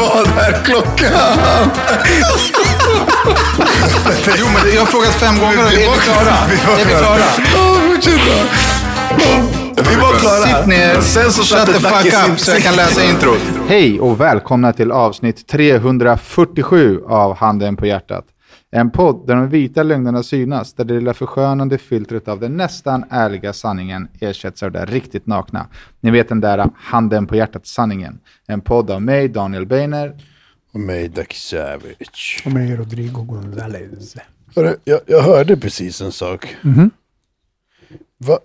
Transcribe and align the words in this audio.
Vad 0.00 0.26
är 0.38 0.64
klockan? 0.64 1.12
Jo, 4.38 4.46
men 4.54 4.74
jag 4.74 4.80
har 4.80 4.86
frågat 4.86 5.14
fem 5.14 5.38
gånger 5.38 5.58
är 5.58 5.70
vi 5.70 5.76
klara? 5.76 6.36
Är 6.80 6.84
vi 6.84 6.94
klara? 6.94 7.18
Ja, 7.54 7.74
fortsätt 7.94 8.20
då. 8.26 9.82
Vi 9.90 9.96
var 9.96 10.12
klara. 10.12 10.58
Sitt 10.58 10.66
ner, 10.66 11.00
Sen 11.00 11.32
så 11.32 11.42
shut 11.42 11.66
the 11.66 11.72
fuck 11.72 12.30
up 12.30 12.38
så 12.40 12.50
jag 12.50 12.62
kan 12.62 12.76
läsa 12.76 13.04
introt. 13.04 13.38
Hej 13.68 14.00
och 14.00 14.20
välkomna 14.20 14.72
till 14.72 14.92
avsnitt 14.92 15.46
347 15.48 17.00
av 17.08 17.36
Handen 17.36 17.76
på 17.76 17.86
hjärtat. 17.86 18.24
En 18.76 18.90
podd 18.90 19.26
där 19.26 19.34
de 19.34 19.48
vita 19.48 19.82
lögnerna 19.82 20.22
synas, 20.22 20.74
där 20.74 20.84
det 20.84 20.94
lilla 20.94 21.14
förskönande 21.14 21.78
filtret 21.78 22.28
av 22.28 22.40
den 22.40 22.56
nästan 22.56 23.04
ärliga 23.10 23.52
sanningen 23.52 24.08
ersätts 24.20 24.62
av 24.62 24.72
det 24.72 24.84
riktigt 24.84 25.26
nakna. 25.26 25.66
Ni 26.00 26.10
vet 26.10 26.28
den 26.28 26.40
där 26.40 26.70
Handen 26.76 27.26
på 27.26 27.36
hjärtat-sanningen. 27.36 28.18
En 28.46 28.60
podd 28.60 28.90
av 28.90 29.02
mig, 29.02 29.28
Daniel 29.28 29.66
Beiner. 29.66 30.16
Och 30.72 30.80
mig, 30.80 31.08
Dacke 31.08 31.36
Savage. 31.36 32.42
Och 32.46 32.52
mig 32.52 32.76
Rodrigo 32.76 33.22
González. 33.22 34.18
Hörru, 34.56 34.76
jag, 34.84 35.00
jag 35.06 35.22
hörde 35.22 35.56
precis 35.56 36.00
en 36.00 36.12
sak. 36.12 36.56
Va? 38.18 38.38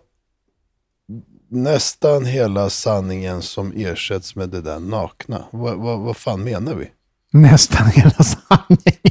Nästan 1.47 2.25
hela 2.25 2.69
sanningen 2.69 3.41
som 3.41 3.73
ersätts 3.75 4.36
med 4.36 4.49
det 4.49 4.61
där 4.61 4.80
nakna. 4.80 5.43
Va, 5.52 5.75
va, 5.75 5.95
vad 5.95 6.17
fan 6.17 6.43
menar 6.43 6.75
vi? 6.75 6.89
Nästan 7.31 7.88
hela 7.88 8.23
sanningen. 8.23 9.09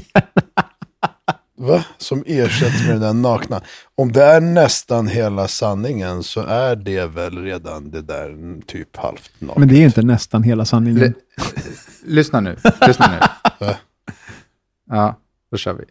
Va? 1.69 1.85
Som 1.99 2.23
ersätts 2.27 2.87
med 2.87 2.95
det 3.01 3.07
där 3.07 3.13
nakna. 3.13 3.61
Om 3.95 4.13
det 4.13 4.23
är 4.25 4.41
nästan 4.41 5.07
hela 5.09 5.49
sanningen 5.49 6.23
så 6.23 6.41
är 6.41 6.77
det 6.77 7.07
väl 7.07 7.39
redan 7.43 7.91
det 7.91 8.03
där 8.03 8.61
typ 8.67 8.97
halvt 8.97 9.31
naket. 9.39 9.59
Men 9.59 9.69
det 9.69 9.75
är 9.75 9.79
ju 9.79 9.85
inte 9.85 10.03
nästan 10.03 10.43
hela 10.43 10.65
sanningen. 10.65 11.03
L- 11.03 11.13
lyssna 12.07 12.41
nu, 12.41 12.57
lyssna 12.87 13.07
nu. 13.61 13.67
Ja, 14.91 15.17
då 15.51 15.57
kör 15.57 15.73
vi. 15.73 15.85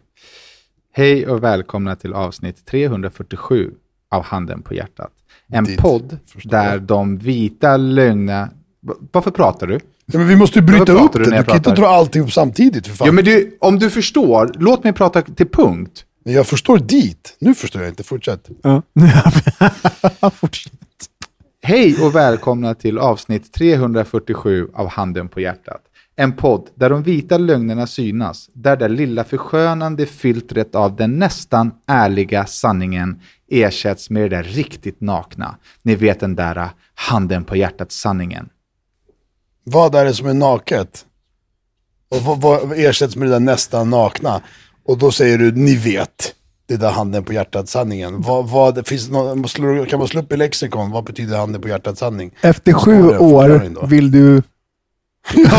Hej 0.92 1.26
och 1.28 1.42
välkomna 1.44 1.96
till 1.96 2.12
avsnitt 2.14 2.66
347 2.66 3.70
av 4.10 4.22
Handen 4.24 4.62
på 4.62 4.74
hjärtat. 4.74 5.12
En 5.48 5.64
Dit, 5.64 5.78
podd 5.78 6.18
där 6.44 6.72
jag. 6.72 6.82
de 6.82 7.16
vita 7.16 7.76
lögnerna... 7.76 8.50
Va- 8.80 8.94
Varför 9.12 9.30
pratar 9.30 9.66
du? 9.66 9.80
Ja, 10.12 10.18
men 10.18 10.28
vi 10.28 10.36
måste 10.36 10.58
ju 10.58 10.64
bryta 10.64 10.92
upp 10.92 11.12
det. 11.12 11.18
du 11.18 11.24
Du 11.24 11.44
kan 11.44 11.56
inte 11.56 11.70
dra 11.70 11.86
allting 11.86 12.30
samtidigt 12.30 12.86
för 12.86 12.94
fan. 12.96 13.06
Jo, 13.06 13.12
men 13.12 13.24
du, 13.24 13.56
om 13.60 13.78
du 13.78 13.90
förstår, 13.90 14.50
låt 14.58 14.84
mig 14.84 14.92
prata 14.92 15.22
till 15.22 15.48
punkt. 15.48 16.04
Jag 16.24 16.46
förstår 16.46 16.78
dit. 16.78 17.36
Nu 17.38 17.54
förstår 17.54 17.82
jag 17.82 17.90
inte. 17.90 18.02
Fortsätt. 18.02 18.48
Ja. 18.62 18.82
Fortsätt. 20.30 20.72
Hej 21.62 21.96
och 22.02 22.14
välkomna 22.14 22.74
till 22.74 22.98
avsnitt 22.98 23.52
347 23.52 24.68
av 24.74 24.88
Handen 24.88 25.28
på 25.28 25.40
hjärtat. 25.40 25.82
En 26.16 26.32
podd 26.32 26.68
där 26.74 26.90
de 26.90 27.02
vita 27.02 27.38
lögnerna 27.38 27.86
synas, 27.86 28.50
där 28.52 28.76
det 28.76 28.88
lilla 28.88 29.24
förskönande 29.24 30.06
filtret 30.06 30.74
av 30.74 30.96
den 30.96 31.18
nästan 31.18 31.70
ärliga 31.86 32.46
sanningen 32.46 33.20
ersätts 33.50 34.10
med 34.10 34.22
det 34.22 34.36
där 34.36 34.42
riktigt 34.42 35.00
nakna. 35.00 35.56
Ni 35.82 35.94
vet 35.94 36.20
den 36.20 36.34
där 36.34 36.70
handen 36.94 37.44
på 37.44 37.56
hjärtat-sanningen. 37.56 38.48
Vad 39.70 39.94
är 39.94 40.04
det 40.04 40.14
som 40.14 40.26
är 40.26 40.34
naket? 40.34 41.04
Och 42.10 42.22
vad, 42.22 42.40
vad 42.40 42.72
ersätts 42.78 43.16
med 43.16 43.28
det 43.28 43.32
där 43.34 43.40
nästan 43.40 43.90
nakna? 43.90 44.40
Och 44.86 44.98
då 44.98 45.10
säger 45.10 45.38
du, 45.38 45.52
ni 45.52 45.76
vet. 45.76 46.34
Det 46.68 46.76
där 46.76 46.90
handen 46.90 47.24
på 47.24 47.32
hjärtat 47.32 47.68
sanningen. 47.68 48.22
Vad, 48.22 48.48
vad, 48.48 48.86
finns 48.86 49.08
någon, 49.10 49.42
kan 49.86 49.98
man 49.98 50.08
slå 50.08 50.20
upp 50.20 50.32
i 50.32 50.36
lexikon? 50.36 50.90
Vad 50.90 51.04
betyder 51.04 51.36
handen 51.38 51.60
på 51.62 51.68
hjärtat 51.68 51.98
sanning? 51.98 52.30
Efter 52.40 52.72
sju 52.72 53.08
år 53.18 53.86
vill 53.86 54.10
du 54.10 54.42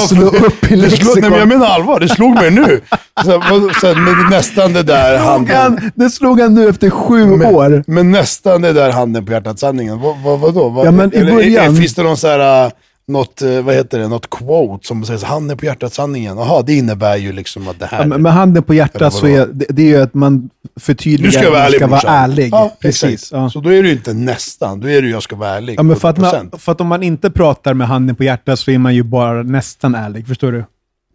slå 0.08 0.26
upp 0.26 0.72
i 0.72 0.90
slog, 0.90 1.22
nej, 1.22 1.30
men 1.30 1.40
jag 1.40 1.48
lexikon. 1.48 1.48
menar 1.50 1.66
allvar, 1.66 2.00
det 2.00 2.10
slog 2.10 2.36
mig 2.36 2.52
nu. 2.52 2.82
Så, 3.26 3.42
så, 3.82 3.88
men 3.88 4.30
nästan 4.30 4.74
det 4.74 4.84
där 4.84 5.18
handen. 5.18 5.56
han- 5.58 5.92
Det 5.96 6.10
slog 6.10 6.40
han 6.42 6.54
nu 6.54 6.70
efter 6.70 6.90
sju 6.90 7.26
Men, 7.26 7.56
år. 7.56 7.84
men 7.88 8.12
nästan 8.12 8.62
det 8.62 8.74
där 8.74 8.92
handen 8.92 9.26
på 9.26 9.32
hjärtat 9.32 9.60
sanningen. 9.60 10.00
Vad, 10.00 10.18
vad, 10.24 10.40
vadå? 10.40 10.70
Vad, 10.70 10.88
Ja, 10.88 10.92
men 10.92 11.14
i 11.14 11.18
eller, 11.18 11.32
början- 11.32 11.76
Finns 11.76 11.96
det 11.96 12.04
någon 12.04 12.18
så 12.18 12.28
här, 12.28 12.66
äh, 12.66 12.72
något, 13.10 13.42
äh, 13.42 13.62
vad 13.62 13.76
heter 13.76 14.00
det, 14.00 14.08
något 14.08 14.30
quote 14.30 14.88
som 14.88 15.06
säger 15.06 15.26
handen 15.26 15.58
på 15.58 15.66
hjärtat 15.66 15.94
sanningen? 15.94 16.38
Jaha, 16.38 16.62
det 16.62 16.74
innebär 16.74 17.18
ju 17.18 17.32
liksom 17.32 17.68
att 17.68 17.80
det 17.80 17.86
här... 17.86 18.00
Ja, 18.00 18.06
men 18.06 18.22
med 18.22 18.34
handen 18.34 18.64
på 18.64 18.74
hjärtat 18.74 19.14
så 19.14 19.28
är 19.28 19.48
det, 19.48 19.66
det 19.70 19.82
är 19.82 19.88
ju 19.88 20.02
att 20.02 20.14
man 20.14 20.50
förtydligar 20.80 21.32
Du 21.32 21.38
ska 21.38 21.48
att 21.48 21.54
vara 21.54 21.60
man 21.60 21.66
ärlig 21.66 21.78
ska 21.78 21.88
vara 21.88 22.18
ärlig. 22.18 22.50
Ja, 22.52 22.78
Precis. 22.82 23.32
Ja. 23.32 23.50
Så 23.50 23.60
då 23.60 23.70
är 23.70 23.84
det 23.84 23.90
ju 23.90 23.96
inte 23.96 24.14
nästan, 24.14 24.80
då 24.80 24.90
är 24.90 25.02
det 25.02 25.08
ju 25.08 25.14
jag 25.14 25.24
ska 25.24 25.36
vara 25.36 25.50
ärlig. 25.50 25.80
Ja, 25.80 25.84
men 25.84 25.96
för, 25.96 26.10
att 26.10 26.18
100%. 26.18 26.22
man, 26.22 26.60
för 26.60 26.72
att 26.72 26.82
om 26.82 26.88
man 26.88 27.04
inte 27.04 27.32
pratar 27.32 27.74
med 27.74 27.88
handen 27.88 28.16
på 28.16 28.24
hjärtat 28.24 28.60
så 28.60 28.72
är 28.72 28.78
man 28.78 28.96
ju 28.96 29.04
bara 29.04 29.44
nästan 29.44 29.96
ärlig. 29.96 30.28
Förstår 30.28 30.52
du? 30.52 30.66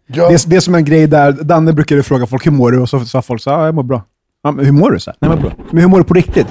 ja, 0.07 0.27
Det, 0.27 0.33
är, 0.33 0.49
det 0.49 0.55
är 0.55 0.59
som 0.59 0.75
en 0.75 0.85
grej 0.85 1.07
där, 1.07 1.31
Danne 1.31 1.73
brukade 1.73 2.03
fråga 2.03 2.27
folk 2.27 2.45
hur 2.45 2.51
mår 2.51 2.71
du? 2.71 2.79
Och 2.79 2.89
så 2.89 3.05
sa 3.05 3.21
folk 3.21 3.41
så 3.41 3.49
här, 3.49 3.57
ja, 3.57 3.65
jag 3.65 3.75
mår 3.75 3.83
bra. 3.83 4.03
Ja, 4.43 4.51
men 4.51 4.65
hur 4.65 4.71
mår 4.71 4.91
du? 4.91 4.99
Så 4.99 5.11
här, 5.11 5.17
Nej, 5.21 5.29
men 5.29 5.41
bra. 5.41 5.51
Men 5.71 5.81
hur 5.81 5.89
mår 5.89 5.97
du 5.97 6.03
på 6.03 6.13
riktigt? 6.13 6.47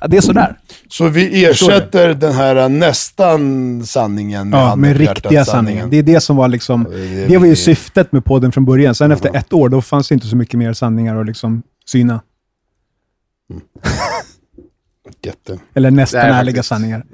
Ja, 0.00 0.06
det 0.06 0.16
är 0.16 0.20
sådär. 0.20 0.56
Så 0.88 1.08
vi 1.08 1.44
ersätter 1.44 2.14
den 2.14 2.32
här 2.32 2.56
äh, 2.56 2.68
nästan 2.68 3.86
sanningen 3.86 4.48
med 4.50 4.60
Ja, 4.60 4.76
med 4.76 4.96
riktiga 4.96 5.44
sanningen. 5.44 5.90
Det 5.90 5.96
är 5.96 6.02
det 6.02 6.20
som 6.20 6.36
var 6.36 6.48
liksom, 6.48 6.84
det 6.90 7.26
det 7.26 7.38
var 7.38 7.46
ju 7.46 7.56
syftet 7.56 8.12
med 8.12 8.24
podden 8.24 8.52
från 8.52 8.64
början. 8.64 8.94
Sen 8.94 9.12
efter 9.12 9.36
ett 9.36 9.52
år, 9.52 9.68
då 9.68 9.82
fanns 9.82 10.08
det 10.08 10.14
inte 10.14 10.26
så 10.26 10.36
mycket 10.36 10.58
mer 10.58 10.72
sanningar 10.72 11.16
att 11.20 11.26
liksom 11.26 11.62
syna. 11.86 12.20
Jättekonstigt 15.22 15.70
Eller 15.76 15.90
nästan 15.90 16.20
Det 16.20 16.26
är 16.26 16.32
ärliga 16.40 16.62
sanningar. 16.62 17.04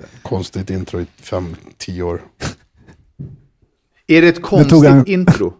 intro 0.69 1.00
i 1.00 1.06
fem, 1.22 1.56
tio 1.78 2.03
år. 2.03 2.20
Är 4.06 4.22
det 4.22 4.28
ett 4.28 4.42
konstigt 4.42 4.70
tog 4.70 4.84
han- 4.84 5.06
intro? 5.06 5.54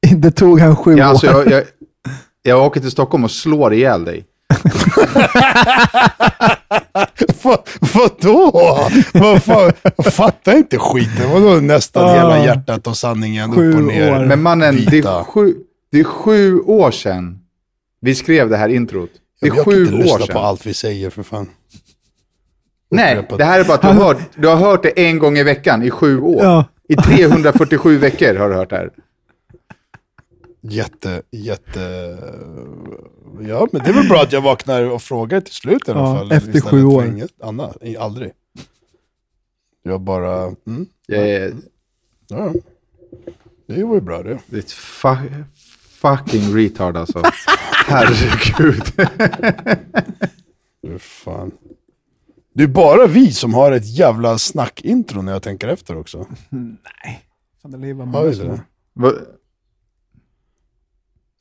Det 0.16 0.30
tog 0.30 0.60
han 0.60 0.76
sju 0.76 0.96
Ja, 0.96 1.04
alltså, 1.04 1.26
år. 1.26 1.34
jag, 1.34 1.52
jag, 1.52 1.64
jag 2.42 2.62
åker 2.66 2.80
till 2.80 2.90
Stockholm 2.90 3.24
och 3.24 3.30
slår 3.30 3.74
ihjäl 3.74 4.04
dig. 4.04 4.24
Va, 7.44 7.64
vadå? 7.94 8.50
Vad 9.14 9.42
fan? 9.42 9.72
Jag 9.96 10.14
fattar 10.14 10.56
inte 10.56 10.78
skiten. 10.78 11.30
Vadå 11.30 11.60
nästan 11.60 12.04
Ah. 12.04 12.14
hela 12.14 12.44
hjärtat 12.44 12.86
och 12.86 12.96
sanningen 12.96 13.52
Sju 13.54 13.70
upp 13.70 13.76
och 13.76 13.82
ner? 13.82 14.12
år. 14.12 14.26
Men 14.26 14.42
mannen, 14.42 14.84
det 14.90 14.98
är, 14.98 15.24
sju, 15.24 15.54
det 15.92 16.00
är 16.00 16.04
sju 16.04 16.60
år 16.60 16.90
sedan 16.90 17.38
vi 18.00 18.14
skrev 18.14 18.48
det 18.50 18.56
här 18.56 18.68
introt. 18.68 19.10
Det 19.40 19.46
är 19.46 19.48
jag 19.48 19.56
kan 19.56 19.64
sju 19.64 19.82
inte 19.84 19.94
år 19.94 19.98
lyssna 19.98 20.18
sedan. 20.18 20.32
på 20.34 20.38
allt 20.40 20.66
vi 20.66 20.74
säger 20.74 21.10
för 21.10 21.22
fan. 21.22 21.48
Nej, 22.90 23.26
det 23.38 23.44
här 23.44 23.60
är 23.60 23.64
bara 23.64 23.74
att 23.74 23.80
du 23.82 23.86
har, 23.88 23.94
hört, 23.94 24.16
du 24.36 24.48
har 24.48 24.56
hört 24.56 24.82
det 24.82 25.06
en 25.08 25.18
gång 25.18 25.38
i 25.38 25.42
veckan 25.42 25.82
i 25.82 25.90
sju 25.90 26.20
år. 26.20 26.42
Ja. 26.44 26.64
I 26.88 26.96
347 26.96 27.98
veckor 27.98 28.34
har 28.34 28.48
du 28.48 28.54
hört 28.54 28.70
det 28.70 28.76
här. 28.76 28.90
Jätte, 30.60 31.22
jätte... 31.30 32.16
Ja, 33.40 33.68
men 33.72 33.82
det 33.84 33.88
är 33.90 33.94
väl 33.94 34.08
bra 34.08 34.22
att 34.22 34.32
jag 34.32 34.40
vaknar 34.40 34.82
och 34.90 35.02
frågar 35.02 35.40
till 35.40 35.54
slut 35.54 35.88
i 35.88 35.90
alla 35.90 36.00
Ja, 36.00 36.16
fall. 36.16 36.32
efter 36.32 36.60
sju 36.60 36.84
år. 36.84 37.06
Inget 37.06 37.42
annat. 37.42 37.76
Aldrig. 37.98 38.32
Jag 39.82 40.00
bara... 40.00 40.42
Mm, 40.66 40.86
Jag 41.06 41.28
är, 41.28 41.54
ja. 42.28 42.52
Det 43.66 43.84
var 43.84 43.94
ju 43.94 44.00
bra 44.00 44.22
det. 44.22 44.38
det 44.46 44.56
är 44.56 44.60
ett 44.60 44.70
fu- 44.72 45.44
fucking 45.88 46.54
retard 46.56 46.96
alltså. 46.96 47.22
Herregud. 47.86 48.82
Fy 50.82 50.98
fan. 50.98 51.50
Det 52.54 52.62
är 52.62 52.68
bara 52.68 53.06
vi 53.06 53.32
som 53.32 53.54
har 53.54 53.72
ett 53.72 53.86
jävla 53.98 54.38
snackintro 54.38 55.22
när 55.22 55.32
jag 55.32 55.42
tänker 55.42 55.68
efter 55.68 55.96
också. 55.96 56.26
Fan, 57.62 57.70
det 57.70 57.78
lever 57.78 58.04
Har 58.04 58.12
många 58.12 58.24
vi 58.24 58.34
som- 58.34 58.46
det? 58.48 58.60
Va- 58.92 59.12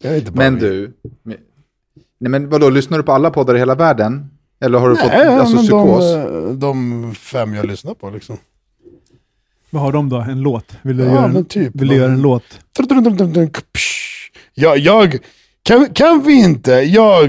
Jag 0.03 0.13
är 0.13 0.17
inte 0.17 0.31
bara 0.31 0.51
Men 0.51 0.59
vi. 0.59 0.61
du. 0.67 0.93
Nej 2.21 2.29
men 2.31 2.49
vadå, 2.49 2.69
lyssnar 2.69 2.97
du 2.97 3.03
på 3.03 3.11
alla 3.11 3.29
poddar 3.31 3.55
i 3.55 3.59
hela 3.59 3.75
världen? 3.75 4.29
Eller 4.63 4.79
har 4.79 4.89
du 4.89 4.95
fått 4.95 5.07
Nej, 5.11 5.27
alltså, 5.27 5.55
men 5.55 5.63
psykos? 5.63 6.03
de, 6.13 6.59
de 6.59 7.15
fem 7.15 7.53
jag 7.53 7.65
lyssnar 7.65 7.93
på 7.93 8.09
liksom. 8.09 8.37
Vad 9.69 9.81
har 9.83 9.91
de 9.91 10.09
då? 10.09 10.17
En 10.17 10.41
låt? 10.41 10.65
Vill 10.81 10.97
du, 10.97 11.03
Ja, 11.03 11.11
göra, 11.13 11.25
en, 11.25 11.45
typ. 11.45 11.75
vill 11.75 11.87
du 11.87 11.95
göra 11.95 12.11
en 12.11 12.21
låt? 12.21 12.43
Ja, 14.53 14.75
jag... 14.75 15.17
Kan, 15.63 15.85
kan 15.93 16.23
vi 16.23 16.33
inte, 16.33 16.71
jag 16.71 17.23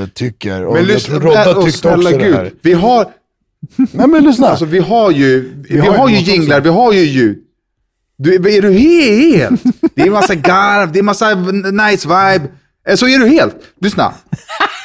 eh, 0.00 0.06
tycker, 0.06 0.64
och 0.66 0.72
Men 0.74 0.82
jag 0.82 0.94
lyssna, 0.94 1.18
tror 1.18 1.28
Rodda 1.28 1.44
tyckte 1.44 1.58
också 1.60 1.70
snälla 1.72 2.10
det 2.10 2.32
här. 2.34 2.44
gud. 2.44 2.52
Vi 2.62 2.72
har, 2.72 3.06
Nej 3.92 4.06
men 4.08 4.24
lyssna. 4.24 4.46
alltså 4.48 4.64
vi 4.64 4.78
har 4.78 5.10
ju, 5.10 5.52
vi, 5.68 5.78
har 5.78 5.96
har, 5.98 6.08
ju 6.08 6.16
jinglar, 6.16 6.58
också. 6.58 6.70
vi 6.70 6.76
har 6.76 6.92
ju 6.92 7.00
ljud. 7.00 7.38
Du, 8.16 8.34
är 8.34 8.62
du 8.62 8.72
helt? 8.72 9.62
Det 9.94 10.02
är 10.02 10.10
massa 10.10 10.34
garv, 10.34 10.92
det 10.92 10.98
är 10.98 11.02
massa 11.02 11.34
nice 11.90 12.08
vibe. 12.08 12.48
Eh, 12.90 12.96
Så 12.96 13.08
är 13.08 13.18
du 13.18 13.28
helt. 13.28 13.56
Lyssna. 13.80 14.12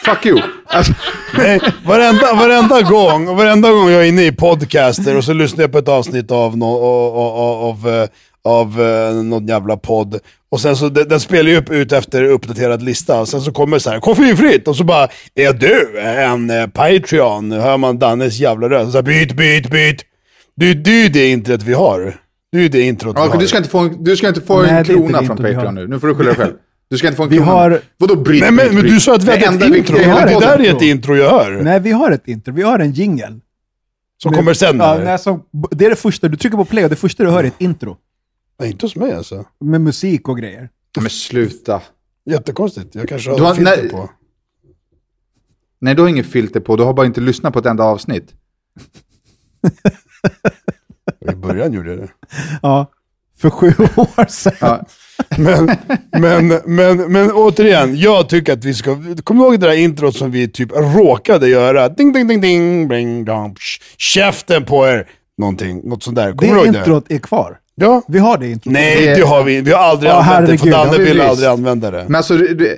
Fuck 0.05 0.25
you. 0.25 0.41
Alltså, 0.65 0.93
Nej, 1.37 1.59
varenda, 1.85 2.33
varenda 2.33 2.81
gång, 2.81 3.35
varenda 3.35 3.71
gång 3.71 3.89
jag 3.89 4.01
är 4.03 4.07
inne 4.07 4.25
i 4.25 4.31
podcaster 4.31 5.17
och 5.17 5.23
så 5.23 5.33
lyssnar 5.33 5.61
jag 5.63 5.71
på 5.71 5.77
ett 5.77 5.87
avsnitt 5.87 6.31
av, 6.31 6.57
no, 6.57 6.65
av, 6.65 7.17
av, 7.17 7.63
av, 7.63 7.93
eh, 7.93 8.07
av 8.43 8.81
eh, 8.81 9.13
någon 9.23 9.47
jävla 9.47 9.77
podd. 9.77 10.19
Och 10.51 10.61
sen 10.61 10.75
så, 10.75 10.89
den, 10.89 11.07
den 11.09 11.19
spelar 11.19 11.49
ju 11.51 11.57
upp 11.57 11.69
ut 11.71 11.91
efter 11.91 12.23
uppdaterad 12.23 12.81
lista. 12.81 13.21
Och 13.21 13.27
sen 13.27 13.41
så 13.41 13.51
kommer 13.51 13.77
det 13.77 13.81
så 13.81 13.89
här, 13.89 13.99
koffeinfritt. 13.99 14.67
Och 14.67 14.75
så 14.75 14.83
bara, 14.83 15.07
är 15.35 15.53
du 15.53 15.99
en 15.99 16.49
eh, 16.49 16.67
Patreon? 16.67 17.51
Hör 17.51 17.77
man 17.77 17.99
Dannes 17.99 18.39
jävla 18.39 18.69
röst. 18.69 18.91
Så 18.91 18.97
här, 18.97 19.03
byt, 19.03 19.33
byt, 19.33 19.69
byt. 19.71 20.01
Det 20.55 20.73
det 20.73 20.91
är 20.91 21.03
ju 21.03 21.09
det 21.09 21.27
introt 21.27 21.63
vi 21.63 21.73
har. 21.73 22.15
Det 22.51 22.57
är 22.57 22.61
ju 22.61 22.69
det 22.69 22.81
introt 22.81 23.15
vi 23.15 23.21
ja, 23.21 23.27
har. 23.27 23.39
du 23.39 23.47
ska 23.47 23.57
inte 23.57 23.69
få 23.69 23.79
en, 23.79 24.03
du 24.03 24.17
ska 24.17 24.27
inte 24.27 24.41
få 24.41 24.61
Nej, 24.61 24.71
en 24.71 24.83
krona 24.83 25.23
från 25.23 25.37
vi 25.43 25.53
Patreon 25.53 25.75
nu. 25.75 25.87
Nu 25.87 25.99
får 25.99 26.07
du 26.07 26.15
skylla 26.15 26.29
dig 26.29 26.37
själv. 26.37 26.53
Du 26.89 26.97
ska 26.97 27.07
inte 27.07 27.17
få 27.17 27.23
en 27.23 27.29
Vi 27.29 27.37
krona. 27.37 27.51
har- 27.51 27.81
Vadå 27.97 28.15
bryt, 28.15 28.41
Nej, 28.41 28.51
men, 28.51 28.57
bryt, 28.57 28.73
men 28.73 28.81
bryt? 28.81 28.93
du 28.93 28.99
sa 28.99 29.15
att 29.15 29.23
vi 29.23 29.31
hade 29.31 29.65
ett 29.65 29.75
intro. 29.75 29.97
i 29.97 30.03
hela 30.03 30.25
Det 30.25 30.39
där 30.39 30.59
är 30.65 30.75
ett 30.75 30.81
intro 30.81 31.15
jag 31.15 31.29
hör. 31.29 31.61
Nej, 31.63 31.79
vi 31.79 31.91
har 31.91 32.11
ett 32.11 32.27
intro. 32.27 32.53
Vi 32.53 32.61
har 32.61 32.79
en 32.79 32.91
jingle. 32.91 33.39
Som 34.17 34.33
kommer 34.33 34.53
sen 34.53 34.77
Ja, 34.77 34.97
nej, 35.03 35.19
som, 35.19 35.43
det 35.71 35.85
är 35.85 35.89
det 35.89 35.95
första. 35.95 36.27
Du 36.27 36.37
trycker 36.37 36.57
på 36.57 36.65
play 36.65 36.83
och 36.83 36.89
det 36.89 36.95
första 36.95 37.23
du 37.23 37.29
hör 37.29 37.43
är 37.43 37.47
ett 37.47 37.61
intro. 37.61 37.97
Nej, 38.59 38.71
inte 38.71 38.85
hos 38.85 38.95
mig 38.95 39.13
alltså. 39.13 39.45
Med 39.59 39.81
musik 39.81 40.29
och 40.29 40.37
grejer. 40.37 40.69
Men 40.99 41.09
sluta. 41.09 41.81
Jättekonstigt. 42.29 42.95
Jag 42.95 43.09
kanske 43.09 43.29
har, 43.29 43.37
Du 43.37 43.43
har- 43.43 43.55
filter 43.55 43.77
nej. 43.81 43.89
på. 43.89 44.09
Nej, 45.79 45.95
du 45.95 46.01
har 46.01 46.09
inget 46.09 46.25
filter 46.25 46.59
på. 46.59 46.75
Du 46.75 46.83
har 46.83 46.93
bara 46.93 47.05
inte 47.05 47.21
lyssnat 47.21 47.53
på 47.53 47.59
ett 47.59 47.65
enda 47.65 47.83
avsnitt. 47.83 48.33
I 51.31 51.35
början 51.35 51.73
gjorde 51.73 51.89
jag 51.89 51.99
det. 51.99 52.09
Ja. 52.61 52.91
För 53.41 53.49
sju 53.49 53.67
år 53.95 54.29
sedan. 54.29 54.53
Ja. 54.59 54.81
Men, 55.37 55.71
men, 56.11 56.47
men, 56.65 56.97
men 57.11 57.31
återigen, 57.31 57.97
jag 57.97 58.29
tycker 58.29 58.53
att 58.53 58.65
vi 58.65 58.73
ska... 58.73 58.97
Kommer 59.23 59.41
du 59.45 59.51
ihåg 59.51 59.59
det 59.59 59.67
där 59.67 59.73
introt 59.73 60.15
som 60.15 60.31
vi 60.31 60.47
typ 60.47 60.69
råkade 60.95 61.47
göra? 61.49 61.89
Ding, 61.89 62.13
ding, 62.13 62.27
ding, 62.27 62.41
ding, 62.41 62.87
bing, 62.87 63.25
dong, 63.25 63.55
psh, 63.55 63.81
käften 63.97 64.65
på 64.65 64.87
er! 64.87 65.07
Någonting, 65.37 65.81
något 65.89 66.03
sånt 66.03 66.15
där. 66.15 66.31
Kommer 66.31 66.53
Det 66.55 66.59
ihåg 66.63 66.73
det? 66.73 66.79
introt 66.79 67.05
är 67.11 67.17
kvar. 67.17 67.57
Ja. 67.75 68.01
Vi 68.07 68.19
har 68.19 68.37
det 68.37 68.47
introt. 68.47 68.73
Nej, 68.73 69.13
Det- 69.15 69.21
har 69.27 69.43
vi 69.43 69.61
Vi 69.61 69.71
har 69.71 69.79
aldrig 69.83 70.11
Ja, 70.11 70.15
använt 70.23 70.47
det, 70.51 70.57
för 70.57 70.65
herregud, 70.67 70.71
det 70.73 70.77
Danne 70.77 70.89
har 70.91 70.97
vi 70.97 71.03
ville 71.03 71.19
visst. 71.21 71.29
aldrig 71.31 71.49
använda 71.49 71.91
det. 71.91 72.03
Men 72.07 72.15
alltså, 72.15 72.37
det, 72.37 72.77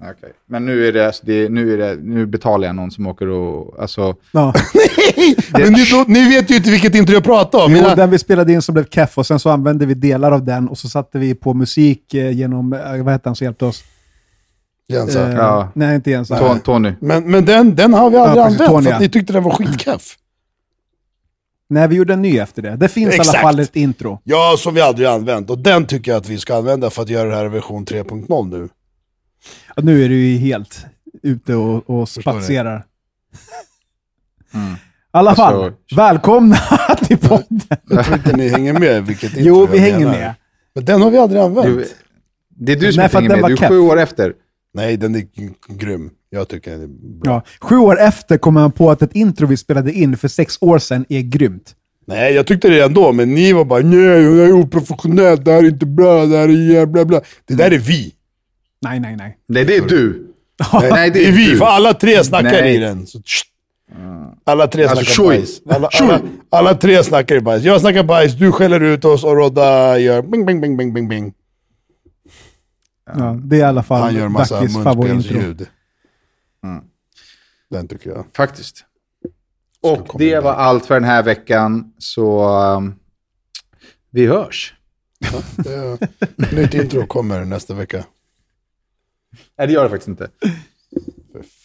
okej. 0.00 0.32
men 0.46 0.66
nu 0.66 0.88
är 0.88 0.92
det, 0.92 1.06
alltså, 1.06 1.26
det, 1.26 1.48
nu 1.48 1.72
är 1.74 1.78
det, 1.78 2.02
nu 2.02 2.26
betalar 2.26 2.66
jag 2.66 2.76
någon 2.76 2.90
som 2.90 3.06
åker 3.06 3.28
och, 3.28 3.80
alltså, 3.80 4.14
Ja. 4.32 4.54
Men 5.52 5.72
ni, 5.72 5.84
då, 5.90 6.04
ni 6.08 6.28
vet 6.28 6.50
ju 6.50 6.56
inte 6.56 6.70
vilket 6.70 6.94
intro 6.94 7.14
jag 7.14 7.24
pratar 7.24 7.58
om. 7.64 7.72
Jo, 7.72 7.82
Mina, 7.82 7.94
den 7.94 8.10
vi 8.10 8.18
spelade 8.18 8.52
in 8.52 8.62
som 8.62 8.72
blev 8.72 8.84
keff 8.88 9.18
och 9.18 9.26
sen 9.26 9.38
så 9.38 9.50
använde 9.50 9.86
vi 9.86 9.94
delar 9.94 10.32
av 10.32 10.44
den 10.44 10.68
och 10.68 10.78
så 10.78 10.88
satte 10.88 11.18
vi 11.18 11.34
på 11.34 11.54
musik 11.54 12.14
eh, 12.14 12.30
genom, 12.30 12.72
eh, 12.72 13.02
vad 13.02 13.12
hette 13.12 13.28
han 13.28 13.36
som 13.36 13.44
hjälpte 13.44 13.64
oss? 13.64 13.84
Jensa. 14.88 15.28
Eh, 15.30 15.36
Ja. 15.36 15.68
Nej, 15.74 15.94
inte 15.94 16.10
ens. 16.10 16.30
Ton- 16.30 16.60
Tony. 16.60 16.92
Men, 17.00 17.30
men 17.30 17.44
den, 17.44 17.74
den 17.74 17.94
har 17.94 18.10
vi 18.10 18.16
aldrig 18.16 18.40
Ja, 18.40 18.44
precis, 18.44 18.60
använt, 18.60 18.70
Tony, 18.72 18.84
för 18.84 18.90
ja. 18.90 18.96
att 18.96 19.02
ni 19.02 19.08
tyckte 19.08 19.32
den 19.32 19.42
var 19.42 19.50
skitkeff. 19.50 20.16
Nej, 21.68 21.88
vi 21.88 21.96
gjorde 21.96 22.12
en 22.12 22.22
ny 22.22 22.38
efter 22.38 22.62
det. 22.62 22.76
Det 22.76 22.88
finns 22.88 23.14
i 23.16 23.18
alla 23.20 23.38
fall 23.38 23.58
ett 23.60 23.76
intro. 23.76 24.20
Ja, 24.24 24.54
som 24.58 24.74
vi 24.74 24.80
aldrig 24.80 25.08
använt. 25.08 25.50
Och 25.50 25.58
den 25.58 25.86
tycker 25.86 26.10
jag 26.10 26.18
att 26.18 26.28
vi 26.28 26.38
ska 26.38 26.56
använda 26.56 26.90
för 26.90 27.02
att 27.02 27.08
göra 27.08 27.28
det 27.28 27.36
här 27.36 27.46
i 27.46 27.48
version 27.48 27.84
3.0 27.86 28.50
nu. 28.50 28.68
Och 29.76 29.84
nu 29.84 30.04
är 30.04 30.08
du 30.08 30.14
ju 30.26 30.38
helt 30.38 30.86
ute 31.22 31.54
och, 31.54 31.90
och 31.90 32.08
spatserar. 32.08 32.84
Mm. 34.54 34.72
I 34.72 34.76
alla 35.10 35.34
fall, 35.34 35.64
Alltså- 35.64 35.96
välkomna 35.96 36.56
till 37.06 37.18
podden. 37.18 37.60
Jag 37.90 38.04
tror 38.04 38.16
inte 38.16 38.36
ni 38.36 38.48
hänger 38.48 38.72
med 38.80 39.06
vilket 39.06 39.32
Jo, 39.36 39.66
vi 39.66 39.78
hänger 39.78 39.98
menar. 39.98 40.12
med. 40.12 40.34
Men 40.74 40.84
den 40.84 41.02
har 41.02 41.10
vi 41.10 41.18
aldrig 41.18 41.42
använt. 41.42 41.66
Du, 41.66 41.86
det 42.48 42.72
är 42.72 42.76
du 42.76 42.92
som 42.92 42.96
Nej, 43.00 43.04
inte 43.06 43.16
hänger 43.16 43.28
den 43.28 43.40
med. 43.40 43.50
Du 43.50 43.52
är 43.52 43.56
keff. 43.56 43.68
sju 43.68 43.78
år 43.78 43.98
efter. 43.98 44.32
Nej, 44.74 44.96
den 44.96 45.14
är 45.14 45.24
grym. 45.78 46.10
Jag 46.30 46.48
tycker 46.48 46.70
den 46.70 46.82
är 46.82 46.86
bra. 47.20 47.32
Ja, 47.32 47.42
sju 47.60 47.76
år 47.76 48.00
efter 48.00 48.38
kom 48.38 48.56
han 48.56 48.72
på 48.72 48.90
att 48.90 49.02
ett 49.02 49.14
intro 49.14 49.46
vi 49.46 49.56
spelade 49.56 49.92
in 49.92 50.16
för 50.16 50.28
sex 50.28 50.58
år 50.60 50.78
sedan 50.78 51.04
är 51.08 51.20
grymt. 51.20 51.74
Nej, 52.06 52.34
jag 52.34 52.46
tyckte 52.46 52.68
det 52.68 52.80
ändå, 52.84 53.12
men 53.12 53.34
ni 53.34 53.52
var 53.52 53.64
bara 53.64 53.80
nej, 53.82 53.98
jag 54.22 54.48
är 54.48 54.52
oprofessionellt, 54.52 55.44
det 55.44 55.52
här 55.52 55.58
är 55.58 55.68
inte 55.68 55.86
bra, 55.86 56.26
det 56.26 56.36
här 56.36 56.48
är 56.48 56.72
jävla 56.72 57.04
bla. 57.04 57.20
Det 57.44 57.54
där 57.54 57.70
är 57.70 57.78
vi. 57.78 58.12
Nej, 58.82 59.00
nej, 59.00 59.16
nej. 59.16 59.38
Nej, 59.46 59.64
det 59.64 59.76
är 59.76 59.80
du. 59.88 60.26
Nej, 60.72 60.90
Nej, 60.90 61.10
det 61.10 61.28
är 61.28 61.32
vi, 61.32 61.56
för 61.56 61.64
alla 61.66 61.94
tre 61.94 62.24
snackar 62.24 62.50
Nej. 62.50 62.74
i 62.74 62.78
den. 62.78 63.06
Så, 63.06 63.20
tsch. 63.22 63.42
alla 64.44 64.66
tre 64.66 64.82
Alltså, 64.84 64.96
snackar 65.04 65.12
tjoj. 65.12 65.36
bajs. 65.38 65.60
Alla, 65.70 65.88
alla, 66.00 66.20
alla 66.50 66.74
tre 66.74 67.04
snackar 67.04 67.36
i 67.36 67.40
bajs. 67.40 67.64
Jag 67.64 67.80
snackar 67.80 68.02
bajs, 68.02 68.34
du 68.34 68.52
skäller 68.52 68.80
ut 68.80 69.04
oss 69.04 69.24
och 69.24 69.36
Rodda 69.36 69.98
gör 69.98 70.22
bing, 70.22 70.46
bing, 70.46 70.60
bing, 70.60 70.76
bing, 70.76 70.92
bing, 70.94 71.08
bing. 71.08 71.32
Ja, 73.14 73.38
det 73.42 73.56
är 73.56 73.60
i 73.60 73.62
alla 73.62 73.82
fall 73.82 74.00
Han 74.02 74.14
gör 74.14 74.28
massa 74.28 74.54
Dackis 74.60 74.74
favoritintro. 74.74 75.12
munspelsljud. 75.34 75.66
Mm. 76.64 76.84
Den 77.70 77.88
tycker 77.88 78.10
jag. 78.10 78.24
Faktiskt. 78.36 78.84
Och 79.82 80.08
det 80.18 80.24
iväg. 80.28 80.42
var 80.42 80.52
allt 80.52 80.86
för 80.86 80.94
den 80.94 81.04
här 81.04 81.22
veckan. 81.22 81.92
Så 81.98 82.48
um, 82.76 82.94
vi 84.10 84.26
hörs. 84.26 84.74
Det 85.56 85.72
är- 85.74 86.54
Nytt 86.56 86.74
intro 86.74 87.06
kommer 87.06 87.44
nästa 87.44 87.74
vecka. 87.74 88.04
Nej, 89.58 89.66
det 89.66 89.72
gör 89.72 89.82
det 89.84 89.90
faktiskt 89.90 90.08
inte. 90.08 90.28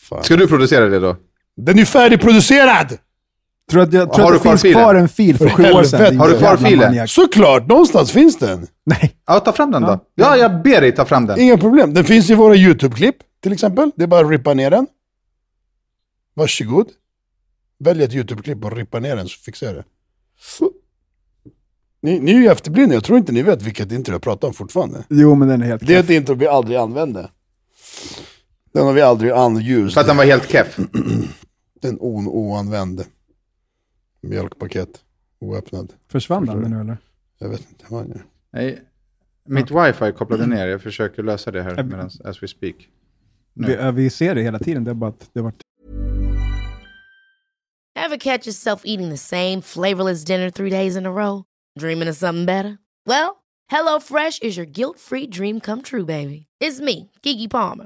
Fan. 0.09 0.23
Ska 0.23 0.35
du 0.35 0.47
producera 0.47 0.85
det 0.89 0.99
då? 0.99 1.15
Den 1.55 1.79
är 1.79 1.85
färdigproducerad! 1.85 2.97
Tror 3.71 3.81
att, 3.81 3.93
jag 3.93 4.13
tror 4.13 4.23
Har 4.23 4.33
att 4.35 4.43
du 4.43 4.49
det 4.49 4.57
finns 4.59 4.61
kvar 4.61 4.69
filen? 4.71 4.83
kvar 4.83 4.95
en 4.95 5.09
fil 5.09 5.37
för 5.37 5.49
sju 5.49 5.63
år 5.71 5.83
sedan. 5.83 6.19
Har 6.19 6.29
du 6.29 6.37
kvar 6.37 6.57
filen? 6.57 6.79
maniak. 6.79 7.09
Såklart, 7.09 7.67
någonstans 7.67 8.11
finns 8.11 8.37
den. 8.37 8.67
Nej. 8.85 9.15
Ja, 9.27 9.39
ta 9.39 9.51
fram 9.53 9.71
den 9.71 9.81
då. 9.81 9.99
Ja, 10.15 10.37
jag 10.37 10.61
ber 10.61 10.81
dig 10.81 10.91
ta 10.91 11.05
fram 11.05 11.25
den. 11.25 11.39
Inga 11.39 11.57
problem. 11.57 11.93
Den 11.93 12.03
finns 12.03 12.29
i 12.29 12.33
våra 12.33 12.55
YouTube-klipp 12.55 13.15
till 13.43 13.53
exempel. 13.53 13.91
Det 13.95 14.03
är 14.03 14.07
bara 14.07 14.25
att 14.25 14.31
rippa 14.31 14.53
ner 14.53 14.71
den. 14.71 14.87
Varsågod. 16.33 16.87
Välj 17.79 18.03
ett 18.03 18.13
YouTube-klipp 18.13 18.65
och 18.65 18.75
rippa 18.75 18.99
ner 18.99 19.15
den 19.15 19.27
så 19.27 19.39
fixar 19.39 19.67
jag 19.67 19.75
det. 19.75 19.83
Ni, 22.01 22.19
ni 22.19 22.31
är 22.31 22.35
ju 22.39 22.47
efterblivna. 22.47 22.93
Jag 22.93 23.03
tror 23.03 23.17
inte 23.17 23.31
ni 23.31 23.41
vet 23.41 23.61
vilket 23.61 23.91
intro 23.91 24.13
jag 24.13 24.21
pratar 24.21 24.47
om 24.47 24.53
fortfarande. 24.53 25.03
Jo, 25.09 25.35
men 25.35 25.47
den 25.47 25.61
är 25.61 25.65
helt 25.65 25.87
Det 25.87 25.95
är 25.95 25.99
ett 25.99 26.09
intro 26.09 26.35
vi 26.35 26.47
aldrig 26.47 26.77
använde. 26.77 27.29
Den 28.73 28.85
har 28.85 28.93
vi 28.93 29.01
aldrig 29.01 29.31
anljust. 29.31 29.93
För 29.93 30.01
att 30.01 30.07
den 30.07 30.17
var 30.17 30.25
helt 30.25 30.49
keff. 30.51 30.77
Den 31.81 31.97
o- 31.99 32.29
oanvänd. 32.29 33.05
Mjölkpaket. 34.21 34.89
Oöppnad. 35.39 35.93
Försvann 36.07 36.45
den 36.45 36.59
nu 36.71 36.79
eller? 36.81 36.97
Jag 37.37 37.49
vet 37.49 37.69
inte. 37.69 37.85
Vad 37.89 38.07
det 38.09 38.13
är. 38.13 38.23
Nej, 38.53 38.81
mitt 39.45 39.71
wifi 39.71 40.11
kopplade 40.17 40.45
ner. 40.45 40.67
Jag 40.67 40.81
försöker 40.81 41.23
lösa 41.23 41.51
det 41.51 41.61
här 41.63 41.83
medan, 41.83 42.09
as 42.23 42.43
we 42.43 42.47
speak. 42.47 42.75
Nu. 43.53 43.67
Vi, 43.67 43.73
ja, 43.73 43.91
vi 43.91 44.09
ser 44.09 44.35
det 44.35 44.41
hela 44.41 44.59
tiden. 44.59 44.83
Det 44.83 44.91
är 44.91 44.95
bara 44.95 45.09
att 45.09 45.29
det 45.33 45.39
har 45.39 45.43
varit... 45.43 45.61
Ever 47.95 48.17
catch 48.17 48.47
yourself 48.47 48.81
eating 48.85 49.09
the 49.09 49.17
same 49.17 49.61
flavorless 49.61 50.23
dinner 50.25 50.49
three 50.49 50.69
days 50.69 50.95
in 50.95 51.05
a 51.05 51.09
row? 51.11 51.43
Dreaming 51.79 52.09
of 52.09 52.15
something 52.17 52.45
better? 52.45 52.77
Well, 53.05 53.29
HelloFresh 53.71 54.41
is 54.43 54.57
your 54.57 54.65
guilt-free 54.65 55.27
dream 55.27 55.59
come 55.59 55.81
true, 55.81 56.05
baby. 56.05 56.45
It's 56.63 56.79
me, 56.81 57.09
Kiki 57.23 57.47
Palmer. 57.47 57.85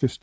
Tyst. 0.00 0.20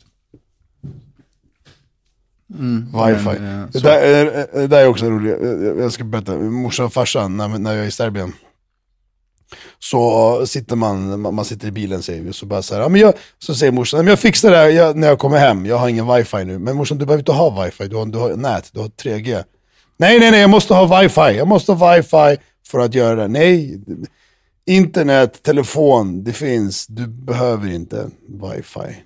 Wifi. 2.84 3.40
Men, 3.40 3.60
eh, 3.62 3.68
det, 3.72 3.80
där 3.80 4.02
är, 4.02 4.46
det 4.60 4.66
där 4.66 4.80
är 4.80 4.86
också 4.86 5.10
roligt. 5.10 5.36
Jag- 5.42 5.78
Jag 5.80 5.92
ska 5.92 6.04
berätta. 6.04 6.36
Morsan 6.38 6.86
och 6.86 6.92
farsan, 6.92 7.36
när, 7.36 7.48
när 7.48 7.72
jag 7.72 7.84
är 7.84 7.88
i 7.88 7.90
Serbien. 7.90 8.32
Så 9.78 10.46
sitter 10.46 10.76
man, 10.76 11.20
man 11.20 11.44
sitter 11.44 11.68
i 11.68 11.70
bilen 11.70 12.02
säger 12.02 12.22
vi, 12.22 12.32
så 12.32 12.46
bara 12.46 12.62
så 12.62 12.74
här, 12.74 12.82
ja, 12.82 12.88
men 12.88 13.00
jag, 13.00 13.14
så 13.38 13.54
säger 13.54 13.72
morsan, 13.72 13.98
"Ja, 13.98 14.02
men 14.02 14.10
jag 14.10 14.18
fixar 14.18 14.50
det 14.50 14.56
här 14.56 14.68
jag, 14.68 14.96
när 14.96 15.08
jag 15.08 15.18
kommer 15.18 15.38
hem, 15.38 15.66
jag 15.66 15.76
har 15.78 15.88
ingen 15.88 16.14
wifi 16.14 16.44
nu. 16.44 16.58
Men 16.58 16.76
morsan 16.76 16.98
du 16.98 17.06
behöver 17.06 17.20
inte 17.20 17.32
ha 17.32 17.64
wifi, 17.64 17.88
du 17.88 17.96
har, 17.96 18.06
du 18.06 18.18
har 18.18 18.36
nät, 18.36 18.70
du 18.72 18.80
har 18.80 18.88
3G. 18.88 19.44
Nej, 19.96 20.18
nej, 20.18 20.30
nej, 20.30 20.40
jag 20.40 20.50
måste 20.50 20.74
ha 20.74 21.00
wifi, 21.00 21.20
jag 21.38 21.48
måste 21.48 21.72
ha 21.72 21.96
wifi 21.96 22.36
för 22.68 22.78
att 22.78 22.94
göra 22.94 23.14
det. 23.22 23.28
Nej, 23.28 23.80
internet, 24.66 25.42
telefon, 25.42 26.24
det 26.24 26.32
finns, 26.32 26.86
du 26.86 27.06
behöver 27.06 27.68
inte 27.72 28.10
wifi. 28.28 28.96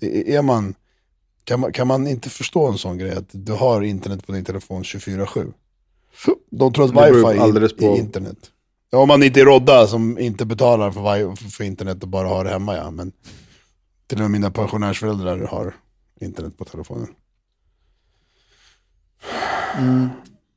Är 0.00 0.42
man, 0.42 0.74
kan, 1.44 1.60
man, 1.60 1.72
kan 1.72 1.86
man 1.86 2.06
inte 2.06 2.30
förstå 2.30 2.66
en 2.66 2.78
sån 2.78 2.98
grej, 2.98 3.12
att 3.12 3.28
du 3.30 3.52
har 3.52 3.82
internet 3.82 4.26
på 4.26 4.32
din 4.32 4.44
telefon 4.44 4.82
24-7? 4.82 5.52
De 6.50 6.72
tror 6.72 6.84
att 6.84 6.90
wifi 6.90 7.18
är, 7.18 7.76
på- 7.78 7.84
är 7.84 7.98
internet. 7.98 8.50
Ja, 8.90 8.98
om 8.98 9.08
man 9.08 9.22
inte 9.22 9.40
är 9.40 9.44
Rodda 9.44 9.86
som 9.86 10.18
inte 10.18 10.46
betalar 10.46 10.90
för, 10.90 11.50
för, 11.50 11.64
internet 11.64 12.02
och 12.02 12.08
bara 12.08 12.28
har 12.28 12.44
det 12.44 12.50
hemma 12.50 12.76
ja. 12.76 12.90
Men 12.90 13.12
till 14.06 14.18
och 14.18 14.22
med 14.22 14.30
mina 14.30 14.50
pensionärsföräldrar 14.50 15.38
har 15.38 15.74
internet 16.20 16.58
på 16.58 16.64
telefonen. 16.64 17.08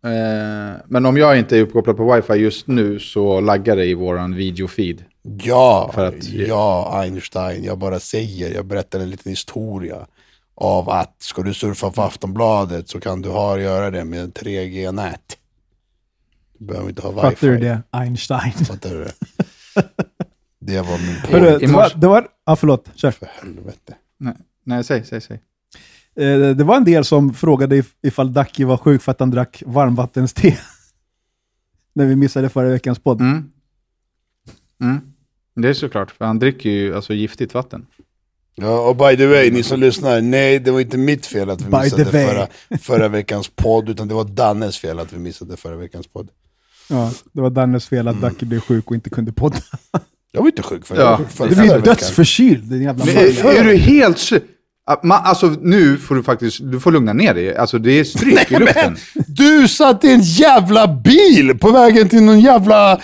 Eh, 0.04 0.82
men 0.88 1.06
om 1.06 1.18
jag 1.18 1.40
inte 1.40 1.58
är 1.58 1.62
uppkopplad 1.62 1.98
på 1.98 2.16
wifi 2.16 2.34
just 2.34 2.68
nu 2.68 3.00
så 3.00 3.42
laggar 3.42 3.76
det 3.76 3.86
i 3.86 3.94
våran 3.94 4.36
videofeed. 4.36 5.04
Ja, 5.40 5.92
För 5.94 6.06
att- 6.06 6.24
ja 6.30 7.00
Einstein, 7.02 7.64
jag 7.64 7.78
bara 7.78 8.00
säger, 8.00 8.54
jag 8.54 8.66
berättar 8.66 9.00
en 9.00 9.10
liten 9.10 9.30
historia 9.30 10.08
av 10.56 10.90
att 10.90 11.16
ska 11.22 11.42
du 11.42 11.54
surfa 11.54 11.92
på 11.92 12.02
Aftonbladet 12.02 12.90
så 12.90 13.00
kan 13.00 13.22
du 13.22 13.30
ha, 13.30 13.60
göra 13.60 13.92
det 13.92 14.06
med 14.06 14.20
en 14.20 14.32
3G-nät. 14.32 15.38
Du 16.58 16.66
behöver 16.66 16.90
inte 16.90 17.02
ha 17.02 17.10
wifi. 17.12 17.22
Fattar 17.22 17.48
du 17.48 17.58
det? 17.58 17.82
Einstein. 17.92 18.52
Fattar 18.52 18.90
du 18.90 19.04
det? 19.04 19.14
Det 20.60 20.82
var 20.82 20.98
min 20.98 21.16
Hörru, 21.16 21.50
poäng. 21.52 21.60
det 21.60 21.74
var, 21.74 21.92
det 21.96 22.08
var, 22.08 22.28
ja, 22.46 22.56
förlåt. 22.56 22.90
Kör. 22.96 23.12
För 23.12 23.26
helvete. 23.42 23.96
Nej, 24.18 24.34
nej 24.64 24.84
säg, 24.84 25.06
säg, 25.06 25.22
säg. 25.22 25.40
Eh, 26.16 26.56
Det 26.56 26.64
var 26.64 26.78
en 26.78 26.84
del 26.84 27.06
som 27.06 27.34
frågade 27.34 27.76
if- 27.82 27.94
ifall 28.02 28.34
Dacke 28.34 28.66
var 28.66 28.78
sjuk 28.78 29.02
för 29.02 29.12
att 29.12 29.20
han 29.20 29.30
drack 29.32 29.64
varmvattenste. 29.66 30.58
När 31.94 32.06
vi 32.06 32.16
missade 32.16 32.50
förra 32.50 32.70
veckans 32.70 33.00
podd. 33.00 33.22
Mm. 33.22 33.52
Mm. 34.82 35.14
Det 35.62 35.70
är 35.70 35.74
såklart, 35.74 36.12
för 36.12 36.26
han 36.26 36.40
dricker 36.40 36.70
ju 36.70 36.96
alltså 36.96 37.14
giftigt 37.14 37.54
vatten. 37.54 37.86
Ja, 38.56 38.80
och 38.90 38.96
by 38.96 39.18
the 39.18 39.28
way, 39.28 39.52
ni 39.52 39.64
som 39.64 39.80
lyssnar, 39.80 40.22
nej 40.22 40.60
det 40.60 40.72
var 40.72 40.80
inte 40.80 40.98
mitt 40.98 41.26
fel 41.26 41.50
att 41.50 41.62
vi 41.62 41.66
By 41.70 41.78
missade 41.84 42.06
förra, 42.06 42.48
förra 42.82 43.08
veckans 43.08 43.48
podd, 43.56 43.90
utan 43.90 44.08
det 44.08 44.14
var 44.14 44.24
Dannes 44.24 44.78
fel 44.78 45.00
att 45.00 45.14
vi 45.14 45.18
missade 45.20 45.58
förra 45.58 45.76
veckans 45.76 46.08
podd. 46.08 46.30
Ja, 46.90 47.12
det 47.34 47.42
var 47.42 47.50
Dannes 47.50 47.88
fel 47.88 48.08
att 48.08 48.16
Mm. 48.16 48.30
Dacke 48.30 48.46
blev 48.46 48.60
sjuk 48.60 48.90
och 48.90 48.96
inte 48.96 49.10
kunde 49.10 49.32
podda. 49.32 49.58
Jag 50.32 50.42
var 50.42 50.48
inte 50.48 50.64
sjuk 50.64 50.86
förra, 50.86 51.02
Ja. 51.02 51.20
förra, 51.30 51.48
Du 51.50 51.56
veckan. 51.56 51.82
dödsförkyld, 51.82 52.64
din 52.64 52.82
jävla 52.82 53.06
Men, 53.06 53.18
är, 53.18 53.64
du 53.64 53.76
helt... 53.78 54.18
sy- 54.18 54.40
Ah, 54.90 54.96
Alltså 55.18 55.56
nu 55.62 55.98
får 55.98 56.16
du 56.16 56.24
faktiskt, 56.24 56.60
du 56.72 56.80
får 56.80 56.92
lugna 56.92 57.14
ner 57.14 57.34
dig. 57.34 57.56
Alltså 57.56 57.78
det 57.80 57.92
är 58.00 58.04
stryk 58.04 58.52
i 58.52 58.60
luften. 58.60 58.98
Du 59.28 59.68
satt 59.68 60.04
i 60.04 60.12
en 60.12 60.22
jävla 60.22 60.88
bil 60.88 61.58
på 61.60 61.72
vägen 61.72 62.10
till 62.10 62.24
någon 62.24 62.40
jävla, 62.40 63.02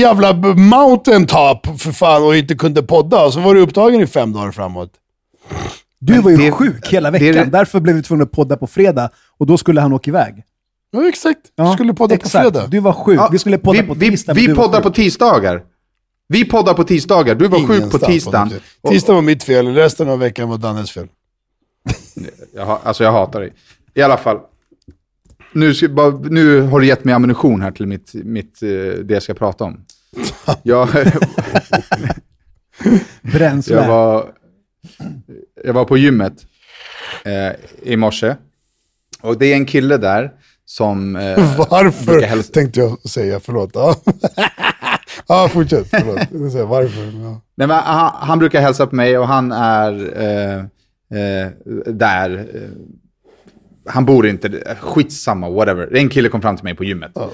jävla 0.00 0.32
mountain 0.56 1.26
top 1.26 1.80
för 1.80 1.92
fan 1.92 2.22
och 2.22 2.36
inte 2.36 2.54
kunde 2.54 2.82
podda. 2.82 3.24
Och 3.26 3.32
så 3.32 3.40
var 3.40 3.54
du 3.54 3.60
upptagen 3.60 4.00
i 4.00 4.06
fem 4.06 4.32
dagar 4.32 4.50
framåt. 4.52 4.90
Du 5.98 6.20
var 6.20 6.30
ju 6.30 6.36
det- 6.36 6.50
sjuk 6.52 6.88
hela 6.92 7.10
veckan, 7.10 7.32
det- 7.32 7.44
därför 7.44 7.80
blev 7.80 7.96
vi 7.96 8.02
tvungna 8.02 8.24
att 8.24 8.32
podda 8.32 8.56
på 8.56 8.66
fredag. 8.66 9.10
Och 9.38 9.46
då 9.46 9.58
skulle 9.58 9.80
han 9.80 9.92
åka 9.92 10.10
iväg. 10.10 10.42
Ja 10.90 11.08
exakt, 11.08 11.38
du 11.56 11.62
Ja, 11.62 11.72
skulle 11.74 11.94
podda 11.94 12.14
exakt. 12.14 12.32
på 12.32 12.38
fredag. 12.52 12.66
Du 12.66 12.80
var 12.80 12.92
sjuk, 12.92 13.18
Ja, 13.20 13.28
vi 13.32 13.38
skulle 13.38 13.58
podda 13.58 13.82
vi, 13.82 13.88
på 13.88 13.94
vi, 13.94 14.10
tisdag. 14.10 14.32
Vi 14.34 14.46
du 14.46 14.52
var 14.52 14.64
poddar 14.64 14.80
på 14.80 14.90
tisdagar. 14.90 15.62
Vi 16.28 16.44
poddar 16.44 16.74
på 16.74 16.84
tisdagar. 16.84 17.34
Du 17.34 17.48
var 17.48 17.66
sjuk 17.66 17.90
på 17.90 17.98
tisdagen. 17.98 18.48
poddade 18.48 18.62
du. 18.82 18.90
Tisdag 18.90 19.12
var 19.14 19.22
mitt 19.22 19.44
fel, 19.44 19.66
resten 19.74 20.08
av 20.08 20.18
veckan 20.18 20.48
var 20.48 20.58
Dannes 20.58 20.90
fel. 20.90 21.06
Jag, 22.54 22.78
alltså 22.82 23.04
jag 23.04 23.12
hatar 23.12 23.40
dig. 23.40 23.52
I 23.94 24.02
alla 24.02 24.16
fall. 24.16 24.38
Nu, 25.56 25.74
ska, 25.74 25.88
bara, 25.88 26.10
nu 26.10 26.60
har 26.60 26.80
du 26.80 26.86
gett 26.86 27.04
mig 27.04 27.14
ammunition 27.14 27.62
här 27.62 27.70
till 27.70 27.86
mitt, 27.86 28.14
mitt, 28.14 28.62
eh, 28.62 28.68
det 29.04 29.14
jag 29.14 29.22
ska 29.22 29.34
prata 29.34 29.64
om. 29.64 29.84
Jag, 30.62 30.88
Bränsle. 33.22 33.74
jag, 33.76 33.88
var, 33.88 34.32
jag 35.64 35.72
var 35.72 35.84
på 35.84 35.96
gymmet 35.96 36.32
eh, 37.24 37.52
i 37.82 37.96
morse. 37.96 38.34
Och 39.20 39.38
det 39.38 39.46
är 39.46 39.56
en 39.56 39.66
kille 39.66 39.96
där 39.96 40.32
som... 40.64 41.16
Eh, 41.16 41.56
Varför 41.70 42.22
hälsa- 42.22 42.52
tänkte 42.52 42.80
jag 42.80 42.98
säga, 43.10 43.40
förlåt. 43.40 43.70
Ja, 43.74 43.96
ja 45.28 45.48
fortsätt, 45.52 45.86
förlåt. 45.90 46.52
Säga 46.52 46.66
Varför? 46.66 47.04
Ja. 47.22 47.40
Nej, 47.54 47.68
men 47.68 47.70
han, 47.70 48.10
han 48.14 48.38
brukar 48.38 48.60
hälsa 48.60 48.86
på 48.86 48.96
mig 48.96 49.18
och 49.18 49.28
han 49.28 49.52
är 49.52 50.20
eh, 50.22 50.58
eh, 51.20 51.50
där. 51.86 52.48
Han 53.88 54.04
bor 54.04 54.26
inte, 54.26 54.76
skitsamma, 54.80 55.50
whatever. 55.50 55.96
En 55.96 56.08
kille 56.08 56.28
kom 56.28 56.42
fram 56.42 56.56
till 56.56 56.64
mig 56.64 56.74
på 56.74 56.84
gymmet. 56.84 57.16
Eh, 57.16 57.26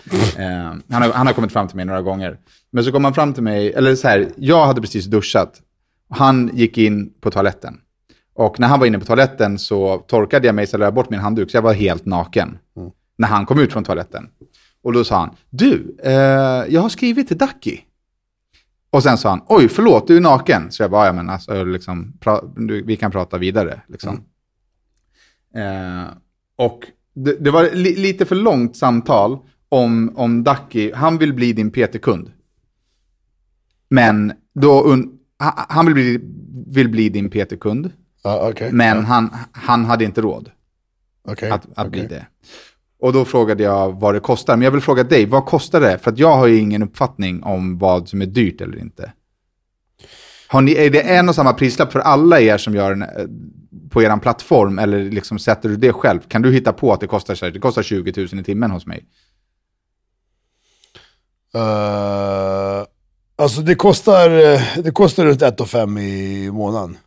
han, 0.90 1.02
har, 1.02 1.12
han 1.12 1.26
har 1.26 1.34
kommit 1.34 1.52
fram 1.52 1.68
till 1.68 1.76
mig 1.76 1.84
några 1.84 2.02
gånger. 2.02 2.38
Men 2.70 2.84
så 2.84 2.92
kom 2.92 3.04
han 3.04 3.14
fram 3.14 3.34
till 3.34 3.42
mig, 3.42 3.72
eller 3.72 3.94
så 3.94 4.08
här, 4.08 4.28
jag 4.36 4.66
hade 4.66 4.80
precis 4.80 5.06
duschat. 5.06 5.60
Han 6.08 6.50
gick 6.52 6.78
in 6.78 7.12
på 7.20 7.30
toaletten. 7.30 7.78
Och 8.34 8.60
när 8.60 8.68
han 8.68 8.80
var 8.80 8.86
inne 8.86 8.98
på 8.98 9.04
toaletten 9.04 9.58
så 9.58 9.98
torkade 9.98 10.46
jag 10.46 10.54
mig, 10.54 10.66
så 10.66 10.78
jag 10.78 10.94
bort 10.94 11.10
min 11.10 11.20
handduk, 11.20 11.50
så 11.50 11.56
jag 11.56 11.62
var 11.62 11.72
helt 11.72 12.06
naken. 12.06 12.58
När 13.18 13.28
han 13.28 13.46
kom 13.46 13.58
ut 13.58 13.72
från 13.72 13.84
toaletten. 13.84 14.28
Och 14.82 14.92
då 14.92 15.04
sa 15.04 15.18
han, 15.18 15.30
du, 15.50 15.96
eh, 16.02 16.12
jag 16.68 16.80
har 16.80 16.88
skrivit 16.88 17.28
till 17.28 17.38
Ducky. 17.38 17.78
Och 18.90 19.02
sen 19.02 19.18
sa 19.18 19.28
han, 19.28 19.42
oj 19.46 19.68
förlåt, 19.68 20.06
du 20.06 20.16
är 20.16 20.20
naken. 20.20 20.70
Så 20.70 20.82
jag 20.82 20.90
bara, 20.90 21.06
ja 21.06 21.12
men 21.12 21.30
alltså, 21.30 21.64
liksom, 21.64 22.12
vi 22.84 22.96
kan 22.96 23.10
prata 23.10 23.38
vidare. 23.38 23.80
Liksom. 23.88 24.24
Eh, 25.54 26.04
och 26.58 26.86
det, 27.14 27.36
det 27.44 27.50
var 27.50 27.70
li, 27.74 27.96
lite 27.96 28.24
för 28.26 28.34
långt 28.34 28.76
samtal 28.76 29.38
om, 29.68 30.12
om 30.16 30.44
Ducky, 30.44 30.92
han 30.92 31.18
vill 31.18 31.32
bli 31.34 31.52
din 31.52 31.70
PT-kund. 31.70 32.32
Men 33.88 34.32
då, 34.54 34.84
un, 34.84 35.18
han, 35.68 35.86
vill, 35.86 35.94
bli, 35.94 36.20
vill 36.66 36.88
bli 36.88 37.08
din 37.08 37.30
PT-kund, 37.30 37.90
Ja, 38.24 38.48
okej. 38.50 38.72
men 38.72 38.96
Ja, 38.96 39.02
han, 39.02 39.30
han 39.52 39.84
hade 39.84 40.04
inte 40.04 40.20
råd 40.20 40.50
okej, 41.28 41.50
att, 41.50 41.66
att 41.76 41.90
bli 41.90 42.00
okej. 42.00 42.08
det. 42.08 42.26
Och 43.00 43.12
då 43.12 43.24
frågade 43.24 43.62
jag 43.62 44.00
vad 44.00 44.14
det 44.14 44.20
kostar. 44.20 44.56
Men 44.56 44.64
jag 44.64 44.70
vill 44.70 44.80
fråga 44.80 45.02
dig, 45.04 45.26
vad 45.26 45.46
kostar 45.46 45.80
det? 45.80 45.98
För 45.98 46.14
jag 46.16 46.36
har 46.36 46.46
ju 46.46 46.58
ingen 46.58 46.82
uppfattning 46.82 47.42
om 47.42 47.78
vad 47.78 48.08
som 48.08 48.22
är 48.22 48.26
dyrt 48.26 48.60
eller 48.60 48.78
inte. 48.78 49.12
Har 50.52 50.62
ni, 50.62 50.72
är 50.72 50.90
det 50.90 51.00
en 51.00 51.28
och 51.28 51.34
samma 51.34 51.52
prislapp 51.52 51.92
för 51.92 52.00
alla 52.00 52.40
er 52.40 52.58
som 52.58 52.74
gör 52.74 52.92
en, 52.92 53.02
eh, 53.02 53.08
på 53.90 54.02
er 54.02 54.16
plattform? 54.16 54.78
Eller 54.78 55.10
liksom 55.10 55.38
sätter 55.38 55.68
du 55.68 55.76
det 55.76 55.92
själv? 55.92 56.20
Kan 56.20 56.42
du 56.42 56.52
hitta 56.52 56.72
på 56.72 56.92
att 56.92 57.00
det 57.00 57.06
kostar, 57.06 57.34
så 57.34 57.44
här, 57.44 57.52
det 57.52 57.58
kostar 57.58 57.82
20 57.82 58.12
000 58.16 58.40
i 58.40 58.44
timmen 58.44 58.70
hos 58.70 58.86
mig? 58.86 59.06
Eh, 61.54 62.84
alltså 63.36 63.60
det 63.60 63.74
kostar, 63.74 64.30
eh, 64.30 64.60
det 64.76 64.90
kostar 64.90 65.24
runt 65.24 65.42
1 65.42 65.68
5 65.68 65.98
i 65.98 66.50
månaden. 66.50 66.98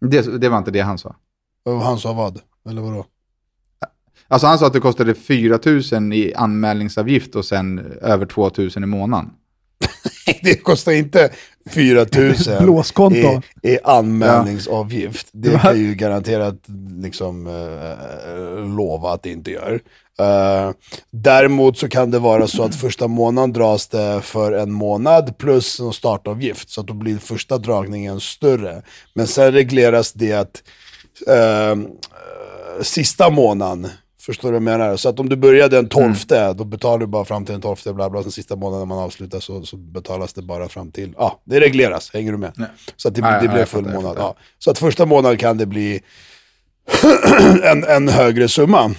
Det, 0.00 0.40
det 0.40 0.48
var 0.48 0.58
inte 0.58 0.70
det 0.70 0.80
han 0.80 0.98
sa. 0.98 1.16
Han 1.64 1.98
sa 1.98 2.12
vad? 2.12 2.40
Eller 2.68 2.82
vadå? 2.82 3.06
Alltså 4.28 4.46
han 4.46 4.58
sa 4.58 4.66
att 4.66 4.72
det 4.72 4.80
kostade 4.80 5.14
4 5.14 5.58
000 5.92 6.12
i 6.12 6.34
anmälningsavgift 6.34 7.34
och 7.34 7.44
sen 7.44 7.78
över 8.02 8.26
2 8.26 8.50
000 8.58 8.70
i 8.76 8.80
månaden. 8.80 9.30
Det 10.42 10.54
kostar 10.54 10.92
inte 10.92 11.30
4 11.70 12.06
000 12.16 12.34
Blåskonto. 12.62 13.42
i, 13.62 13.68
i 13.72 13.78
anmälningsavgift. 13.84 15.28
Det 15.32 15.50
kan 15.50 15.60
var- 15.62 15.72
ju 15.74 15.94
garanterat 15.94 16.54
liksom, 17.02 17.46
eh, 17.46 18.76
lova 18.76 19.10
att 19.12 19.22
det 19.22 19.30
inte 19.30 19.50
gör. 19.50 19.80
Eh, 20.20 20.70
däremot 21.10 21.78
så 21.78 21.88
kan 21.88 22.10
det 22.10 22.18
vara 22.18 22.46
så 22.46 22.62
att 22.62 22.74
första 22.74 23.08
månaden 23.08 23.52
dras 23.52 23.88
det 23.88 24.20
för 24.22 24.52
en 24.52 24.72
månad 24.72 25.38
plus 25.38 25.80
en 25.80 25.92
startavgift. 25.92 26.70
Så 26.70 26.80
att 26.80 26.86
då 26.86 26.94
blir 26.94 27.18
första 27.18 27.58
dragningen 27.58 28.20
större. 28.20 28.82
Men 29.14 29.26
sen 29.26 29.52
regleras 29.52 30.12
det 30.12 30.32
att 30.32 30.62
eh, 31.26 31.76
sista 32.82 33.30
månaden 33.30 33.88
Förstår 34.28 34.48
du 34.48 34.52
vad 34.52 34.56
jag 34.56 34.78
menar? 34.78 34.96
Så 34.96 35.08
att 35.08 35.20
om 35.20 35.28
du 35.28 35.36
börjar 35.36 35.68
den 35.68 35.88
12, 35.88 36.14
då 36.56 36.64
betalar 36.64 36.98
du 36.98 37.06
bara 37.06 37.24
fram 37.24 37.44
till 37.44 37.52
den 37.52 37.60
12, 37.60 37.76
bla 37.94 38.10
bla, 38.10 38.22
sen 38.22 38.32
sista 38.32 38.56
månaden 38.56 38.88
när 38.88 38.94
man 38.94 39.04
avslutar 39.04 39.40
så, 39.40 39.62
så 39.62 39.76
betalas 39.76 40.32
det 40.32 40.42
bara 40.42 40.68
fram 40.68 40.90
till, 40.90 41.14
ja, 41.18 41.40
det 41.44 41.60
regleras, 41.60 42.10
hänger 42.12 42.32
du 42.32 42.38
med? 42.38 42.52
Ja. 42.56 42.64
Så 42.96 43.08
att 43.08 43.14
det, 43.14 43.20
ja, 43.20 43.40
det 43.42 43.48
blir 43.48 43.64
full 43.64 43.84
månad. 43.84 44.16
Ja. 44.18 44.36
Så 44.58 44.70
att 44.70 44.78
första 44.78 45.06
månaden 45.06 45.38
kan 45.38 45.58
det 45.58 45.66
bli 45.66 46.02
en, 47.62 47.84
en 47.84 48.08
högre 48.08 48.48
summa. 48.48 48.94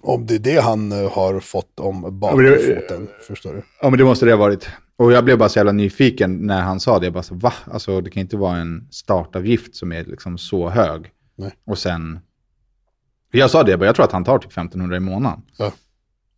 Om 0.00 0.26
det 0.26 0.34
är 0.34 0.38
det 0.38 0.60
han 0.60 0.92
eh, 0.92 1.12
har 1.12 1.40
fått 1.40 1.80
om 1.80 2.20
bakfoten, 2.20 3.08
förstår 3.26 3.54
du? 3.54 3.62
Ja, 3.82 3.90
men 3.90 3.98
det 3.98 4.04
måste 4.04 4.26
det 4.26 4.32
ha 4.32 4.38
varit. 4.38 4.68
Och 4.96 5.12
jag 5.12 5.24
blev 5.24 5.38
bara 5.38 5.48
så 5.48 5.58
jävla 5.58 5.72
nyfiken 5.72 6.46
när 6.46 6.60
han 6.60 6.80
sa 6.80 6.98
det. 6.98 7.06
Jag 7.06 7.12
bara 7.12 7.22
så, 7.22 7.34
va? 7.34 7.52
Alltså 7.72 8.00
det 8.00 8.10
kan 8.10 8.20
inte 8.20 8.36
vara 8.36 8.56
en 8.56 8.88
startavgift 8.90 9.76
som 9.76 9.92
är 9.92 10.04
liksom 10.04 10.38
så 10.38 10.68
hög. 10.68 11.10
Nej. 11.36 11.52
Och 11.66 11.78
sen... 11.78 12.18
Jag 13.38 13.50
sa 13.50 13.62
det, 13.62 13.70
jag, 13.70 13.96
tror 13.96 14.04
att 14.04 14.12
han 14.12 14.24
tar 14.24 14.38
typ 14.38 14.52
1500 14.52 14.96
i 14.96 15.00
månaden. 15.00 15.42
Ja. 15.58 15.72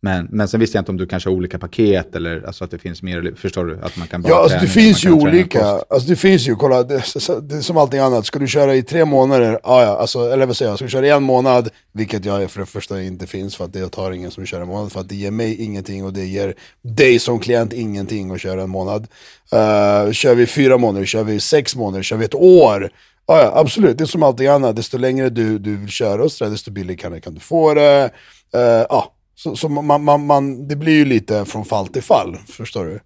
Men, 0.01 0.27
men 0.31 0.47
sen 0.47 0.59
visste 0.59 0.77
jag 0.77 0.81
inte 0.81 0.91
om 0.91 0.97
du 0.97 1.07
kanske 1.07 1.29
har 1.29 1.35
olika 1.35 1.59
paket 1.59 2.15
eller 2.15 2.43
alltså 2.47 2.63
att 2.63 2.71
det 2.71 2.77
finns 2.77 3.01
mer, 3.03 3.33
förstår 3.37 3.65
du? 3.65 3.79
Att 3.81 3.97
man 3.97 4.07
kan 4.07 4.21
bara 4.21 4.29
Ja, 4.29 4.43
alltså 4.43 4.57
det 4.59 4.67
finns 4.67 5.05
ju 5.05 5.11
olika. 5.11 5.65
Alltså 5.65 6.09
det 6.09 6.15
finns 6.15 6.47
ju, 6.47 6.55
kolla, 6.55 6.83
det, 6.83 7.03
det 7.41 7.55
är 7.55 7.61
som 7.61 7.77
allting 7.77 7.99
annat. 7.99 8.25
Ska 8.25 8.39
du 8.39 8.47
köra 8.47 8.75
i 8.75 8.83
tre 8.83 9.05
månader, 9.05 9.59
ja 9.63 9.83
ja, 9.83 9.97
alltså, 9.97 10.31
eller 10.31 10.45
vad 10.45 10.57
säger 10.57 10.71
jag, 10.71 10.77
ska 10.77 10.85
du 10.85 10.91
köra 10.91 11.07
i 11.07 11.09
en 11.09 11.23
månad, 11.23 11.69
vilket 11.91 12.25
jag 12.25 12.51
för 12.51 12.59
det 12.59 12.65
första 12.65 13.01
inte 13.01 13.27
finns 13.27 13.55
för 13.55 13.65
att 13.65 13.73
det 13.73 13.89
tar 13.89 14.11
ingen 14.11 14.31
som 14.31 14.45
kör 14.45 14.61
en 14.61 14.67
månad, 14.67 14.91
för 14.91 14.99
att 14.99 15.09
det 15.09 15.15
ger 15.15 15.31
mig 15.31 15.63
ingenting 15.63 16.05
och 16.05 16.13
det 16.13 16.25
ger 16.25 16.53
dig 16.81 17.19
som 17.19 17.39
klient 17.39 17.73
ingenting 17.73 18.31
att 18.31 18.41
köra 18.41 18.61
en 18.61 18.69
månad. 18.69 19.07
Uh, 19.53 20.11
kör 20.11 20.35
vi 20.35 20.45
fyra 20.45 20.77
månader, 20.77 21.05
kör 21.05 21.23
vi 21.23 21.39
sex 21.39 21.75
månader, 21.75 22.03
kör 22.03 22.17
vi 22.17 22.25
ett 22.25 22.35
år, 22.35 22.89
ja 23.29 23.41
ja, 23.43 23.51
absolut, 23.55 23.97
det 23.97 24.03
är 24.03 24.05
som 24.05 24.23
allting 24.23 24.47
annat. 24.47 24.75
Desto 24.75 24.97
längre 24.97 25.29
du, 25.29 25.57
du 25.59 25.75
vill 25.77 25.89
köra 25.89 26.23
och 26.23 26.31
sådär, 26.31 26.51
desto 26.51 26.71
billigare 26.71 27.19
kan, 27.21 27.33
du 27.33 27.39
få 27.39 27.73
det. 27.73 28.11
Uh, 28.55 28.61
ja, 28.89 29.13
så, 29.35 29.55
så 29.55 29.69
man, 29.69 30.03
man, 30.03 30.25
man, 30.25 30.67
det 30.67 30.75
blir 30.75 30.93
ju 30.93 31.05
lite 31.05 31.45
från 31.45 31.65
fall 31.65 31.87
till 31.87 32.03
fall, 32.03 32.37
förstår 32.47 32.85
du? 32.85 32.99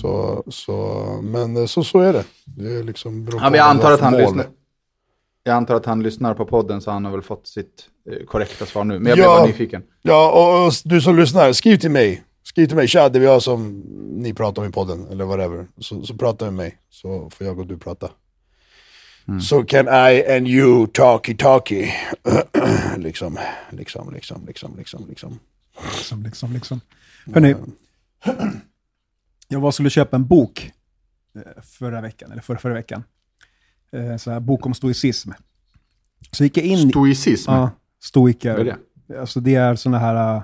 Så, 0.00 0.44
så, 0.48 1.04
men 1.22 1.56
eh, 1.56 1.66
så, 1.66 1.84
så 1.84 1.98
är 2.00 2.12
det. 2.12 2.24
Det 2.44 2.72
är 2.78 2.82
liksom 2.84 3.28
Ja, 3.32 3.50
men 3.50 3.54
jag 3.54 3.66
antar 3.68 3.92
att 3.92 4.00
han 4.00 4.12
mål. 4.12 4.20
lyssnar. 4.22 4.46
Jag 5.44 5.54
antar 5.56 5.74
att 5.74 5.86
han 5.86 6.02
lyssnar 6.02 6.34
på 6.34 6.46
podden 6.46 6.80
så 6.80 6.90
han 6.90 7.04
har 7.04 7.12
väl 7.12 7.22
fått 7.22 7.46
sitt 7.46 7.66
eh, 8.10 8.26
korrekta 8.26 8.66
svar 8.66 8.84
nu. 8.84 8.98
Men 8.98 9.06
jag 9.10 9.18
Ja. 9.18 9.22
blev 9.22 9.26
bara 9.28 9.46
nyfiken. 9.46 9.82
Ja, 10.02 10.30
och, 10.32 10.66
och 10.66 10.72
du 10.84 11.00
som 11.00 11.16
lyssnar, 11.16 11.52
skriv 11.52 11.76
till 11.76 11.90
mig. 11.90 12.22
Skriv 12.42 12.66
till 12.66 12.76
mig, 12.76 12.88
tja 12.88 13.08
det 13.08 13.18
var 13.18 13.26
jag 13.26 13.42
som 13.42 13.82
ni 14.16 14.34
pratar 14.34 14.62
om 14.62 14.68
i 14.68 14.72
podden, 14.72 15.06
eller 15.10 15.24
whatever. 15.24 15.66
Så, 15.78 16.02
så 16.02 16.14
prata 16.14 16.44
med 16.44 16.54
mig, 16.54 16.78
så 16.90 17.30
får 17.30 17.46
jag 17.46 17.58
och 17.58 17.66
du 17.66 17.78
prata. 17.78 18.10
Mm. 19.28 19.40
Så 19.40 19.64
can 19.64 19.86
I 19.86 20.36
and 20.36 20.48
you 20.48 20.86
talky 20.86 21.36
talky. 21.36 21.90
liksom, 22.96 23.38
liksom, 23.70 24.12
liksom, 24.12 24.44
liksom, 24.46 24.76
liksom, 24.76 25.06
liksom. 25.08 25.38
Liksom, 25.96 26.22
liksom, 26.22 26.52
liksom. 26.52 26.80
Hörrni, 27.26 27.54
jag 29.48 29.60
var 29.60 29.66
och 29.66 29.74
skulle 29.74 29.90
köpa 29.90 30.16
en 30.16 30.26
bok 30.26 30.72
eh, 31.34 31.62
förra 31.62 32.00
veckan, 32.00 32.32
eller 32.32 32.42
förra, 32.42 32.58
förra 32.58 32.74
veckan. 32.74 33.04
Eh, 33.92 34.16
Så 34.16 34.30
här, 34.30 34.40
bok 34.40 34.66
om 34.66 34.74
stoicism. 34.74 35.30
Så 36.32 36.44
gick 36.44 36.56
jag 36.56 36.64
in... 36.64 36.90
Stoicism? 36.90 37.50
Ja, 37.50 37.70
stoiker. 38.02 38.50
Vad 38.56 38.60
är 38.60 38.64
det? 39.08 39.20
Alltså 39.20 39.40
det 39.40 39.54
är 39.54 39.74
sådana 39.76 39.98
här 39.98 40.36
uh, 40.36 40.42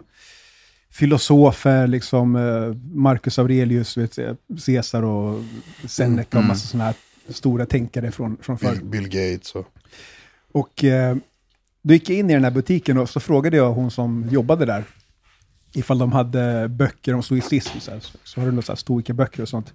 filosofer, 0.97 1.87
liksom 1.87 2.37
uh, 2.37 2.76
Marcus 2.93 3.38
Aurelius, 3.38 3.97
vet, 3.97 4.17
du, 4.17 4.37
Caesar 4.67 5.03
och 5.03 5.45
Seneca 5.87 6.29
och 6.29 6.35
Mm. 6.35 6.49
massa 6.49 6.67
sådana 6.67 6.85
här 6.85 6.95
stora 7.29 7.67
tänkare 7.67 8.11
från, 8.11 8.37
från 8.41 8.59
förr. 8.59 8.73
Bill, 8.73 8.85
Bill 8.85 9.09
Gates 9.09 9.55
och... 9.55 9.67
Och 10.53 10.85
eh, 10.85 11.17
då 11.83 11.95
gick 11.95 12.11
jag 12.11 12.19
in 12.19 12.31
i 12.31 12.33
den 12.33 12.45
här 12.45 12.50
butiken 12.50 12.99
och 12.99 13.11
så 13.11 13.21
frågade 13.21 13.57
jag 13.57 13.73
hon 13.73 13.91
som 13.91 14.29
jobbade 14.31 14.67
där 14.67 14.85
ifall 15.75 15.99
de 15.99 16.12
hade 16.12 16.69
böcker 16.69 17.15
om 17.15 17.23
stoicism. 17.23 17.79
Så, 17.81 17.91
här, 17.91 18.00
så, 18.25 18.41
har 18.41 18.47
du 18.47 18.53
några 18.53 18.76
stoikerböcker 18.76 19.43
och 19.43 19.49
sånt. 19.49 19.73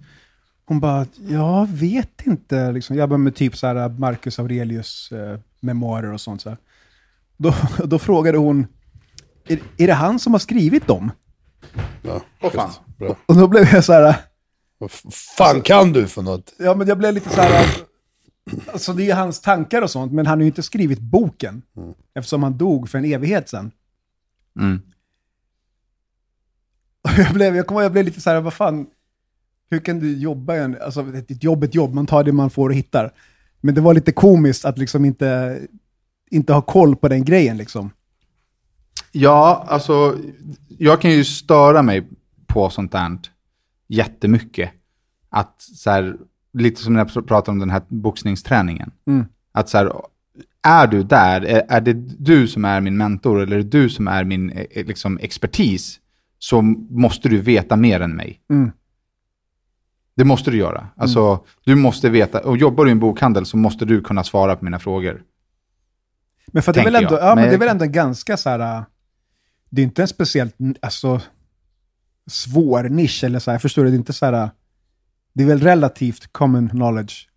Hon 0.64 0.80
bara, 0.80 1.06
jag 1.28 1.68
vet 1.68 2.26
inte. 2.26 2.72
Liksom, 2.72 2.96
jag 2.96 3.08
bara 3.08 3.18
med 3.18 3.34
typ 3.34 3.56
så 3.56 3.66
här 3.66 3.88
Marcus 3.88 4.38
Aurelius 4.38 5.12
eh, 5.12 5.38
memoarer 5.60 6.12
och 6.12 6.20
sånt. 6.20 6.42
Så 6.42 6.48
här. 6.48 6.58
Då, 7.36 7.54
då 7.84 7.98
frågade 7.98 8.38
hon, 8.38 8.66
är, 9.46 9.58
är 9.78 9.86
det 9.86 9.92
han 9.92 10.18
som 10.18 10.32
har 10.32 10.38
skrivit 10.38 10.86
dem? 10.86 11.10
Ja, 12.02 12.20
Åh, 12.42 12.50
fan. 12.52 12.70
Bra. 12.98 13.16
Och 13.26 13.34
då 13.36 13.48
blev 13.48 13.68
jag 13.74 13.84
så 13.84 13.92
här, 13.92 14.14
Vad 14.78 14.90
f- 14.92 15.14
fan 15.36 15.60
kan 15.60 15.92
du 15.92 16.06
för 16.06 16.22
något? 16.22 16.52
ja 16.58 16.74
men 16.74 16.88
jag 16.88 16.98
blev 16.98 17.14
lite 17.14 17.28
så 17.28 17.40
här, 17.40 17.66
alltså 18.72 18.92
det 18.92 19.10
är 19.10 19.14
hans 19.14 19.40
tankar 19.40 19.82
och 19.82 19.90
sånt, 19.90 20.12
men 20.12 20.26
han 20.26 20.38
har 20.38 20.42
ju 20.42 20.46
inte 20.46 20.62
skrivit 20.62 21.00
boken. 21.00 21.62
Eftersom 22.14 22.42
han 22.42 22.58
dog 22.58 22.88
för 22.88 22.98
en 22.98 23.04
evighet 23.04 23.48
sedan. 23.48 23.70
Mm. 24.60 24.80
Och 27.04 27.10
jag, 27.18 27.34
blev, 27.34 27.56
jag 27.56 27.66
kommer 27.66 27.80
ihåg, 27.80 27.84
jag 27.84 27.92
blev 27.92 28.04
lite 28.04 28.20
så 28.20 28.30
här, 28.30 28.40
vad 28.40 28.54
fan, 28.54 28.86
hur 29.70 29.78
kan 29.78 29.98
du 30.00 30.16
jobba 30.18 30.56
i 30.56 30.58
en, 30.58 30.76
alltså 30.82 31.14
ett 31.16 31.30
ett 31.30 31.44
jobb, 31.44 31.64
ett 31.64 31.74
jobb, 31.74 31.94
man 31.94 32.06
tar 32.06 32.24
det 32.24 32.32
man 32.32 32.50
får 32.50 32.68
och 32.68 32.74
hittar. 32.74 33.12
Men 33.60 33.74
det 33.74 33.80
var 33.80 33.94
lite 33.94 34.12
komiskt 34.12 34.64
att 34.64 34.78
liksom 34.78 35.04
inte, 35.04 35.60
inte 36.30 36.52
ha 36.52 36.62
koll 36.62 36.96
på 36.96 37.08
den 37.08 37.24
grejen 37.24 37.56
liksom. 37.56 37.90
Ja, 39.12 39.64
alltså 39.68 40.16
jag 40.78 41.00
kan 41.00 41.10
ju 41.10 41.24
störa 41.24 41.82
mig 41.82 42.08
på 42.46 42.70
sånt 42.70 42.92
där 42.92 43.18
jättemycket. 43.88 44.70
Att 45.30 45.62
så 45.62 45.90
här, 45.90 46.16
lite 46.52 46.82
som 46.82 46.92
när 46.92 47.00
jag 47.14 47.26
pratar 47.26 47.52
om 47.52 47.58
den 47.58 47.70
här 47.70 47.82
boxningsträningen. 47.88 48.90
Mm. 49.06 49.24
Att 49.52 49.68
så 49.68 49.78
här, 49.78 49.92
är 50.62 50.86
du 50.86 51.02
där, 51.02 51.40
är, 51.40 51.64
är 51.68 51.80
det 51.80 51.92
du 52.18 52.48
som 52.48 52.64
är 52.64 52.80
min 52.80 52.96
mentor 52.96 53.42
eller 53.42 53.56
är 53.58 53.62
det 53.62 53.68
du 53.70 53.88
som 53.88 54.08
är 54.08 54.24
min 54.24 54.50
eh, 54.50 54.86
liksom, 54.86 55.18
expertis, 55.22 56.00
så 56.38 56.62
måste 56.90 57.28
du 57.28 57.40
veta 57.40 57.76
mer 57.76 58.00
än 58.00 58.16
mig. 58.16 58.40
Mm. 58.50 58.70
Det 60.14 60.24
måste 60.24 60.50
du 60.50 60.56
göra. 60.56 60.86
Alltså, 60.96 61.44
du 61.64 61.74
måste 61.74 62.10
veta, 62.10 62.40
och 62.40 62.56
jobbar 62.56 62.84
du 62.84 62.90
i 62.90 62.92
en 62.92 62.98
bokhandel 62.98 63.46
så 63.46 63.56
måste 63.56 63.84
du 63.84 64.00
kunna 64.00 64.24
svara 64.24 64.56
på 64.56 64.64
mina 64.64 64.78
frågor. 64.78 65.22
Men 66.46 66.62
för 66.62 66.72
det 66.72 66.80
är 66.80 66.84
väl 66.84 66.94
ändå, 66.94 67.14
jag. 67.14 67.22
ja, 67.22 67.34
men 67.34 67.36
Men- 67.36 67.48
det 67.48 67.54
är 67.54 67.58
väl 67.58 67.68
ändå 67.68 67.84
en 67.84 67.92
ganska 67.92 68.36
så 68.36 68.50
här, 68.50 68.84
det 69.72 69.82
är 69.82 69.84
inte 69.84 70.02
en 70.02 70.08
speciellt, 70.08 70.56
alltså, 70.80 71.20
svår 72.26 72.82
nisch 72.82 73.24
eller 73.24 73.38
så 73.38 73.50
här, 73.50 73.58
förstår 73.58 73.84
du? 73.84 73.90
Det 73.90 73.96
är 73.96 73.98
inte 73.98 74.12
så 74.12 74.26
här, 74.26 74.50
det 75.32 75.42
är 75.42 75.46
väl 75.46 75.60
relativt 75.60 76.32
common 76.32 76.68
knowledge. 76.68 77.28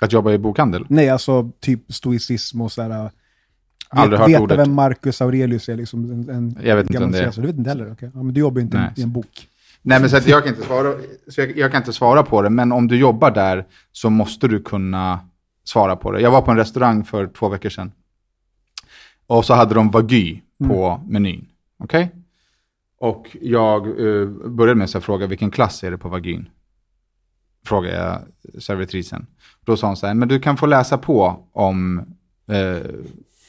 Att 0.00 0.12
jobba 0.12 0.32
i 0.32 0.38
bokhandel. 0.38 0.86
Nej, 0.88 1.08
alltså 1.08 1.50
typ 1.60 1.92
stoicism 1.92 2.60
och 2.60 2.72
så 2.72 2.82
här, 2.82 2.90
äh, 2.90 3.10
Aldrig 3.88 4.10
vet, 4.10 4.20
hört 4.20 4.28
veta 4.28 4.42
ordet. 4.42 4.58
vem 4.58 4.74
Marcus 4.74 5.20
Aurelius 5.22 5.68
är 5.68 5.76
liksom 5.76 6.10
en, 6.10 6.30
en 6.30 6.58
Jag 6.62 6.76
vet 6.76 6.90
inte 6.90 7.04
om 7.04 7.12
det 7.12 7.18
är. 7.18 7.32
Du 7.32 7.46
vet 7.46 7.56
inte 7.56 7.70
heller? 7.70 7.92
okej. 7.92 8.10
Ja, 8.14 8.22
men 8.22 8.34
du 8.34 8.40
jobbar 8.40 8.58
ju 8.58 8.64
inte 8.64 8.78
Nej. 8.78 8.92
i 8.96 9.02
en 9.02 9.12
bok. 9.12 9.48
Nej, 9.82 10.00
men 10.00 10.10
så 10.10 10.16
att 10.16 10.26
jag, 10.28 10.44
kan 10.44 10.54
inte 10.54 10.66
svara, 10.66 10.94
så 11.28 11.40
jag, 11.40 11.58
jag 11.58 11.70
kan 11.70 11.80
inte 11.80 11.92
svara 11.92 12.22
på 12.22 12.42
det, 12.42 12.50
men 12.50 12.72
om 12.72 12.88
du 12.88 12.96
jobbar 12.96 13.30
där 13.30 13.66
så 13.92 14.10
måste 14.10 14.48
du 14.48 14.62
kunna 14.62 15.20
svara 15.64 15.96
på 15.96 16.12
det. 16.12 16.20
Jag 16.20 16.30
var 16.30 16.42
på 16.42 16.50
en 16.50 16.56
restaurang 16.56 17.04
för 17.04 17.26
två 17.26 17.48
veckor 17.48 17.68
sedan. 17.68 17.92
Och 19.26 19.44
så 19.44 19.54
hade 19.54 19.74
de 19.74 19.90
Wagyu 19.90 20.40
på 20.68 21.00
menyn. 21.08 21.46
Okej? 21.78 22.10
Och 22.98 23.36
jag 23.40 23.86
eh, 23.86 24.26
började 24.28 24.78
med 24.78 24.88
att 24.96 25.04
fråga 25.04 25.26
vilken 25.26 25.50
klass 25.50 25.84
är 25.84 25.90
det 25.90 25.98
på 25.98 26.08
Wagyun? 26.08 26.48
Frågade 27.66 27.96
jag 27.96 28.62
servitrisen. 28.62 29.26
Då 29.64 29.76
sa 29.76 29.86
hon 29.86 29.96
så 29.96 30.06
här, 30.06 30.14
men 30.14 30.28
du 30.28 30.40
kan 30.40 30.56
få 30.56 30.66
läsa 30.66 30.98
på 30.98 31.36
om 31.52 31.98
eh, 32.48 32.90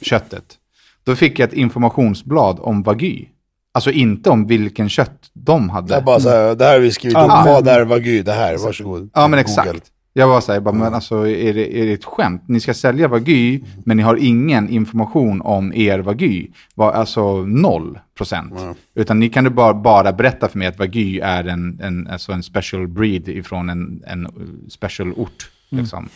köttet. 0.02 0.58
Då 1.04 1.16
fick 1.16 1.40
jag 1.40 1.48
ett 1.48 1.54
informationsblad 1.54 2.60
om 2.62 2.84
Wagyu. 2.84 3.26
Alltså 3.72 3.92
inte 3.92 4.30
om 4.30 4.48
vilken 4.48 4.90
kött 4.90 5.30
de 5.34 5.70
hade. 5.70 5.96
Det 5.96 6.02
bara 6.02 6.20
så 6.20 6.30
här, 6.30 6.56
det 6.56 6.66
här 6.66 6.74
har 6.74 6.80
vi 6.80 6.92
skrivit 6.92 7.18
upp, 7.18 7.28
vad 7.28 7.68
är 7.68 7.86
Wagyu? 7.86 8.24
Det 8.24 8.32
här, 8.34 8.58
varsågod. 8.58 9.10
Ja, 9.14 9.22
men 9.22 9.30
Google. 9.30 9.42
exakt. 9.42 9.92
Jag 10.16 10.28
var 10.28 10.42
så 10.42 10.52
här, 10.54 10.60
bara, 10.60 10.76
men 10.76 10.94
alltså 10.94 11.28
är 11.28 11.54
det, 11.54 11.80
är 11.82 11.86
det 11.86 11.94
ett 11.94 12.06
skämt? 12.06 12.44
Ni 12.48 12.60
ska 12.60 12.74
sälja 12.74 13.08
Wagyu, 13.08 13.64
men 13.86 13.98
ni 13.98 14.04
har 14.04 14.16
ingen 14.16 14.70
information 14.70 15.42
om 15.42 15.74
er 15.74 16.00
Wagyu. 16.00 16.48
Va- 16.76 16.92
Alltså 16.94 17.46
noll 17.46 18.00
procent. 18.18 18.54
Utan 18.96 19.20
ni 19.20 19.30
kan 19.30 19.44
ju 19.44 19.50
bara, 19.50 19.74
bara 19.74 20.14
berätta 20.14 20.48
för 20.50 20.60
mig 20.60 20.68
att 20.68 20.80
Wagyu 20.80 21.20
är 21.20 21.44
en, 21.44 21.80
en, 21.82 22.08
alltså 22.08 22.32
en 22.32 22.44
special 22.44 22.88
breed 22.88 23.28
ifrån 23.30 23.70
en, 23.70 24.04
en 24.08 24.28
special 24.70 25.14
ort. 25.14 25.52
Liksom. 25.70 26.10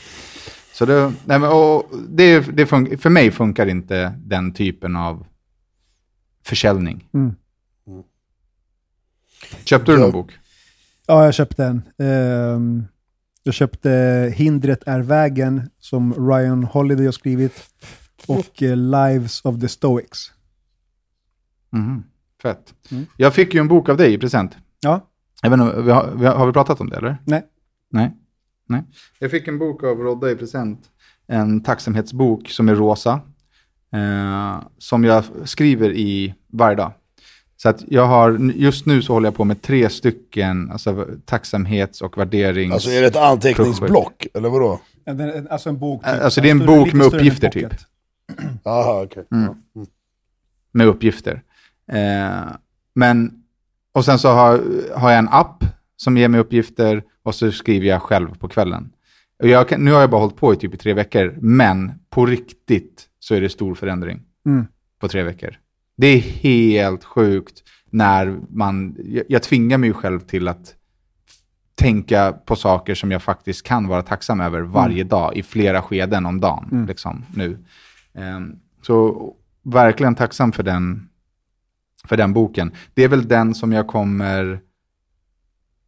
Så 0.74 0.86
det, 0.86 1.14
nej, 1.26 1.40
men, 1.40 1.50
och 1.52 1.92
det, 2.10 2.40
det 2.40 2.66
fun- 2.66 2.98
för 2.98 3.10
mig 3.10 3.32
funkar 3.32 3.68
inte 3.68 4.14
den 4.26 4.54
typen 4.54 4.96
av 4.96 5.26
försäljning. 6.46 7.08
Mm. 7.14 7.34
Köpte 9.66 9.92
du 9.92 9.96
Jag- 9.98 10.02
någon 10.02 10.12
bok? 10.12 10.32
Ja, 11.08 11.26
jag 11.26 11.34
köpte 11.34 11.66
en. 11.66 11.82
Ehm, 11.98 12.84
jag 13.48 13.54
köpte 13.54 13.90
Hindret 14.36 14.84
är 14.88 15.00
vägen, 15.00 15.70
som 15.80 16.30
Ryan 16.30 16.64
Holiday 16.64 17.06
har 17.06 17.12
skrivit, 17.12 17.64
och 18.28 18.64
eh, 18.64 18.76
Lives 18.78 19.46
of 19.46 19.60
the 19.60 19.68
Stoics. 19.68 20.32
Mhm, 21.70 22.04
Fett. 22.42 22.74
Mm. 22.92 23.06
Jag 23.18 23.34
fick 23.34 23.54
ju 23.54 23.60
en 23.60 23.68
bok 23.68 23.90
av 23.90 23.98
dig 23.98 24.14
i 24.14 24.18
present. 24.18 24.58
Ja, 24.80 25.08
Jag 25.42 25.50
vet 25.50 25.60
inte, 25.60 25.82
vi 25.82 25.92
har, 25.92 26.12
vi 26.16 26.26
har, 26.26 26.36
har 26.36 26.48
vi 26.48 26.54
pratat 26.54 26.82
om 26.82 26.90
det 26.90 26.96
eller? 26.98 27.18
nej. 27.26 27.46
Nej. 27.92 28.16
Nej. 28.70 28.84
Jag 29.20 29.32
fick 29.32 29.48
en 29.48 29.60
bok 29.60 29.84
av 29.84 29.98
Rodda 29.98 30.32
i 30.32 30.36
present. 30.36 30.80
En 31.28 31.64
tacksamhetsbok 31.64 32.50
som 32.50 32.70
är 32.70 32.76
rosa. 32.76 33.22
Eh, 33.94 34.60
som 34.78 35.04
jag 35.04 35.24
skriver 35.44 35.92
i 35.92 36.36
varje 36.48 36.76
dag. 36.76 36.92
Så 37.58 37.70
att 37.70 37.84
jag 37.88 38.06
har, 38.06 38.32
just 38.56 38.86
nu 38.86 39.02
så 39.02 39.13
håller 39.13 39.28
jag 39.28 39.36
på 39.36 39.43
med 39.43 39.62
tre 39.62 39.89
stycken 39.89 40.72
alltså, 40.72 41.08
tacksamhets 41.26 42.02
och 42.02 42.17
värderings... 42.17 42.74
Alltså 42.74 42.89
är 42.89 43.02
det 43.02 43.08
ett 43.08 43.15
anteckningsblock, 43.15 44.28
eller 44.34 44.50
vadå? 44.50 44.80
En- 45.06 45.20
en- 45.20 45.48
Alltså 45.48 45.70
en 45.70 45.78
bok. 45.80 46.02
Alltså, 46.08 46.41
det 46.41 46.48
är 46.48 46.52
en 46.52 46.65
bok 46.65 46.93
med 46.93 47.08
uppgifter, 47.08 47.50
typ. 47.50 47.74
Jaha, 48.63 49.04
okej. 49.04 49.24
Mm. 49.32 49.56
med 50.72 50.88
uppgifter. 50.88 51.41
Eh, 51.91 52.48
men, 52.96 53.43
och 53.93 54.06
sen 54.06 54.20
så 54.20 54.30
har, 54.30 54.62
har 54.96 55.10
jag 55.12 55.20
en 55.20 55.30
app 55.30 55.63
som 55.96 56.17
ger 56.17 56.28
mig 56.28 56.39
uppgifter 56.39 57.04
och 57.24 57.36
så 57.36 57.52
skriver 57.52 57.88
jag 57.88 58.02
själv 58.02 58.38
på 58.38 58.48
kvällen. 58.48 58.89
Och 59.43 59.48
jag 59.48 59.70
kan, 59.70 59.82
nu 59.86 59.91
har 59.91 60.02
jag 60.02 60.10
bara 60.10 60.22
hållit 60.22 60.36
på 60.36 60.54
i 60.54 60.58
typ 60.58 60.74
i 60.74 60.78
tre 60.78 60.93
veckor, 60.93 61.36
men 61.41 61.91
på 62.10 62.26
riktigt 62.26 63.06
så 63.20 63.36
är 63.36 63.41
det 63.41 63.50
stor 63.50 63.76
förändring 63.76 64.22
Mm. 64.46 64.67
på 65.00 65.08
tre 65.08 65.24
veckor. 65.24 65.58
Det 65.98 66.08
är 66.08 66.20
helt 66.20 67.04
sjukt 67.04 67.64
när 67.90 68.40
man, 68.50 68.96
jag, 69.06 69.26
jag 69.30 69.44
tvingar 69.44 69.78
mig 69.78 69.94
själv 69.94 70.20
till 70.20 70.48
att 70.48 70.74
tänka 71.76 72.32
på 72.46 72.56
saker 72.56 72.96
som 72.96 73.12
jag 73.12 73.24
faktiskt 73.24 73.64
kan 73.66 73.88
vara 73.88 74.02
tacksam 74.02 74.42
över 74.42 74.62
varje 74.62 75.04
dag 75.04 75.38
i 75.38 75.44
flera 75.44 75.82
skeden 75.82 76.26
om 76.26 76.40
dagen. 76.40 76.86
Liksom, 76.88 77.26
nu. 77.36 77.58
Ehm, 78.14 78.56
så 78.82 79.34
verkligen 79.64 80.16
tacksam 80.16 80.52
för 80.52 80.64
den, 80.64 81.10
för 82.06 82.18
den 82.18 82.34
boken. 82.34 82.72
Det 82.94 83.04
är 83.04 83.08
väl 83.08 83.28
den 83.28 83.56
som 83.56 83.72
jag 83.72 83.88
kommer 83.88 84.60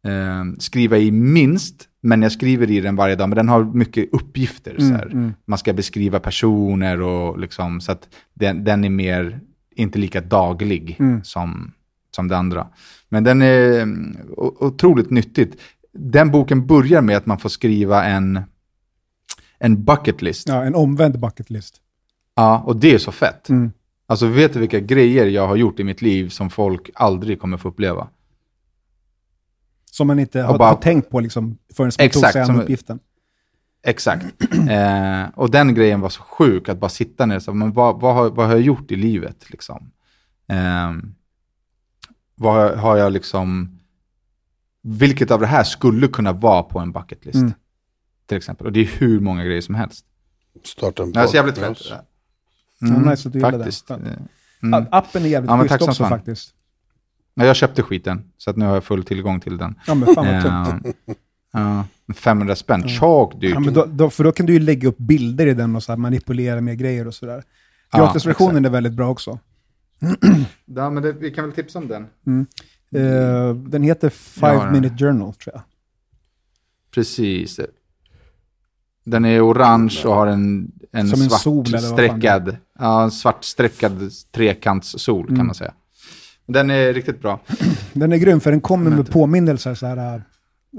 ehm, 0.04 0.58
skriva 0.58 0.98
i 0.98 1.10
minst, 1.10 1.88
men 2.00 2.22
jag 2.22 2.32
skriver 2.32 2.70
i 2.70 2.80
den 2.80 2.96
varje 2.96 3.16
dag. 3.16 3.28
Men 3.28 3.36
den 3.36 3.48
har 3.48 3.64
mycket 3.64 4.08
uppgifter. 4.12 4.78
så 4.78 4.84
här. 4.84 5.32
Man 5.44 5.58
ska 5.58 5.72
beskriva 5.72 6.20
personer 6.20 7.00
och 7.00 7.38
liksom, 7.38 7.80
så 7.80 7.92
att 7.92 8.08
den, 8.34 8.64
den 8.64 8.84
är 8.84 8.90
mer, 8.90 9.40
inte 9.80 9.98
lika 9.98 10.20
daglig 10.20 10.98
som, 11.22 11.72
som 12.10 12.28
det 12.28 12.36
andra. 12.36 12.66
Men 13.08 13.24
den 13.24 13.42
är 13.42 13.80
mm, 13.80 14.16
otroligt 14.36 15.10
nyttigt. 15.10 15.60
Den 15.92 16.30
boken 16.30 16.66
börjar 16.66 17.02
med 17.02 17.16
att 17.16 17.26
man 17.26 17.38
får 17.38 17.48
skriva 17.48 18.04
en, 18.04 18.40
en 19.58 19.84
bucket 19.84 20.22
list. 20.22 20.48
Ja, 20.48 20.64
en 20.64 20.74
omvänd 20.74 21.20
bucket 21.20 21.50
list. 21.50 21.76
Ja, 22.34 22.62
och 22.66 22.76
det 22.76 22.94
är 22.94 22.98
så 22.98 23.12
fett. 23.12 23.48
Mm. 23.48 23.72
Alltså 24.06 24.26
vet 24.26 24.52
du 24.52 24.58
vilka 24.60 24.80
grejer 24.80 25.26
jag 25.26 25.46
har 25.46 25.56
gjort 25.56 25.80
i 25.80 25.84
mitt 25.84 26.02
liv 26.02 26.28
som 26.28 26.50
folk 26.50 26.90
aldrig 26.94 27.40
kommer 27.40 27.56
få 27.56 27.68
uppleva? 27.68 28.08
Som 29.90 30.06
man 30.06 30.18
inte 30.18 30.40
har, 30.40 30.58
bara- 30.58 30.68
har 30.68 30.76
tänkt 30.76 31.10
på 31.10 31.20
liksom, 31.20 31.58
förrän 31.74 31.86
man 31.86 31.90
tog 31.90 32.06
Exakt, 32.06 32.32
sig 32.32 32.42
an 32.42 32.60
uppgiften. 32.60 32.98
Exakt. 33.82 34.26
eh, 34.70 35.24
och 35.34 35.50
den 35.50 35.74
grejen 35.74 36.00
var 36.00 36.08
så 36.08 36.22
sjuk, 36.22 36.68
att 36.68 36.78
bara 36.80 36.88
sitta 36.88 37.26
ner 37.26 37.36
och 37.36 37.42
säga, 37.42 37.54
men 37.54 37.72
vad, 37.72 38.00
vad, 38.00 38.14
har, 38.14 38.30
vad 38.30 38.46
har 38.46 38.52
jag 38.52 38.62
gjort 38.62 38.90
i 38.90 38.96
livet? 38.96 39.50
Liksom? 39.50 39.90
Eh, 40.48 40.92
vad 42.34 42.54
har, 42.54 42.76
har 42.76 42.96
jag 42.96 43.12
liksom... 43.12 43.76
Vilket 44.82 45.30
av 45.30 45.40
det 45.40 45.46
här 45.46 45.64
skulle 45.64 46.08
kunna 46.08 46.32
vara 46.32 46.62
på 46.62 46.78
en 46.78 46.92
bucket 46.92 47.24
list? 47.24 47.36
Mm. 47.36 47.52
Till 48.26 48.36
exempel. 48.36 48.66
Och 48.66 48.72
det 48.72 48.80
är 48.80 48.84
hur 48.98 49.20
många 49.20 49.44
grejer 49.44 49.60
som 49.60 49.74
helst. 49.74 50.06
Starta 50.64 51.02
en 51.02 51.12
Det 51.12 51.20
är 51.20 51.26
så 51.26 51.36
jävligt 51.36 51.54
podcast. 51.54 51.88
fett. 51.88 52.00
Ja, 52.78 52.86
nice 53.10 53.28
att 53.28 53.32
du 53.32 53.40
det. 53.40 53.50
faktiskt. 53.52 53.88
Skönt. 53.88 54.06
Eh, 54.06 54.12
Mm. 54.62 54.86
Appen 54.90 55.22
är 55.24 55.28
jävligt 55.28 55.50
Ja, 55.50 55.58
schysst 55.58 55.68
tack 55.68 55.82
också 55.82 56.02
fan. 56.02 56.10
faktiskt. 56.10 56.54
Ja, 57.34 57.44
Jag 57.44 57.56
köpte 57.56 57.82
skiten, 57.82 58.32
så 58.36 58.50
att 58.50 58.56
nu 58.56 58.64
har 58.64 58.74
jag 58.74 58.84
full 58.84 59.04
tillgång 59.04 59.40
till 59.40 59.56
den. 59.58 59.74
Ja, 59.86 59.94
men 59.94 60.14
fan 60.14 60.26
vad 60.26 60.42
tungt. 60.42 60.86
Eh, 61.06 61.14
ja, 61.52 61.84
500 62.14 62.56
spänn, 62.56 62.88
tjockt 62.88 63.40
dyrt. 63.40 63.54
Ja, 63.54 63.60
men 63.60 63.74
då, 63.74 63.84
då, 63.84 64.10
för 64.10 64.24
då 64.24 64.32
kan 64.32 64.46
du 64.46 64.52
ju 64.52 64.58
lägga 64.58 64.88
upp 64.88 64.98
bilder 64.98 65.46
i 65.46 65.54
den 65.54 65.76
och 65.76 65.82
så 65.82 65.92
här 65.92 65.96
manipulera 65.96 66.60
med 66.60 66.78
grejer 66.78 67.06
och 67.06 67.14
sådär. 67.14 67.42
Ja, 67.92 67.98
Gratisversionen 67.98 68.64
är 68.64 68.70
väldigt 68.70 68.92
bra 68.92 69.08
också. 69.08 69.38
Ja, 70.64 70.90
men 70.90 71.02
det, 71.02 71.12
vi 71.12 71.30
kan 71.30 71.44
väl 71.44 71.52
tipsa 71.54 71.78
om 71.78 71.88
den. 71.88 72.02
Eh, 72.94 73.54
den 73.54 73.82
heter 73.82 74.08
Five 74.08 74.46
Ja, 74.52 74.64
ja. 74.64 74.70
Minute 74.70 74.96
Journal, 75.04 75.34
tror 75.34 75.54
jag. 75.54 75.62
Precis. 76.94 77.60
Den 79.04 79.24
är 79.24 79.40
orange 79.50 80.02
och 80.04 80.14
har 80.14 80.26
en, 80.26 80.72
en 80.92 81.08
Som 81.08 81.22
en 81.22 81.28
svart 81.30 81.40
sol, 81.40 81.66
streckad, 81.66 82.56
ja, 82.78 83.02
en 83.04 83.10
streckad 83.40 84.10
trekantssol 84.34 85.24
Mm. 85.24 85.36
kan 85.36 85.46
man 85.46 85.54
säga. 85.54 85.74
Den 86.46 86.70
är 86.70 86.92
riktigt 86.92 87.22
bra. 87.22 87.40
Den 87.92 88.12
är 88.12 88.16
grym, 88.16 88.40
för 88.40 88.50
den 88.50 88.60
kommer 88.60 88.90
med 88.90 89.10
påminnelser 89.10 89.74
så 89.74 89.86
här, 89.86 90.14
äh, 90.14 90.20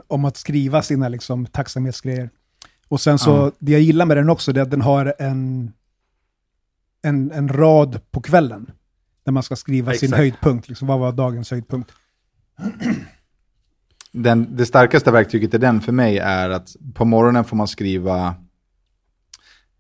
om 0.07 0.25
att 0.25 0.37
skriva 0.37 0.81
sina 0.81 1.09
liksom, 1.09 1.45
tacksamhetsgrejer. 1.45 2.29
Och 2.87 3.01
sen 3.01 3.19
så, 3.19 3.29
Ja. 3.31 3.51
det 3.59 3.71
jag 3.71 3.81
gillar 3.81 4.05
med 4.05 4.17
den 4.17 4.29
också, 4.29 4.53
det 4.53 4.59
är 4.59 4.63
att 4.63 4.71
den 4.71 4.81
har 4.81 5.13
en, 5.19 5.73
en, 7.01 7.31
en 7.31 7.49
rad 7.49 7.99
på 8.11 8.21
kvällen. 8.21 8.71
Där 9.25 9.31
man 9.31 9.43
ska 9.43 9.55
skriva 9.55 9.93
Ja, 9.93 9.97
sin 9.99 10.07
exakt. 10.07 10.17
höjdpunkt. 10.17 10.69
Liksom, 10.69 10.87
vad 10.87 10.99
var 10.99 11.11
dagens 11.11 11.51
höjdpunkt? 11.51 11.91
Den, 14.11 14.55
det 14.55 14.65
starkaste 14.65 15.11
verktyget 15.11 15.53
i 15.53 15.57
den 15.57 15.81
för 15.81 15.91
mig 15.91 16.17
är 16.17 16.49
att 16.49 16.75
på 16.93 17.05
morgonen 17.05 17.43
får 17.43 17.57
man 17.57 17.67
skriva 17.67 18.35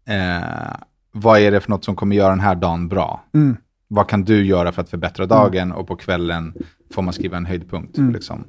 eh, 0.07 0.73
vad 1.11 1.39
är 1.39 1.51
det 1.51 1.61
för 1.61 1.69
något 1.69 1.85
som 1.85 1.95
kommer 1.95 2.15
göra 2.15 2.29
den 2.29 2.39
här 2.39 2.55
dagen 2.55 2.87
bra? 2.87 3.23
Mm. 3.33 3.57
Vad 3.87 4.09
kan 4.09 4.23
du 4.23 4.45
göra 4.45 4.71
för 4.71 4.81
att 4.81 4.89
förbättra 4.89 5.25
dagen? 5.25 5.71
Och 5.71 5.87
på 5.87 5.95
kvällen 5.95 6.53
får 6.93 7.01
man 7.01 7.13
skriva 7.13 7.37
en 7.37 7.45
höjdpunkt. 7.45 7.97
Mm. 7.97 8.13
Liksom. 8.13 8.45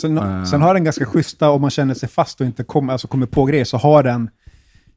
Sen, 0.00 0.18
Eh. 0.18 0.44
sen 0.44 0.62
har 0.62 0.74
den 0.74 0.84
ganska 0.84 1.06
schyssta, 1.06 1.50
om 1.50 1.60
man 1.60 1.70
känner 1.70 1.94
sig 1.94 2.08
fast 2.08 2.40
och 2.40 2.46
inte 2.46 2.64
kom, 2.64 2.90
alltså 2.90 3.08
kommer 3.08 3.26
på 3.26 3.44
grejer, 3.44 3.64
så 3.64 3.76
har 3.76 4.02
den 4.02 4.30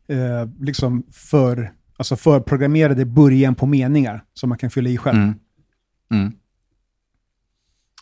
eh, 0.08 0.49
liksom 0.60 1.03
för, 1.12 1.71
alltså 1.97 2.15
förprogrammerade 2.15 3.05
början 3.05 3.55
på 3.55 3.65
meningar 3.65 4.23
som 4.34 4.49
man 4.49 4.58
kan 4.58 4.69
fylla 4.69 4.89
i 4.89 4.97
själv. 4.97 5.17
Mm. 5.17 5.34
Mm. 6.12 6.34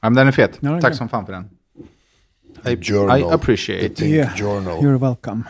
Ja, 0.01 0.09
men 0.09 0.13
den 0.13 0.27
är 0.27 0.31
fet. 0.31 0.51
Ja, 0.59 0.67
den 0.69 0.77
är 0.77 0.81
Tack 0.81 0.95
som 0.95 1.09
fan 1.09 1.25
för 1.25 1.33
den. 1.33 1.49
I, 2.73 2.83
Journal. 2.83 3.19
I 3.19 3.23
appreciate. 3.23 4.05
Yeah. 4.05 4.35
Journal. 4.37 4.79
You're 4.83 4.97
welcome. 4.99 5.43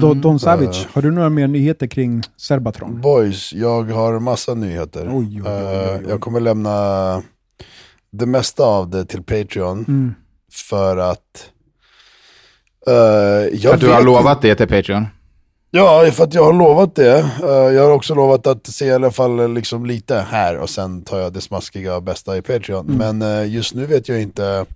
Don, 0.00 0.20
Don 0.20 0.38
Savage, 0.40 0.86
har 0.92 1.02
du 1.02 1.10
några 1.10 1.28
mer 1.30 1.48
nyheter 1.48 1.86
kring 1.86 2.22
Serbatron? 2.36 3.00
Boys, 3.00 3.52
jag 3.52 3.82
har 3.84 4.18
massa 4.20 4.54
nyheter. 4.54 5.08
Oj, 5.12 5.14
oj, 5.16 5.42
oj, 5.42 5.42
oj, 5.44 5.88
oj. 5.94 6.02
Eh, 6.04 6.10
Jag 6.10 6.20
kommer 6.20 6.40
lämna 6.40 7.22
det 8.10 8.26
mesta 8.26 8.62
av 8.62 8.90
det 8.90 9.04
till 9.04 9.22
Patreon. 9.22 9.84
Mm. 9.88 10.14
För 10.52 10.96
att... 10.96 11.50
eh, 12.86 12.94
jag 13.52 13.74
Att 13.74 13.80
du 13.80 13.88
har 13.88 14.02
lovat 14.02 14.42
det 14.42 14.54
till 14.54 14.68
Patreon. 14.68 15.06
Ja, 15.70 16.10
för 16.12 16.24
att 16.24 16.34
jag 16.34 16.44
har 16.44 16.52
lovat 16.52 16.94
det. 16.94 17.18
Eh, 17.42 17.48
jag 17.48 17.82
har 17.82 17.90
också 17.90 18.14
lovat 18.14 18.46
att 18.46 18.66
se 18.66 18.84
i 18.84 18.92
alla 18.92 19.10
fall 19.10 19.54
liksom 19.54 19.86
lite 19.86 20.18
här 20.30 20.56
och 20.56 20.70
sen 20.70 21.02
tar 21.02 21.18
jag 21.18 21.32
det 21.32 21.40
smaskiga 21.40 21.96
och 21.96 22.02
bästa 22.02 22.36
i 22.36 22.42
Patreon. 22.42 22.86
Men 22.86 23.22
eh, 23.22 23.54
just 23.54 23.74
nu 23.74 23.86
vet 23.86 24.08
jag 24.08 24.22
inte. 24.22 24.66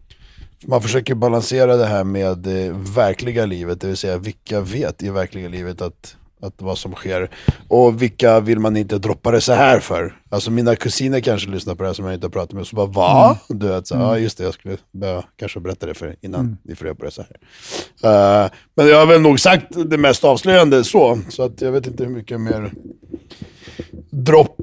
Man 0.67 0.83
försöker 0.83 1.15
balansera 1.15 1.77
det 1.77 1.87
här 1.87 2.05
med 2.05 2.39
det 2.39 2.71
verkliga 2.75 3.47
livet, 3.47 3.81
det 3.81 3.87
vill 3.87 3.97
säga 3.97 4.19
vilka 4.19 4.61
vet 4.61 5.03
i 5.03 5.11
verkliga 5.11 5.49
livet 5.49 5.83
att, 5.83 6.17
att 6.43 6.63
vad 6.63 6.79
som 6.79 6.95
sker. 6.95 7.31
Och 7.69 8.03
vilka 8.03 8.41
vill 8.41 8.59
man 8.59 8.77
inte 8.77 8.99
droppa 8.99 9.31
det 9.31 9.41
så 9.41 9.53
här 9.53 9.81
för? 9.81 10.17
Alltså 10.29 10.51
mina 10.51 10.77
kusiner 10.77 11.21
kanske 11.21 11.51
lyssnar 11.51 11.75
på 11.75 11.83
det 11.83 11.89
här 11.89 11.95
som 11.95 12.05
jag 12.05 12.15
inte 12.15 12.27
har 12.27 12.31
pratat 12.31 12.53
med, 12.53 12.67
så 12.67 12.77
bara 12.77 12.87
va? 12.87 13.39
Du 13.49 13.69
vet, 13.69 13.87
så, 13.87 13.95
ja 13.95 14.19
just 14.19 14.39
det, 14.39 14.45
jag 14.45 14.55
skulle 14.55 14.77
behöva 14.93 15.25
kanske 15.37 15.61
berätta 15.61 15.87
det 15.87 15.95
för 15.95 16.17
innan 16.21 16.59
ni 16.63 16.75
får 16.75 16.85
reda 16.85 16.95
på 16.95 17.05
det 17.05 17.11
så 17.11 17.23
här. 17.23 18.45
Eh, 18.45 18.51
men 18.75 18.89
jag 18.89 18.99
har 18.99 19.07
väl 19.07 19.21
nog 19.21 19.41
sagt 19.41 19.67
det 19.87 19.99
mest 19.99 20.25
avslöjande 20.25 20.85
så, 20.85 21.19
så 21.29 21.43
att 21.43 21.61
jag 21.61 21.73
vet 21.73 21.87
inte 21.87 22.05
hur 22.05 22.11
mycket 22.11 22.41
mer 22.41 22.73
drop, 24.11 24.57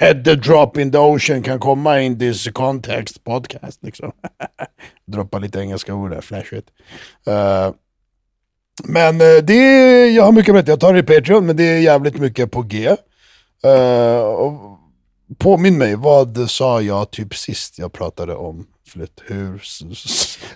the 0.24 0.34
drop 0.34 0.78
in 0.78 0.92
the 0.92 0.98
ocean 0.98 1.42
kan 1.42 1.58
komma 1.58 2.00
in 2.00 2.18
this 2.18 2.48
context 2.52 3.24
podcast 3.24 3.82
liksom. 3.82 4.12
Droppa 5.06 5.38
lite 5.38 5.60
engelska 5.60 5.94
ord 5.94 6.10
där, 6.10 6.20
flashigt. 6.20 6.68
Uh, 7.28 7.74
men 8.84 9.20
eh, 9.20 9.36
det 9.42 9.54
är, 9.54 10.10
jag 10.10 10.24
har 10.24 10.32
mycket 10.32 10.54
berätta, 10.54 10.70
jag 10.70 10.80
tar 10.80 10.92
det 10.92 10.98
i 10.98 11.02
Patreon, 11.02 11.46
men 11.46 11.56
det 11.56 11.64
är 11.64 11.78
jävligt 11.78 12.18
mycket 12.18 12.50
på 12.50 12.62
G. 12.62 12.96
Uh, 13.66 14.20
och 14.20 14.78
påminn 15.38 15.78
mig, 15.78 15.94
vad 15.94 16.50
sa 16.50 16.80
jag 16.80 17.10
typ 17.10 17.34
sist 17.34 17.78
jag 17.78 17.92
pratade 17.92 18.34
om 18.34 18.66
flytt? 18.88 19.22
Hur 19.26 19.58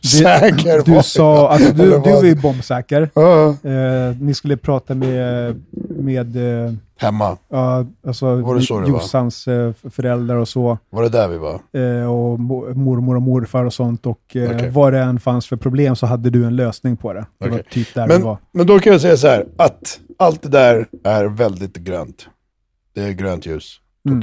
säker 0.07 0.79
var 0.79 0.85
Du 0.85 0.93
jag? 0.95 1.05
sa, 1.05 1.49
alltså 1.51 1.73
du, 1.75 1.83
du 1.91 1.99
vad? 1.99 2.07
är 2.09 2.23
ju 2.29 2.35
bombsäker. 2.35 3.11
Ja, 3.15 3.57
Eh, 3.63 4.17
ni 4.21 4.35
skulle 4.35 4.57
prata 4.57 4.95
med, 4.95 5.63
med 5.89 6.37
eh, 6.67 6.73
hemma, 6.99 7.37
ja, 7.49 7.87
alltså 8.07 8.37
Var 8.37 8.55
det 8.55 8.63
så 8.63 8.75
det 8.81 8.83
var? 8.83 8.89
Jossans 8.89 9.49
eh, 9.49 9.73
föräldrar 9.91 10.37
och 10.37 10.49
så. 10.49 10.79
var 10.91 11.03
det 11.03 11.09
där 11.09 11.29
vi 11.29 11.39
var? 11.39 11.55
eh, 11.55 12.13
och 12.13 12.39
mo- 12.39 12.75
mormor 12.75 13.17
och 13.17 13.23
morfar 13.23 13.65
och 13.65 13.73
sånt. 13.75 14.07
Och 14.07 14.37
eh, 14.37 14.51
Okej. 14.57 14.71
vad 14.71 14.93
det 14.93 14.99
än 15.01 15.21
fanns 15.21 15.47
för 15.47 15.57
problem 15.57 15.97
så 15.97 16.07
hade 16.07 16.31
du 16.31 16.45
en 16.45 16.57
lösning 16.57 16.97
på 16.97 17.13
det. 17.13 17.27
Det 17.39 17.49
var 17.49 17.57
Okej. 17.59 17.67
typ 17.71 17.95
där 17.95 18.07
vi 18.09 18.13
Men, 18.15 18.23
var. 18.23 18.39
men 18.53 18.67
då 18.67 18.79
kan 18.79 18.93
jag 18.93 19.01
säga 19.01 19.17
så 19.17 19.27
här, 19.29 19.47
att 19.59 20.01
allt 20.19 20.43
det 20.43 20.49
där 20.49 20.87
är 21.05 21.25
väldigt 21.25 21.77
grönt. 21.77 22.27
Det 22.95 23.03
är 23.03 23.13
grönt 23.13 23.47
ljus, 23.47 23.77
Mm. 24.09 24.23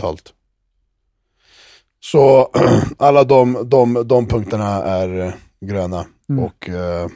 Så 1.99 2.51
alla 2.97 3.23
de, 3.23 3.69
de, 3.69 4.07
de 4.07 4.25
punkterna 4.27 4.83
är 4.83 5.19
eh, 5.19 5.33
gröna. 5.62 6.05
Mm. 6.29 6.43
Och 6.43 6.69
eh, 6.69 7.07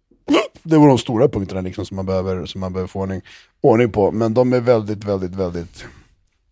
det 0.62 0.76
var 0.76 0.88
de 0.88 0.98
stora 0.98 1.28
punkterna 1.28 1.60
liksom 1.60 1.86
som 1.86 1.96
man 1.96 2.06
behöver, 2.06 2.46
som 2.46 2.60
man 2.60 2.72
behöver 2.72 2.88
få 2.88 3.00
ordning, 3.00 3.22
ordning 3.60 3.90
på. 3.90 4.10
Men 4.10 4.34
de 4.34 4.52
är 4.52 4.60
väldigt, 4.60 5.04
väldigt, 5.04 5.34
väldigt... 5.34 5.84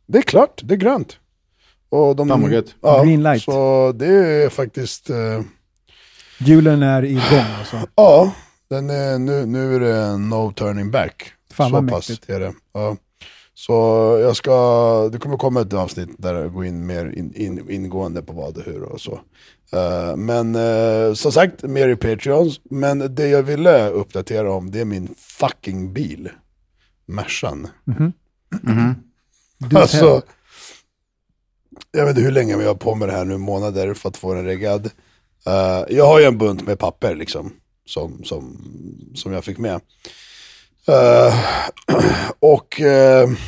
Det 0.07 0.19
är 0.19 0.23
klart, 0.23 0.61
det 0.65 0.75
är 0.75 0.79
grönt. 0.79 1.19
Och 1.89 2.17
de, 2.17 2.29
Fan 2.29 2.63
ja, 2.81 3.03
Green 3.05 3.23
light. 3.23 3.43
Så 3.43 3.93
det 3.93 4.07
är 4.07 4.49
faktiskt... 4.49 5.11
Eh, 5.11 5.41
Julen 6.39 6.83
är 6.83 7.05
igång 7.05 7.47
alltså. 7.59 7.81
Ja, 7.95 8.33
den 8.69 8.91
är, 8.91 9.19
nu, 9.19 9.47
nu 9.47 9.75
är 9.77 9.81
det 9.81 10.17
no 10.19 10.53
turning 10.53 10.91
back. 10.91 11.33
Fan, 11.53 11.71
så 11.71 11.75
vad 11.75 11.91
pass 11.91 12.09
mäktigt. 12.09 12.31
är 12.31 12.41
det. 12.41 12.55
Ja. 12.73 12.97
Så 13.59 13.73
jag 14.23 14.37
ska, 14.37 15.09
det 15.13 15.19
kommer 15.19 15.37
komma 15.37 15.61
ett 15.61 15.73
avsnitt 15.73 16.09
där 16.19 16.35
jag 16.35 16.53
går 16.53 16.65
in 16.65 16.87
mer 16.87 17.19
in, 17.19 17.35
in, 17.35 17.71
ingående 17.71 18.23
på 18.23 18.33
vad 18.33 18.57
och 18.57 18.65
hur 18.65 18.83
och 18.83 19.01
så. 19.01 19.21
Eh, 19.73 20.17
men 20.17 20.55
eh, 20.55 21.15
som 21.15 21.33
sagt, 21.33 21.63
mer 21.63 21.89
i 21.89 21.97
Patreons. 21.97 22.61
Men 22.65 23.15
det 23.15 23.29
jag 23.29 23.43
ville 23.43 23.89
uppdatera 23.89 24.53
om, 24.53 24.71
det 24.71 24.81
är 24.81 24.85
min 24.85 25.15
fucking 25.19 25.93
bil. 25.93 26.31
Mercan. 27.07 27.69
Mhm. 27.85 28.95
Du 29.59 29.79
Alltså, 29.79 30.23
jag 31.93 32.07
vet 32.07 32.11
inte 32.11 32.23
hur 32.23 32.33
länge 32.33 32.57
vi 32.57 32.65
har 32.65 32.75
på 32.75 32.95
med 32.95 33.09
det 33.09 33.15
här 33.15 33.25
nu, 33.25 33.39
månader 33.39 33.95
för 33.95 34.09
att 34.09 34.17
få 34.17 34.35
den 34.35 34.45
reggad. 34.45 34.87
Eh, 35.47 35.85
jag 35.89 36.07
har 36.07 36.21
ju 36.21 36.27
en 36.27 36.39
bunt 36.39 36.67
med 36.67 36.79
papper 36.79 37.15
liksom, 37.15 37.53
som, 37.87 38.25
som, 38.25 38.59
som 39.15 39.33
jag 39.33 39.45
fick 39.45 39.59
med. 39.59 39.81
Eh, 40.89 41.35
och 42.39 42.81
uh, 42.81 43.39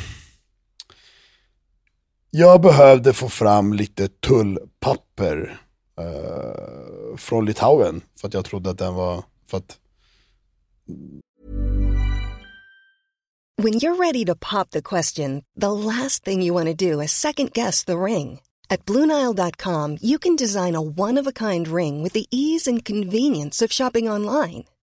jag 2.31 2.61
behövde 2.61 3.13
få 3.13 3.29
fram 3.29 3.73
lite 3.73 4.07
tullpapper 4.07 5.61
uh, 6.01 7.17
från 7.17 7.45
Litauen, 7.45 8.01
för 8.15 8.27
att 8.27 8.33
jag 8.33 8.45
trodde 8.45 8.69
att 8.69 8.77
den 8.77 8.93
var, 8.93 9.23
för 9.47 9.57
att 9.57 9.77
When 13.61 13.73
you're 13.73 13.97
ready 13.97 14.25
to 14.25 14.35
pop 14.35 14.69
the 14.69 14.81
question, 14.81 15.43
the 15.59 15.71
last 15.71 16.23
thing 16.23 16.41
you 16.41 16.53
want 16.53 16.79
to 16.79 16.85
do 16.85 17.01
is 17.01 17.11
second 17.11 17.51
guess 17.53 17.85
the 17.85 17.97
ring. 17.97 18.39
At 18.69 18.85
Bluenile.com, 18.85 19.97
you 20.01 20.17
can 20.17 20.35
design 20.35 20.75
a 20.75 20.81
one 20.81 21.17
of 21.17 21.27
a 21.27 21.31
kind 21.31 21.67
ring 21.67 22.03
with 22.03 22.13
the 22.13 22.25
ease 22.31 22.67
and 22.71 22.85
convenience 22.85 23.65
of 23.65 23.71
shopping 23.71 24.09
online. 24.09 24.63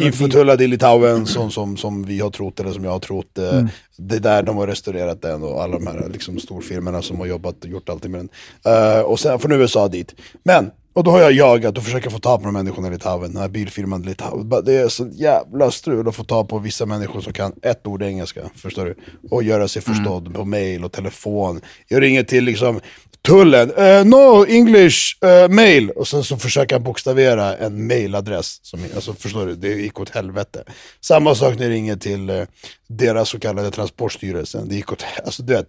infotullad 0.00 0.62
i 0.62 0.66
Litauen 0.66 1.26
som, 1.26 1.50
som, 1.50 1.76
som 1.76 2.04
vi 2.04 2.20
har 2.20 2.30
trott, 2.30 2.60
eller 2.60 2.72
som 2.72 2.84
jag 2.84 2.90
har 2.90 2.98
trott. 2.98 3.38
eh, 3.38 3.64
Det 3.96 4.16
är 4.16 4.20
där 4.20 4.42
de 4.42 4.56
har 4.56 4.66
restaurerat 4.66 5.22
den 5.22 5.42
och 5.42 5.62
alla 5.62 5.78
de 5.78 5.86
här 5.86 6.08
liksom, 6.12 6.38
storfirmorna 6.38 7.02
som 7.02 7.18
har 7.18 7.26
jobbat 7.26 7.64
och 7.64 7.70
gjort 7.70 7.88
allting 7.88 8.10
med 8.12 8.20
den. 8.20 8.28
Eh, 8.74 9.00
och 9.00 9.20
sen 9.20 9.38
från 9.38 9.52
USA 9.52 9.88
dit. 9.88 10.14
Men, 10.42 10.70
och 10.98 11.04
då 11.04 11.10
har 11.10 11.20
jag 11.20 11.32
jagat 11.32 11.78
och 11.78 11.84
försöker 11.84 12.10
få 12.10 12.18
tag 12.18 12.38
på 12.38 12.44
de 12.44 12.52
människorna 12.52 12.88
i 12.88 12.90
Litauen, 12.90 13.32
den 13.32 13.42
här 13.42 13.48
bilfirman 13.48 14.02
i 14.02 14.06
Litauen. 14.06 14.64
Det 14.64 14.76
är 14.76 14.88
så 14.88 15.08
jävla 15.12 15.70
strul 15.70 16.08
att 16.08 16.16
få 16.16 16.24
tag 16.24 16.48
på 16.48 16.58
vissa 16.58 16.86
människor 16.86 17.20
som 17.20 17.32
kan 17.32 17.52
ett 17.62 17.86
ord 17.86 18.02
engelska, 18.02 18.40
förstår 18.54 18.84
du? 18.84 18.94
Och 19.30 19.42
göra 19.42 19.68
sig 19.68 19.82
förstådd 19.82 20.34
på 20.34 20.44
mail 20.44 20.84
och 20.84 20.92
telefon. 20.92 21.60
Jag 21.88 22.02
ringer 22.02 22.22
till 22.22 22.44
liksom 22.44 22.80
tullen, 23.22 23.70
eh, 23.70 24.04
no 24.04 24.46
English 24.46 25.24
eh, 25.24 25.48
mail. 25.48 25.90
Och 25.90 26.08
sen 26.08 26.24
så 26.24 26.36
försöker 26.36 26.74
han 26.74 26.82
bokstavera 26.82 27.56
en 27.56 27.86
mailadress. 27.86 28.60
Som, 28.62 28.80
alltså, 28.94 29.14
förstår 29.14 29.46
du, 29.46 29.54
det 29.54 29.68
gick 29.68 30.00
åt 30.00 30.10
helvete. 30.10 30.64
Samma 31.00 31.34
sak 31.34 31.54
när 31.58 31.64
jag 31.64 31.72
ringer 31.72 31.96
till 31.96 32.30
eh, 32.30 32.42
deras 32.88 33.28
så 33.28 33.38
kallade 33.38 33.70
transportstyrelsen. 33.70 34.68
Det 34.68 34.74
gick 34.74 34.92
åt 34.92 35.04
alltså 35.24 35.42
du 35.42 35.52
vet. 35.52 35.68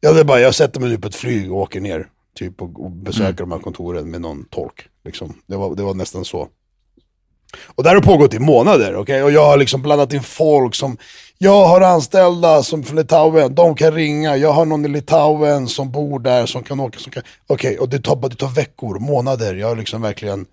Ja, 0.00 0.12
det 0.12 0.20
är 0.20 0.24
bara, 0.24 0.40
jag 0.40 0.54
sätter 0.54 0.80
mig 0.80 0.88
nu 0.88 0.98
på 0.98 1.08
ett 1.08 1.14
flyg 1.14 1.52
och 1.52 1.58
åker 1.58 1.80
ner. 1.80 2.06
Typ 2.34 2.62
och, 2.62 2.84
och 2.84 2.90
besöker 2.90 3.38
de 3.38 3.52
här 3.52 3.58
kontoren 3.58 4.10
med 4.10 4.20
någon 4.20 4.44
tolk. 4.44 4.88
Liksom. 5.04 5.34
Det, 5.46 5.56
var, 5.56 5.76
det 5.76 5.82
var 5.82 5.94
nästan 5.94 6.24
så. 6.24 6.48
Och 7.66 7.82
det 7.82 7.88
här 7.88 7.96
har 7.96 8.02
pågått 8.02 8.34
i 8.34 8.38
månader, 8.38 8.96
okej? 8.96 9.22
Och 9.22 9.32
jag 9.32 9.44
har 9.44 9.56
liksom 9.56 9.82
blandat 9.82 10.12
in 10.12 10.22
folk 10.22 10.74
som... 10.74 10.96
Jag 11.38 11.66
har 11.66 11.80
anställda 11.80 12.62
som 12.62 12.82
från 12.82 12.96
Litauen, 12.96 13.54
de 13.54 13.74
kan 13.74 13.92
ringa. 13.92 14.36
Jag 14.36 14.52
har 14.52 14.64
någon 14.64 14.84
i 14.84 14.88
Litauen 14.88 15.68
som 15.68 15.90
bor 15.90 16.18
där, 16.18 16.46
som 16.46 16.62
kan 16.62 16.80
åka. 16.80 16.98
Som 16.98 17.12
kan... 17.12 17.22
Okej, 17.46 17.78
och 17.78 17.88
det 17.88 17.98
tar, 17.98 18.28
det 18.28 18.36
tar 18.36 18.48
veckor, 18.48 18.98
månader. 18.98 19.54
Jag 19.54 19.68
har 19.68 19.76
liksom 19.76 20.02
verkligen 20.02 20.46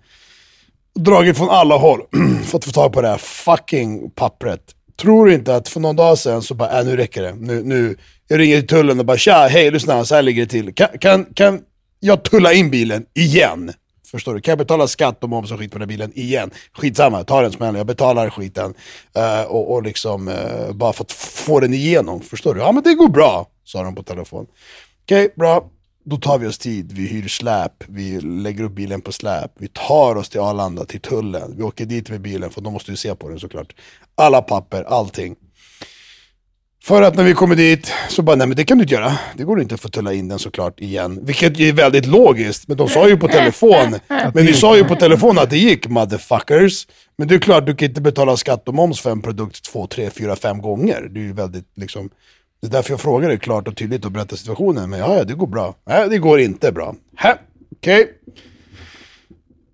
dragit 0.94 1.36
från 1.36 1.50
alla 1.50 1.76
håll 1.76 2.00
för 2.44 2.58
att 2.58 2.64
få 2.64 2.70
tag 2.70 2.92
på 2.92 3.00
det 3.00 3.08
här 3.08 3.18
fucking 3.18 4.10
pappret. 4.10 4.60
Tror 5.00 5.26
du 5.26 5.34
inte 5.34 5.56
att 5.56 5.68
för 5.68 5.80
någon 5.80 5.96
dag 5.96 6.18
sedan 6.18 6.42
så 6.42 6.54
bara, 6.54 6.80
äh, 6.80 6.86
nu 6.86 6.96
räcker 6.96 7.22
det. 7.22 7.34
Nu, 7.34 7.62
nu, 7.62 7.96
jag 8.28 8.38
ringer 8.38 8.58
till 8.58 8.68
tullen 8.68 8.98
och 8.98 9.06
bara, 9.06 9.16
tja, 9.16 9.46
hej, 9.50 9.70
lyssna, 9.70 10.04
så 10.04 10.14
här 10.14 10.22
ligger 10.22 10.42
det 10.42 10.48
till. 10.48 10.74
Kan, 10.74 10.88
kan, 11.00 11.24
kan 11.24 11.60
jag 12.04 12.22
tullar 12.22 12.52
in 12.52 12.70
bilen 12.70 13.06
igen? 13.14 13.72
Förstår 14.10 14.34
du? 14.34 14.40
Kan 14.40 14.52
jag 14.52 14.58
betala 14.58 14.88
skatt 14.88 15.22
och 15.22 15.28
moms 15.28 15.52
och 15.52 15.58
skit 15.58 15.72
på 15.72 15.78
den 15.78 15.82
här 15.82 15.96
bilen 15.96 16.12
igen? 16.14 16.50
Skitsamma, 16.72 17.24
ta 17.24 17.42
den 17.42 17.52
smällen, 17.52 17.74
jag 17.74 17.86
betalar 17.86 18.30
skiten. 18.30 18.74
Uh, 19.18 19.42
och, 19.42 19.72
och 19.72 19.82
liksom, 19.82 20.28
uh, 20.28 20.72
bara 20.72 20.92
för 20.92 21.04
att 21.04 21.12
få 21.12 21.60
den 21.60 21.74
igenom. 21.74 22.20
Förstår 22.20 22.54
du? 22.54 22.60
Ja 22.60 22.72
men 22.72 22.82
det 22.82 22.94
går 22.94 23.08
bra, 23.08 23.46
sa 23.64 23.82
de 23.82 23.94
på 23.94 24.02
telefon. 24.02 24.46
Okej, 25.04 25.28
bra. 25.36 25.70
Då 26.04 26.16
tar 26.16 26.38
vi 26.38 26.46
oss 26.46 26.58
tid, 26.58 26.92
vi 26.92 27.06
hyr 27.06 27.28
släp, 27.28 27.84
vi 27.86 28.20
lägger 28.20 28.64
upp 28.64 28.72
bilen 28.72 29.00
på 29.00 29.12
släp, 29.12 29.50
vi 29.58 29.68
tar 29.68 30.16
oss 30.16 30.28
till 30.28 30.40
Arlanda, 30.40 30.84
till 30.84 31.00
tullen, 31.00 31.54
vi 31.56 31.62
åker 31.62 31.84
dit 31.84 32.10
med 32.10 32.20
bilen 32.20 32.50
för 32.50 32.60
de 32.60 32.72
måste 32.72 32.90
ju 32.90 32.96
se 32.96 33.14
på 33.14 33.28
den 33.28 33.40
såklart. 33.40 33.74
Alla 34.14 34.42
papper, 34.42 34.82
allting. 34.82 35.36
För 36.84 37.02
att 37.02 37.16
när 37.16 37.24
vi 37.24 37.34
kommer 37.34 37.56
dit 37.56 37.92
så 38.08 38.22
bara, 38.22 38.36
nej 38.36 38.46
men 38.46 38.56
det 38.56 38.64
kan 38.64 38.78
du 38.78 38.82
inte 38.82 38.94
göra. 38.94 39.18
Det 39.36 39.44
går 39.44 39.60
inte 39.60 39.74
att 39.74 39.80
få 39.80 39.88
tulla 39.88 40.12
in 40.12 40.28
den 40.28 40.38
såklart 40.38 40.80
igen. 40.80 41.18
Vilket 41.22 41.60
är 41.60 41.72
väldigt 41.72 42.06
logiskt, 42.06 42.68
men 42.68 42.76
de 42.76 42.88
sa 42.88 43.08
ju 43.08 43.16
på 43.16 43.28
telefon, 43.28 43.98
men 44.34 44.46
vi 44.46 44.52
sa 44.52 44.76
ju 44.76 44.84
på 44.84 44.94
telefon 44.94 45.38
att 45.38 45.50
det 45.50 45.58
gick 45.58 45.88
motherfuckers. 45.88 46.86
Men 47.18 47.28
det 47.28 47.34
är 47.34 47.38
klart, 47.38 47.66
du 47.66 47.76
kan 47.76 47.88
inte 47.88 48.00
betala 48.00 48.36
skatt 48.36 48.68
och 48.68 48.74
moms 48.74 49.00
för 49.00 49.10
en 49.10 49.22
produkt 49.22 49.64
två, 49.64 49.86
tre, 49.86 50.10
fyra, 50.10 50.36
fem 50.36 50.62
gånger. 50.62 51.08
Det 51.10 51.20
är 51.20 51.24
ju 51.24 51.32
väldigt 51.32 51.66
liksom, 51.76 52.10
det 52.60 52.66
är 52.66 52.70
därför 52.70 52.90
jag 52.90 53.00
frågar 53.00 53.28
dig 53.28 53.38
klart 53.38 53.68
och 53.68 53.76
tydligt 53.76 54.04
och 54.04 54.12
berättar 54.12 54.36
situationen. 54.36 54.90
Men 54.90 54.98
ja, 54.98 55.16
ja, 55.16 55.24
det 55.24 55.34
går 55.34 55.46
bra. 55.46 55.74
Nej, 55.86 56.08
det 56.08 56.18
går 56.18 56.40
inte 56.40 56.72
bra. 56.72 56.94
Hä? 57.16 57.34
Okej. 57.76 58.10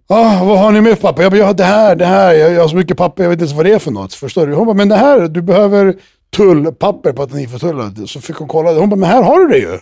Ah, 0.08 0.44
vad 0.44 0.58
har 0.58 0.72
ni 0.72 0.80
med 0.80 1.00
papper? 1.00 1.22
Jag 1.22 1.32
bara, 1.32 1.38
ja 1.38 1.52
det 1.52 1.64
här, 1.64 1.96
det 1.96 2.06
här, 2.06 2.34
jag, 2.34 2.52
jag 2.52 2.60
har 2.60 2.68
så 2.68 2.76
mycket 2.76 2.96
papper, 2.96 3.22
jag 3.22 3.30
vet 3.30 3.36
inte 3.36 3.44
ens 3.44 3.56
vad 3.56 3.66
det 3.66 3.72
är 3.72 3.78
för 3.78 3.90
något. 3.90 4.14
Förstår 4.14 4.46
du? 4.46 4.54
Hon 4.54 4.66
bara, 4.66 4.76
men 4.76 4.88
det 4.88 4.96
här, 4.96 5.28
du 5.28 5.42
behöver 5.42 5.96
tullpapper 6.36 7.12
på 7.12 7.22
att 7.22 7.32
ni 7.32 7.46
får 7.46 7.58
tulla. 7.58 7.90
Så 8.06 8.20
fick 8.20 8.36
hon 8.36 8.48
kolla 8.48 8.72
det. 8.72 8.80
Hon 8.80 8.88
bara, 8.90 8.96
men 8.96 9.08
här 9.08 9.22
har 9.22 9.38
du 9.40 9.48
det 9.48 9.58
ju. 9.58 9.78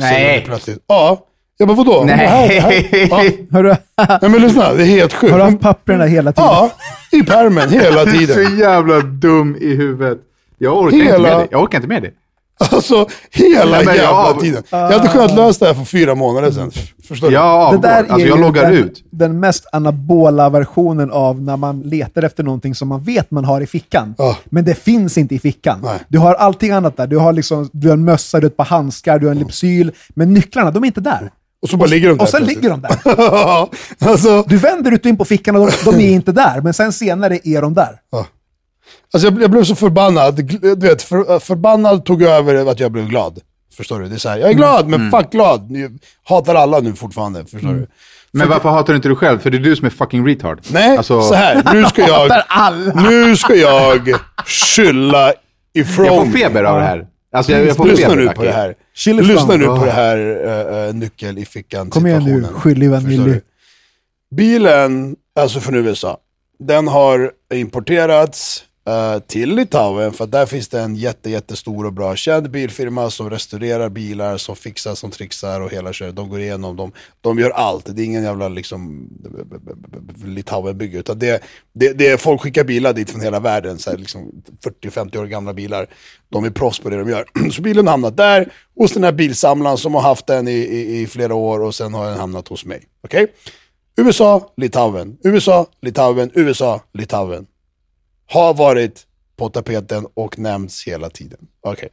Säger 0.00 0.28
Nej. 0.28 0.44
Plötsligt. 0.46 0.78
Ja. 0.86 1.26
Jag 1.58 1.68
bara, 1.68 1.76
vadå? 1.76 1.98
Hon 1.98 2.06
bara, 2.06 2.16
här, 2.16 2.60
här. 2.60 3.06
Ja. 3.10 3.16
Har 3.52 3.62
du, 3.62 3.68
Nej 3.96 4.30
men 4.30 4.42
lyssna, 4.42 4.72
det 4.72 4.82
är 4.82 4.86
helt 4.86 5.12
sjukt. 5.12 5.30
har 5.32 5.38
du 5.38 5.44
haft 5.44 5.60
papperna 5.60 6.04
hela 6.04 6.32
tiden? 6.32 6.48
Ja, 6.50 6.70
i 7.12 7.22
pärmen 7.22 7.70
hela 7.70 8.04
Du 8.04 8.10
är 8.10 8.18
tiden. 8.18 8.34
så 8.46 8.54
jävla 8.54 9.00
dum 9.00 9.56
i 9.60 9.74
huvudet. 9.74 10.18
Jag 10.58 10.78
orkar 10.78 10.96
inte 10.96 11.12
Hela- 11.12 11.28
med 11.28 11.38
det. 11.38 11.48
Jag 11.50 11.62
orkar 11.62 11.78
inte 11.78 11.88
med 11.88 12.02
det. 12.02 12.10
Alltså, 12.70 13.06
hela 13.30 13.64
Nej, 13.76 13.84
jag 13.86 13.96
jävla 13.96 14.10
av- 14.10 14.40
tiden. 14.40 14.62
Jag 14.70 14.90
hade 14.92 15.08
kunnat 15.08 15.34
lösa 15.34 15.64
det 15.64 15.72
här 15.72 15.78
för 15.78 15.84
fyra 15.90 16.14
månader 16.14 16.50
sedan. 16.50 16.70
Förstår 17.08 17.28
du? 17.28 17.34
Jag 17.34 17.44
avgår. 17.44 17.88
Alltså 17.88 18.18
jag 18.18 18.36
ju 18.36 18.42
loggar 18.42 18.62
den, 18.62 18.72
ut. 18.72 19.04
den 19.10 19.40
mest 19.40 19.66
anabola 19.72 20.50
versionen 20.50 21.10
av 21.10 21.42
när 21.42 21.56
man 21.56 21.80
letar 21.80 22.22
efter 22.22 22.42
någonting 22.42 22.74
som 22.74 22.88
man 22.88 23.02
vet 23.02 23.30
man 23.30 23.44
har 23.44 23.60
i 23.60 23.66
fickan. 23.66 24.14
Ja. 24.18 24.36
Men 24.44 24.64
det 24.64 24.74
finns 24.74 25.18
inte 25.18 25.34
i 25.34 25.38
fickan. 25.38 25.78
Nej. 25.82 25.98
Du 26.08 26.18
har 26.18 26.34
allting 26.34 26.70
annat 26.70 26.96
där. 26.96 27.06
Du 27.06 27.16
har, 27.16 27.32
liksom, 27.32 27.70
du 27.72 27.88
har 27.88 27.94
en 27.94 28.04
mössa, 28.04 28.40
du 28.40 28.44
har 28.46 28.50
ett 28.50 28.56
par 28.56 28.64
handskar, 28.64 29.18
du 29.18 29.26
har 29.26 29.32
en 29.32 29.38
lipsyl. 29.38 29.92
Men 30.08 30.34
nycklarna, 30.34 30.70
de 30.70 30.82
är 30.82 30.86
inte 30.86 31.00
där. 31.00 31.30
Och 31.62 31.68
så 31.68 31.76
bara 31.76 31.88
ligger 31.88 32.08
de 32.08 32.18
där 32.18 32.24
Och 32.24 32.28
sen 32.28 32.44
ligger 32.44 32.70
de 32.70 32.80
där. 32.80 32.98
Ja, 33.04 33.70
alltså, 34.00 34.42
Du 34.48 34.56
vänder 34.56 34.92
ut 34.92 35.00
och 35.00 35.06
in 35.06 35.16
på 35.16 35.24
fickan 35.24 35.56
och 35.56 35.66
de, 35.84 35.90
de 35.90 36.00
är 36.00 36.10
inte 36.12 36.32
där. 36.32 36.60
Men 36.60 36.74
sen 36.74 36.92
senare 36.92 37.38
är 37.44 37.62
de 37.62 37.74
där. 37.74 37.96
Alltså 39.12 39.28
jag, 39.28 39.42
jag 39.42 39.50
blev 39.50 39.64
så 39.64 39.74
förbannad. 39.74 40.44
Du 40.60 40.74
vet, 40.88 41.02
för, 41.02 41.38
förbannad 41.38 42.04
tog 42.04 42.22
över 42.22 42.70
att 42.70 42.80
jag 42.80 42.92
blev 42.92 43.08
glad. 43.08 43.40
Förstår 43.76 44.00
du? 44.00 44.08
Det 44.08 44.14
är 44.14 44.18
så 44.18 44.28
här, 44.28 44.38
jag 44.38 44.50
är 44.50 44.54
glad, 44.54 44.88
men 44.88 45.10
fuck 45.10 45.30
glad. 45.30 45.70
Ni 45.70 45.90
hatar 46.24 46.54
alla 46.54 46.80
nu 46.80 46.94
fortfarande. 46.94 47.44
Förstår 47.44 47.72
du? 47.72 47.86
Men 48.32 48.48
varför 48.48 48.68
hatar 48.68 48.92
du 48.92 48.96
inte 48.96 49.08
dig 49.08 49.16
själv? 49.16 49.38
För 49.38 49.50
det 49.50 49.56
är 49.56 49.62
du 49.62 49.76
som 49.76 49.86
är 49.86 49.90
fucking 49.90 50.26
retard. 50.26 50.60
Nej, 50.72 50.96
Alltså, 50.96 51.22
så 51.22 51.34
här. 51.34 51.74
Nu 51.74 51.84
ska 51.84 52.06
jag, 52.06 52.30
nu 53.10 53.36
ska 53.36 53.54
jag 53.54 54.08
skylla 54.46 55.32
ifrån 55.74 56.06
Jag 56.06 56.26
får 56.26 56.32
feber 56.32 56.64
av 56.64 56.78
det 56.78 56.86
här. 56.86 57.06
Alltså 57.32 57.52
jag, 57.52 57.66
jag 57.66 57.76
får 57.76 57.86
Lyssna 57.86 58.08
feber. 58.08 58.24
nu 58.24 58.28
på 58.28 58.44
det 58.44 58.52
här. 58.52 58.74
Chill 58.94 59.20
ifrån. 59.20 59.34
Lyssna 59.34 59.56
nu 59.56 59.66
på 59.66 59.84
det 59.84 59.90
här 59.90 60.18
uh, 60.88 60.94
nyckel 60.94 61.38
i 61.38 61.44
fickan 61.44 61.90
Kom 61.90 62.06
igen 62.06 62.24
nu, 62.24 62.46
Förstår 62.54 62.88
vanilj. 62.88 63.40
Bilen, 64.36 65.16
alltså 65.40 65.60
från 65.60 65.74
USA, 65.74 66.18
den 66.58 66.88
har 66.88 67.30
importerats 67.54 68.64
Eh, 68.84 69.18
till 69.18 69.54
Litauen, 69.54 70.12
för 70.12 70.26
där 70.26 70.46
finns 70.46 70.68
det 70.68 70.80
en 70.80 70.96
jätte, 70.96 71.30
jättestor 71.30 71.86
och 71.86 71.92
bra 71.92 72.16
känd 72.16 72.50
bilfirma 72.50 73.10
som 73.10 73.30
restaurerar 73.30 73.88
bilar, 73.88 74.36
som 74.36 74.56
fixar, 74.56 74.94
som 74.94 75.10
trixar 75.10 75.60
och 75.60 75.70
hela 75.70 75.92
köret. 75.92 76.16
De 76.16 76.28
går 76.28 76.40
igenom, 76.40 76.76
de, 76.76 76.92
de 77.20 77.38
gör 77.38 77.50
allt. 77.50 77.96
Det 77.96 78.02
är 78.02 78.04
ingen 78.04 78.22
jävla 78.22 78.48
liksom 78.48 79.08
Litauen-bygge, 80.24 80.98
utan 80.98 81.18
det, 81.18 81.42
det, 81.72 81.92
det 81.92 82.06
är 82.06 82.16
folk 82.16 82.40
skickar 82.40 82.64
bilar 82.64 82.92
dit 82.92 83.10
från 83.10 83.20
hela 83.20 83.40
världen, 83.40 83.78
så 83.78 83.90
här, 83.90 83.98
liksom 83.98 84.42
40-50 84.82 85.16
år 85.16 85.26
gamla 85.26 85.54
bilar. 85.54 85.86
De 86.28 86.44
är 86.44 86.50
proffs 86.50 86.78
på 86.78 86.90
det 86.90 86.96
de 86.98 87.08
gör. 87.08 87.24
Så 87.50 87.62
bilen 87.62 87.86
har 87.86 87.92
hamnat 87.92 88.16
där, 88.16 88.52
hos 88.76 88.92
den 88.92 89.04
här 89.04 89.12
bilsamlaren 89.12 89.78
som 89.78 89.94
har 89.94 90.02
haft 90.02 90.26
den 90.26 90.48
i, 90.48 90.52
i, 90.52 91.00
i 91.00 91.06
flera 91.06 91.34
år 91.34 91.62
och 91.62 91.74
sen 91.74 91.94
har 91.94 92.06
den 92.06 92.18
hamnat 92.18 92.48
hos 92.48 92.64
mig. 92.64 92.82
Okej? 93.04 93.26
USA, 93.96 94.52
Litauen, 94.56 95.16
USA, 95.24 95.66
Litauen, 95.82 96.30
USA, 96.34 96.80
Litauen. 96.92 97.46
Har 98.26 98.54
varit 98.54 99.06
på 99.36 99.48
tapeten 99.48 100.06
och 100.14 100.38
nämnts 100.38 100.86
hela 100.86 101.10
tiden. 101.10 101.38
Okej. 101.60 101.88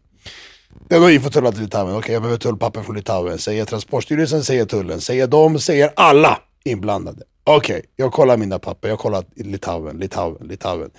Den 0.89 1.01
har 1.01 1.09
infotullat 1.09 1.53
till 1.53 1.63
Litauen. 1.63 1.95
Okej, 1.95 2.13
jag 2.13 2.21
behöver 2.21 2.39
tullpapper 2.39 2.83
från 2.83 2.95
Litauen. 2.95 3.37
Säger 3.37 3.65
Transportstyrelsen, 3.65 4.43
säger 4.43 4.65
tullen, 4.65 5.01
säger 5.01 5.27
de, 5.27 5.59
säger 5.59 5.91
alla 5.95 6.39
inblandade. 6.63 7.23
Okej, 7.43 7.81
jag 7.95 8.11
kollar 8.11 8.37
mina 8.37 8.59
papper. 8.59 8.89
Jag 8.89 8.99
kollar 8.99 9.23
Litauen, 9.35 9.97
Litauen, 9.97 10.47
Litauen. 10.47 10.89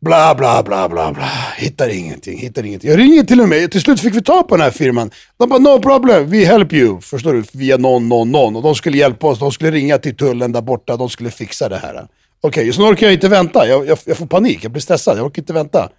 Bla, 0.00 0.34
bla, 0.34 0.62
bla, 0.62 0.88
bla, 0.88 1.12
bla. 1.12 1.28
Hittar 1.56 1.88
ingenting, 1.88 2.38
hittar 2.38 2.64
ingenting. 2.64 2.90
Jag 2.90 2.98
ringer 2.98 3.22
till 3.22 3.40
och 3.40 3.48
med, 3.48 3.72
till 3.72 3.80
slut 3.80 4.00
fick 4.00 4.14
vi 4.14 4.22
ta 4.22 4.42
på 4.42 4.56
den 4.56 4.64
här 4.64 4.70
firman. 4.70 5.10
De 5.36 5.48
bara, 5.48 5.58
no 5.58 5.82
problem, 5.82 6.30
we 6.30 6.44
help 6.44 6.72
you. 6.72 7.00
Förstår 7.00 7.32
du? 7.32 7.44
Via 7.52 7.76
någon, 7.76 8.08
någon, 8.08 8.32
någon. 8.32 8.56
Och 8.56 8.62
de 8.62 8.74
skulle 8.74 8.98
hjälpa 8.98 9.26
oss, 9.26 9.38
de 9.38 9.52
skulle 9.52 9.70
ringa 9.70 9.98
till 9.98 10.16
tullen 10.16 10.52
där 10.52 10.62
borta, 10.62 10.96
de 10.96 11.08
skulle 11.08 11.30
fixa 11.30 11.68
det 11.68 11.78
här. 11.78 12.06
Okej, 12.46 12.72
så 12.72 12.82
nu 12.82 12.88
orkar 12.88 13.06
jag 13.06 13.14
inte 13.14 13.28
vänta. 13.28 13.68
Jag, 13.68 13.86
jag, 13.86 13.98
jag 14.04 14.16
får 14.16 14.26
panik, 14.26 14.64
jag 14.64 14.72
blir 14.72 14.82
stressad, 14.82 15.18
jag 15.18 15.26
orkar 15.26 15.42
inte 15.42 15.52
vänta. 15.52 15.90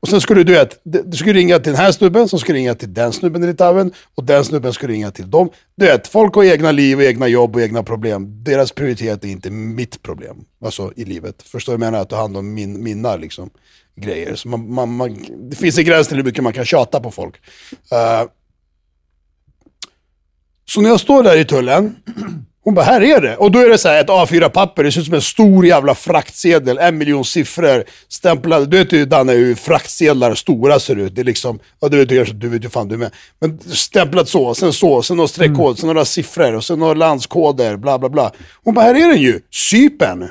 Och 0.00 0.08
sen 0.08 0.20
skulle 0.20 0.42
du 0.42 0.52
vet, 0.52 0.80
du 0.84 1.16
skulle 1.16 1.32
ringa 1.32 1.58
till 1.58 1.72
den 1.72 1.80
här 1.80 1.92
snubben, 1.92 2.28
som 2.28 2.38
skulle 2.38 2.58
ringa 2.58 2.74
till 2.74 2.94
den 2.94 3.12
snubben 3.12 3.44
i 3.44 3.46
Litauen, 3.46 3.92
och 4.14 4.24
den 4.24 4.44
snubben 4.44 4.72
skulle 4.72 4.92
ringa 4.92 5.10
till 5.10 5.30
dem. 5.30 5.50
Du 5.76 5.86
vet, 5.86 6.06
folk 6.06 6.34
har 6.34 6.44
egna 6.44 6.72
liv 6.72 6.98
och 6.98 7.04
egna 7.04 7.28
jobb 7.28 7.56
och 7.56 7.62
egna 7.62 7.82
problem. 7.82 8.44
Deras 8.44 8.72
prioritet 8.72 9.24
är 9.24 9.28
inte 9.28 9.50
mitt 9.50 10.02
problem, 10.02 10.36
alltså 10.64 10.92
i 10.96 11.04
livet. 11.04 11.42
Förstår 11.42 11.72
du 11.72 11.78
vad 11.78 11.86
jag 11.86 11.92
menar? 11.92 12.02
Att 12.02 12.10
ta 12.10 12.16
hand 12.16 12.36
om 12.36 12.54
min, 12.54 12.82
mina 12.82 13.16
liksom, 13.16 13.50
grejer. 13.96 14.34
Så 14.34 14.48
man, 14.48 14.74
man, 14.74 14.96
man, 14.96 15.16
det 15.50 15.56
finns 15.56 15.78
en 15.78 15.84
gräns 15.84 16.08
till 16.08 16.16
hur 16.16 16.24
mycket 16.24 16.44
man 16.44 16.52
kan 16.52 16.64
tjata 16.64 17.00
på 17.00 17.10
folk. 17.10 17.34
Uh, 17.92 18.30
så 20.64 20.80
när 20.80 20.90
jag 20.90 21.00
står 21.00 21.22
där 21.22 21.36
i 21.36 21.44
tullen, 21.44 21.96
hon 22.64 22.74
bara, 22.74 22.84
här 22.84 23.00
är 23.00 23.20
det. 23.20 23.36
Och 23.36 23.50
då 23.50 23.58
är 23.58 23.68
det 23.68 23.78
så 23.78 23.88
här 23.88 24.00
ett 24.00 24.08
A4-papper, 24.08 24.84
det 24.84 24.92
ser 24.92 25.00
ut 25.00 25.06
som 25.06 25.14
en 25.14 25.22
stor 25.22 25.66
jävla 25.66 25.94
fraktsedel, 25.94 26.78
en 26.78 26.98
miljon 26.98 27.24
siffror, 27.24 27.84
stämplade. 28.08 28.66
Du 28.66 28.78
vet 28.78 28.92
ju 28.92 29.04
Danne 29.04 29.32
hur 29.32 29.54
fraktsedlar 29.54 30.34
stora 30.34 30.80
ser 30.80 30.96
ut. 30.96 31.14
Det 31.14 31.20
är 31.20 31.24
liksom, 31.24 31.58
ja 31.80 31.88
du 31.88 32.04
vet, 32.04 32.40
du 32.40 32.48
vet 32.48 32.64
ju 32.64 32.68
fan 32.68 32.88
du 32.88 32.96
med. 32.96 33.10
Men 33.40 33.58
stämplat 33.58 34.28
så, 34.28 34.54
sen 34.54 34.72
så, 34.72 35.02
sen 35.02 35.16
någon 35.16 35.28
streckkod, 35.28 35.66
mm. 35.66 35.76
sen 35.76 35.86
några 35.86 36.04
siffror, 36.04 36.54
och 36.54 36.64
sen 36.64 36.78
några 36.78 36.94
landskoder, 36.94 37.76
bla 37.76 37.98
bla 37.98 38.08
bla. 38.08 38.32
Hon 38.64 38.74
bara, 38.74 38.84
här 38.84 38.94
är 38.94 39.08
den 39.08 39.20
ju, 39.20 39.40
Sypen. 39.50 40.28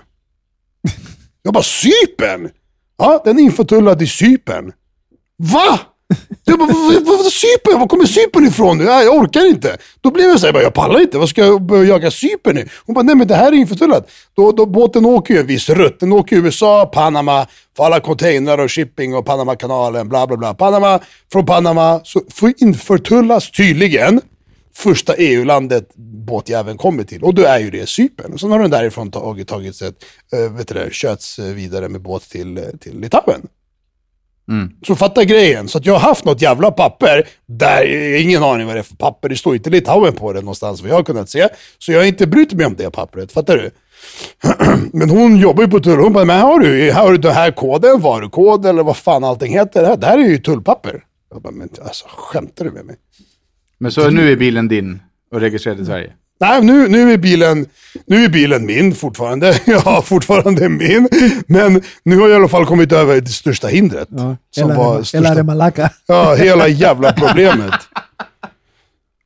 jag 1.44 1.54
bara, 1.54 1.64
Sypen? 1.64 2.50
Ja, 2.98 3.22
den 3.26 3.40
är 3.40 3.44
infotullad 3.44 4.02
i 4.02 4.08
Sypen. 4.08 4.72
Va? 5.38 5.80
Jag 6.46 6.60
bara, 6.60 6.74
vadå 7.06 7.24
Cypern? 7.24 7.80
Var 7.80 7.88
kommer 7.88 8.06
Cypern 8.06 8.46
ifrån 8.46 8.78
nu? 8.78 8.84
jag 8.84 9.16
orkar 9.16 9.46
inte. 9.46 9.78
Då 10.02 10.12
blev 10.12 10.30
jag 10.30 10.40
såhär, 10.40 10.62
jag 10.62 10.74
pallar 10.74 11.02
inte. 11.02 11.18
Vad 11.18 11.30
ska 11.30 11.46
jag 11.46 11.62
börja 11.62 11.84
jaga 11.84 12.12
Cypern 12.12 12.56
nu? 12.56 12.68
Hon 12.86 12.94
bara, 12.94 13.04
nej 13.04 13.16
men 13.16 13.28
det 13.28 13.36
här 13.36 13.52
är 13.52 13.56
införtullat. 13.56 14.10
Då, 14.36 14.52
då, 14.52 14.66
båten 14.66 15.06
åker 15.06 15.34
ju 15.34 15.40
en 15.40 15.48
viss 15.48 15.70
rutt. 15.70 16.00
Den 16.00 16.14
åker 16.14 16.36
USA, 16.36 16.86
Panama, 16.86 17.48
för 17.78 17.84
alla 17.84 18.00
containrar 18.00 18.58
och 18.58 18.72
shipping 18.72 19.16
och 19.16 19.26
Panamakanalen, 19.26 20.10
bla 20.10 20.28
bla 20.28 20.38
bla. 20.38 20.54
Panama, 20.54 21.00
från 21.32 21.46
Panama 21.46 22.02
så 22.04 22.22
får 22.34 22.54
införtullas 22.58 23.52
tydligen 23.52 24.22
första 24.76 25.16
EU-landet 25.16 25.96
båtjäveln 25.96 26.78
kommer 26.78 27.04
till. 27.04 27.24
Och 27.24 27.34
då 27.34 27.42
är 27.42 27.60
ju 27.60 27.70
det 27.70 27.90
Cypern. 27.90 28.34
Och 28.34 28.40
sen 28.40 28.52
har 28.52 28.60
den 28.60 28.72
därifrån 28.72 29.12
tagit, 29.12 29.48
tagit 29.48 29.76
sig, 29.76 29.88
äh, 30.34 30.54
vet 30.54 30.68
du 30.68 30.74
det, 30.74 30.94
köts 30.94 31.40
eh, 31.40 31.46
vidare 31.46 31.90
med 31.90 32.02
båt 32.02 32.30
till, 32.30 32.58
eh, 32.58 32.64
till 32.64 33.00
Litauen. 33.00 33.42
Mm. 34.50 34.72
Så 34.88 34.96
fatta 34.96 35.24
grejen. 35.24 35.68
Så 35.68 35.78
att 35.78 35.86
jag 35.86 35.94
har 35.94 36.00
haft 36.00 36.26
något 36.26 36.42
jävla 36.42 36.72
papper, 36.72 37.28
där 37.46 37.86
ingen 38.22 38.44
aning 38.44 38.68
vad 38.68 38.76
det 38.76 38.80
är 38.80 38.84
för 38.84 38.96
papper. 38.96 39.30
Det 39.30 39.36
står 39.36 39.56
inte 39.56 39.70
Litauen 39.70 40.14
på 40.14 40.34
det 40.34 40.40
någonstans 40.40 40.82
vad 40.82 40.92
jag 40.92 40.96
har 40.96 41.04
kunnat 41.04 41.30
se. 41.30 41.48
Så 41.78 41.92
jag 41.92 42.00
har 42.00 42.06
inte 42.06 42.28
brytt 42.28 42.54
mig 42.54 42.66
om 42.66 42.76
det 42.76 42.92
pappret. 42.92 43.32
Fattar 43.32 43.58
du? 43.58 43.72
Men 44.98 45.10
hon 45.10 45.38
jobbar 45.38 45.64
ju 45.64 45.70
på 45.70 45.80
tull. 45.80 46.00
Hon 46.00 46.14
bara, 46.14 46.26
men 46.26 46.36
här 46.36 46.46
har 46.46 46.60
du, 46.60 46.92
här 46.92 47.04
har 47.04 47.12
du 47.12 47.18
den 47.18 47.34
här 47.34 47.52
koden, 47.52 48.02
varukod 48.02 48.66
eller 48.66 48.84
vad 48.84 48.98
fan 48.98 49.24
allting 49.24 49.54
heter. 49.54 49.82
Det 49.82 49.88
här, 49.88 49.98
det 49.98 50.08
här 50.08 50.18
är 50.18 50.28
ju 50.28 50.38
tullpapper. 50.38 51.04
Jag 51.32 51.42
bara, 51.42 51.52
men 51.52 51.70
alltså 51.82 52.06
skämtar 52.10 52.66
du 52.66 52.72
med 52.72 52.86
mig? 52.86 52.96
Men 53.78 53.92
så 53.92 54.10
nu 54.10 54.32
är 54.32 54.36
bilen 54.36 54.68
din 54.68 55.02
och 55.32 55.42
registrerad 55.42 55.80
i 55.80 55.86
Sverige? 55.86 56.14
Nej, 56.40 56.62
nu, 56.62 56.88
nu, 56.88 57.14
är 57.14 57.18
bilen, 57.18 57.66
nu 58.06 58.24
är 58.24 58.30
bilen 58.30 58.66
min 58.66 58.96
fortfarande. 58.96 59.60
Ja, 59.66 60.02
fortfarande 60.02 60.70
min. 60.70 61.08
Men 61.48 61.82
nu 62.04 62.18
har 62.18 62.28
jag 62.28 62.36
i 62.36 62.36
alla 62.36 62.48
fall 62.48 62.66
kommit 62.66 62.92
över 62.92 63.22
det 63.22 63.28
största 63.28 63.68
hindret. 63.68 64.08
Ja, 64.12 64.38
som 64.52 64.70
hela, 64.70 64.76
var 64.76 65.04
största, 65.04 65.30
hela 65.30 65.44
Malaka. 65.44 65.90
Ja, 66.08 66.36
hela 66.36 66.68
jävla 66.68 67.14
problemet. 67.14 67.74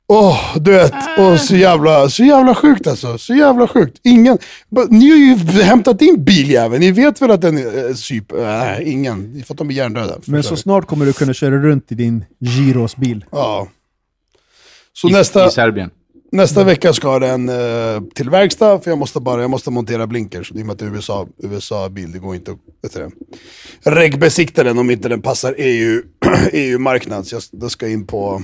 Åh, 0.08 0.30
oh, 0.30 0.62
du 0.62 0.72
vet. 0.72 0.94
Oh, 1.18 1.38
så, 1.38 1.56
jävla, 1.56 2.10
så 2.10 2.24
jävla 2.24 2.56
sjukt 2.56 2.88
alltså. 2.88 3.18
Så 3.18 3.34
jävla 3.34 3.68
sjukt. 3.68 4.00
Ingen, 4.04 4.38
ni 4.90 5.10
har 5.10 5.18
ju 5.18 5.62
hämtat 5.62 6.02
in 6.02 6.24
biljäveln. 6.24 6.80
Ni 6.80 6.92
vet 6.92 7.22
väl 7.22 7.32
att 7.32 7.42
den 7.42 7.58
är 7.58 7.90
eh, 7.90 7.94
syp... 7.94 8.32
Nej, 8.32 8.84
ingen. 8.92 9.34
Ni 9.34 9.44
får 9.44 9.56
de 9.56 9.68
blir 9.68 9.78
hjärndöda. 9.78 10.16
Men 10.26 10.44
så 10.44 10.56
snart 10.56 10.88
kommer 10.88 11.06
du 11.06 11.14
kunna 11.14 11.34
köra 11.34 11.58
runt 11.58 11.92
i 11.92 11.96
din 11.96 12.26
Giros 12.40 12.96
bil. 12.96 13.26
Ja. 13.32 13.68
Så 14.94 15.10
I, 15.10 15.12
nästa... 15.12 15.48
I 15.48 15.52
Serbien. 15.52 15.90
Nästa 16.34 16.62
mm. 16.62 16.68
vecka 16.68 16.94
ska 16.94 17.20
den 17.20 17.50
eh, 17.50 18.02
till 18.16 18.30
verkstad, 18.30 18.80
för 18.80 18.92
jag 18.92 18.98
måste, 18.98 19.20
bara, 19.20 19.42
jag 19.42 19.50
måste 19.50 19.72
montera 19.72 20.08
blinkers. 20.08 20.52
I 20.52 20.62
och 20.62 20.66
med 20.66 20.74
att 20.74 20.80
det 20.80 20.86
är 20.86 20.96
USA, 20.96 21.28
USA-bil, 21.38 22.12
det 22.12 22.20
går 22.20 22.36
inte 22.36 22.52
att 22.52 22.98
regbesikta 23.84 24.64
den 24.64 24.78
om 24.78 24.90
inte 24.90 25.10
den 25.10 25.22
passar 25.22 25.56
EU, 25.58 26.02
EU-marknad. 26.52 27.28
Så 27.28 27.36
jag 27.36 27.44
det 27.52 27.70
ska 27.70 27.88
in 27.88 28.08
på 28.08 28.42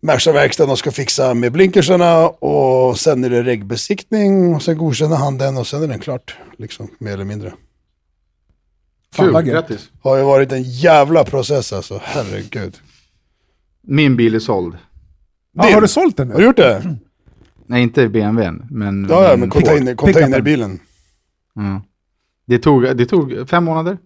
Merca-verkstaden 0.00 0.70
och 0.70 0.78
ska 0.78 0.90
fixa 0.90 1.34
med 1.34 1.52
blinkersarna 1.52 2.28
och 2.28 2.98
sen 2.98 3.24
är 3.24 3.30
det 3.30 3.42
regbesiktning 3.42 4.54
och 4.54 4.62
sen 4.62 4.78
godkänner 4.78 5.16
han 5.16 5.38
den 5.38 5.56
och 5.56 5.66
sen 5.66 5.82
är 5.82 5.88
den 5.88 6.00
klart. 6.00 6.36
Liksom, 6.56 6.88
mer 6.98 7.12
eller 7.12 7.24
mindre. 7.24 7.52
Kul, 9.16 9.42
grattis. 9.42 9.90
Har 10.02 10.16
ju 10.16 10.22
varit 10.22 10.52
en 10.52 10.62
jävla 10.62 11.24
process 11.24 11.72
alltså, 11.72 12.00
herregud. 12.04 12.76
Min 13.80 14.16
bil 14.16 14.34
är 14.34 14.40
såld. 14.40 14.76
Ja, 15.52 15.74
har 15.74 15.80
du 15.80 15.88
sålt 15.88 16.16
den 16.16 16.28
nu? 16.28 16.34
Har 16.34 16.40
du 16.40 16.46
gjort 16.46 16.56
det? 16.56 16.98
Nej, 17.66 17.82
inte 17.82 18.08
BMWn, 18.08 18.66
men... 18.70 19.06
Ja, 19.10 19.30
ja 19.30 19.36
men 19.36 19.50
container, 19.50 19.94
containerbilen. 19.94 20.80
Mm. 21.56 21.80
Det, 22.46 22.58
tog, 22.58 22.96
det 22.96 23.06
tog 23.06 23.48
fem 23.48 23.64
månader. 23.64 23.98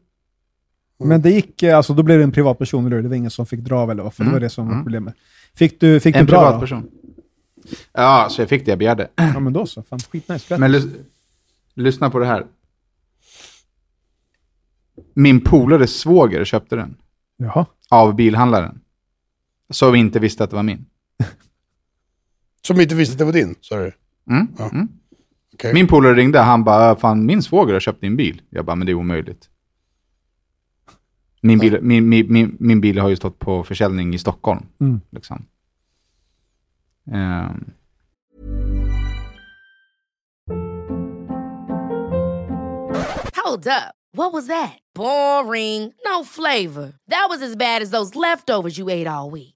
Men 0.98 1.22
det 1.22 1.30
gick, 1.30 1.62
eh, 1.62 1.76
alltså 1.76 1.94
då 1.94 2.02
blev 2.02 2.18
det 2.18 2.24
en 2.24 2.32
privatperson, 2.32 2.86
eller 2.86 3.02
Det 3.02 3.08
var 3.08 3.16
ingen 3.16 3.30
som 3.30 3.46
fick 3.46 3.60
dra 3.60 3.90
eller 3.90 4.02
vad? 4.02 4.14
För 4.14 4.22
mm. 4.22 4.32
det 4.32 4.36
var 4.36 4.40
det 4.40 4.50
som 4.50 4.66
var 4.66 4.72
mm. 4.72 4.84
problemet. 4.84 5.14
Fick 5.54 5.80
du, 5.80 6.00
fick 6.00 6.16
en 6.16 6.26
du 6.26 6.32
dra 6.32 6.38
privatperson. 6.38 6.90
Ja, 7.92 8.28
så 8.30 8.42
jag 8.42 8.48
fick 8.48 8.64
det 8.64 8.70
jag 8.70 8.78
begärde. 8.78 9.08
Ja, 9.16 9.40
men 9.40 9.52
då 9.52 9.66
så. 9.66 9.82
Fan, 9.82 9.98
skitnice. 9.98 10.58
Men 10.58 10.72
lys 10.72 10.86
lyssna 11.74 12.10
på 12.10 12.18
det 12.18 12.26
här. 12.26 12.46
Min 15.14 15.40
polares 15.40 16.00
svåger 16.00 16.44
köpte 16.44 16.76
den. 16.76 16.96
Jaha. 17.36 17.66
Av 17.88 18.14
bilhandlaren. 18.14 18.80
Så 19.70 19.90
vi 19.90 19.98
inte 19.98 20.18
visste 20.18 20.44
att 20.44 20.50
det 20.50 20.56
var 20.56 20.62
min. 20.62 20.86
Som 22.66 22.80
inte 22.80 22.94
visste 22.94 23.12
att 23.12 23.18
det 23.18 23.24
var 23.24 23.32
din, 23.32 23.54
sa 23.60 23.76
du? 23.76 23.92
Mm. 24.30 24.48
Ja. 24.58 24.70
Mm. 24.72 24.88
Okay. 25.54 25.72
Min 25.72 25.86
polare 25.86 26.14
ringde, 26.14 26.38
han 26.38 26.64
bara, 26.64 26.96
fan 26.96 27.26
min 27.26 27.42
svåger 27.42 27.72
har 27.72 27.80
köpt 27.80 28.00
din 28.00 28.16
bil. 28.16 28.42
Jag 28.50 28.64
bara, 28.64 28.76
men 28.76 28.86
det 28.86 28.92
är 28.92 28.94
omöjligt. 28.94 29.50
Min 31.40 31.58
bil, 31.58 31.72
ja. 31.72 31.78
min, 31.82 32.08
min, 32.08 32.32
min, 32.32 32.56
min, 32.60 32.80
bil 32.80 32.98
har 32.98 33.08
ju 33.08 33.16
stått 33.16 33.38
på 33.38 33.64
försäljning 33.64 34.14
i 34.14 34.18
Stockholm. 34.18 34.66
Mm. 34.80 35.00
Liksom. 35.10 35.46
Um. 37.12 37.70
Hold 43.44 43.66
up. 43.66 43.94
What 44.12 44.32
was 44.32 44.46
that? 44.46 44.78
Boring. 44.94 45.92
No 46.04 46.24
flavor. 46.24 46.94
That 47.08 47.26
was 47.28 47.42
as 47.42 47.56
bad 47.56 47.82
as 47.82 47.90
those 47.90 48.14
leftovers 48.14 48.78
you 48.78 48.90
ate 48.90 49.06
all 49.06 49.30
week. 49.30 49.55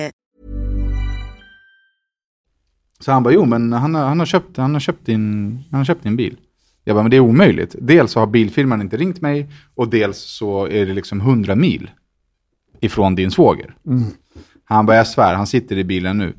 Så 3.01 3.11
han 3.11 3.23
bara, 3.23 3.33
jo 3.33 3.45
men 3.45 3.73
han 3.73 3.95
har, 3.95 4.05
han 4.05 4.19
har, 4.19 4.25
köpt, 4.25 4.57
han 4.57 4.73
har, 4.73 4.79
köpt, 4.79 5.05
din, 5.05 5.53
han 5.71 5.77
har 5.77 5.85
köpt 5.85 6.03
din 6.03 6.15
bil. 6.15 6.37
Jag 6.83 6.95
bara, 6.95 7.03
men 7.03 7.11
det 7.11 7.17
är 7.17 7.21
omöjligt. 7.21 7.75
Dels 7.79 8.11
så 8.11 8.19
har 8.19 8.27
bilfirman 8.27 8.81
inte 8.81 8.97
ringt 8.97 9.21
mig 9.21 9.47
och 9.75 9.89
dels 9.89 10.17
så 10.17 10.67
är 10.67 10.85
det 10.85 10.93
liksom 10.93 11.19
100 11.21 11.55
mil 11.55 11.89
ifrån 12.79 13.15
din 13.15 13.31
svåger. 13.31 13.75
Han 14.63 14.85
bara, 14.85 14.97
jag 14.97 15.07
svär, 15.07 15.33
han 15.35 15.47
sitter 15.47 15.77
i 15.77 15.83
bilen 15.83 16.17
nu. 16.17 16.33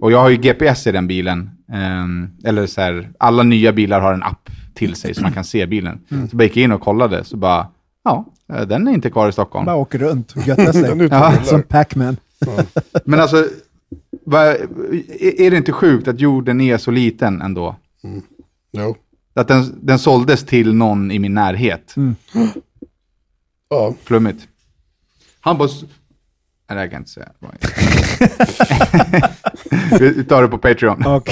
Och 0.00 0.12
jag 0.12 0.18
har 0.20 0.28
ju 0.28 0.36
GPS 0.36 0.86
i 0.86 0.92
den 0.92 1.06
bilen. 1.06 1.50
ehm, 1.72 2.30
eller 2.44 2.66
så 2.66 2.80
här, 2.80 3.10
alla 3.18 3.42
nya 3.42 3.72
bilar 3.72 4.00
har 4.00 4.14
en 4.14 4.22
app 4.22 4.50
till 4.74 4.94
sig 4.94 5.14
så 5.14 5.22
man 5.22 5.32
kan 5.32 5.44
se 5.44 5.66
bilen. 5.66 6.00
Så 6.30 6.36
bara 6.36 6.44
gick 6.44 6.56
jag 6.56 6.64
in 6.64 6.72
och 6.72 6.80
kollade, 6.80 7.24
så 7.24 7.36
bara, 7.36 7.66
ja, 8.04 8.24
eh, 8.52 8.62
den 8.62 8.88
är 8.88 8.92
inte 8.92 9.10
kvar 9.10 9.28
i 9.28 9.32
Stockholm. 9.32 9.66
Bara 9.66 9.76
åker 9.76 9.98
runt 9.98 10.32
och 10.32 10.46
göttar 10.46 10.72
sig. 10.72 11.08
Ja. 11.10 11.32
Som 11.44 11.62
Pac-Man. 11.62 12.16
Men 13.04 13.20
alltså, 13.20 13.46
vad- 14.24 14.56
är 15.20 15.50
det 15.50 15.56
inte 15.56 15.72
sjukt 15.72 16.08
att 16.08 16.20
jorden 16.20 16.60
är 16.60 16.78
så 16.78 16.90
liten 16.90 17.42
ändå? 17.42 17.76
Jo. 18.72 18.96
Att 19.34 19.48
den, 19.48 19.78
den 19.82 19.98
såldes 19.98 20.44
till 20.44 20.74
någon 20.74 21.10
i 21.10 21.18
min 21.18 21.34
närhet. 21.34 21.94
Ja. 23.68 23.94
Flummigt. 24.04 24.48
Han 25.40 25.58
bara... 25.58 25.68
Nej, 25.68 25.88
det 26.76 26.80
här 26.80 26.86
kan 26.88 26.92
jag 26.92 27.00
inte 27.00 27.10
säga. 27.10 27.28
Vi 30.14 30.24
tar 30.24 30.42
det 30.42 30.48
på 30.48 30.58
Patreon. 30.58 31.04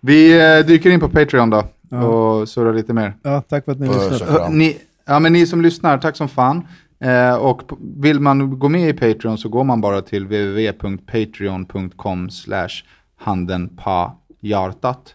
Vi 0.00 0.40
eh, 0.58 0.66
dyker 0.66 0.90
in 0.90 1.00
på 1.00 1.08
Patreon 1.08 1.50
då 1.50 1.64
och 2.06 2.48
surrar 2.48 2.74
lite 2.74 2.92
mer. 2.92 3.14
Ja, 3.22 3.42
tack 3.48 3.64
för 3.64 3.72
att 3.72 3.80
ni 3.80 3.86
lyssnade. 3.88 4.48
Ni, 4.50 4.78
ja, 5.06 5.18
men 5.18 5.32
ni 5.32 5.46
som 5.46 5.60
lyssnar, 5.62 5.98
tack 5.98 6.16
som 6.16 6.28
fan. 6.28 6.66
Eh, 7.00 7.34
och 7.34 7.62
vill 7.78 8.20
man 8.20 8.58
gå 8.58 8.68
med 8.68 8.88
i 8.88 8.92
Patreon 8.92 9.38
så 9.38 9.48
går 9.48 9.64
man 9.64 9.80
bara 9.80 10.02
till 10.02 10.24
www.patreon.com 10.24 12.30
slash 12.30 12.68
handen 13.16 13.76
på 13.76 14.12
hjärtat. 14.40 15.14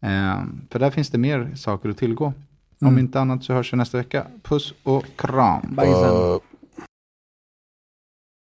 Eh, 0.00 0.40
för 0.70 0.78
där 0.78 0.90
finns 0.90 1.10
det 1.10 1.18
mer 1.18 1.52
saker 1.56 1.88
att 1.88 1.98
tillgå. 1.98 2.32
Om 2.80 2.98
inte 2.98 3.20
annat 3.20 3.44
så 3.44 3.52
hörs 3.52 3.72
vi 3.72 3.76
nästa 3.76 3.98
vecka. 3.98 4.26
Puss 4.42 4.74
och 4.82 5.04
kram. 5.16 5.80
Uh, 5.82 6.38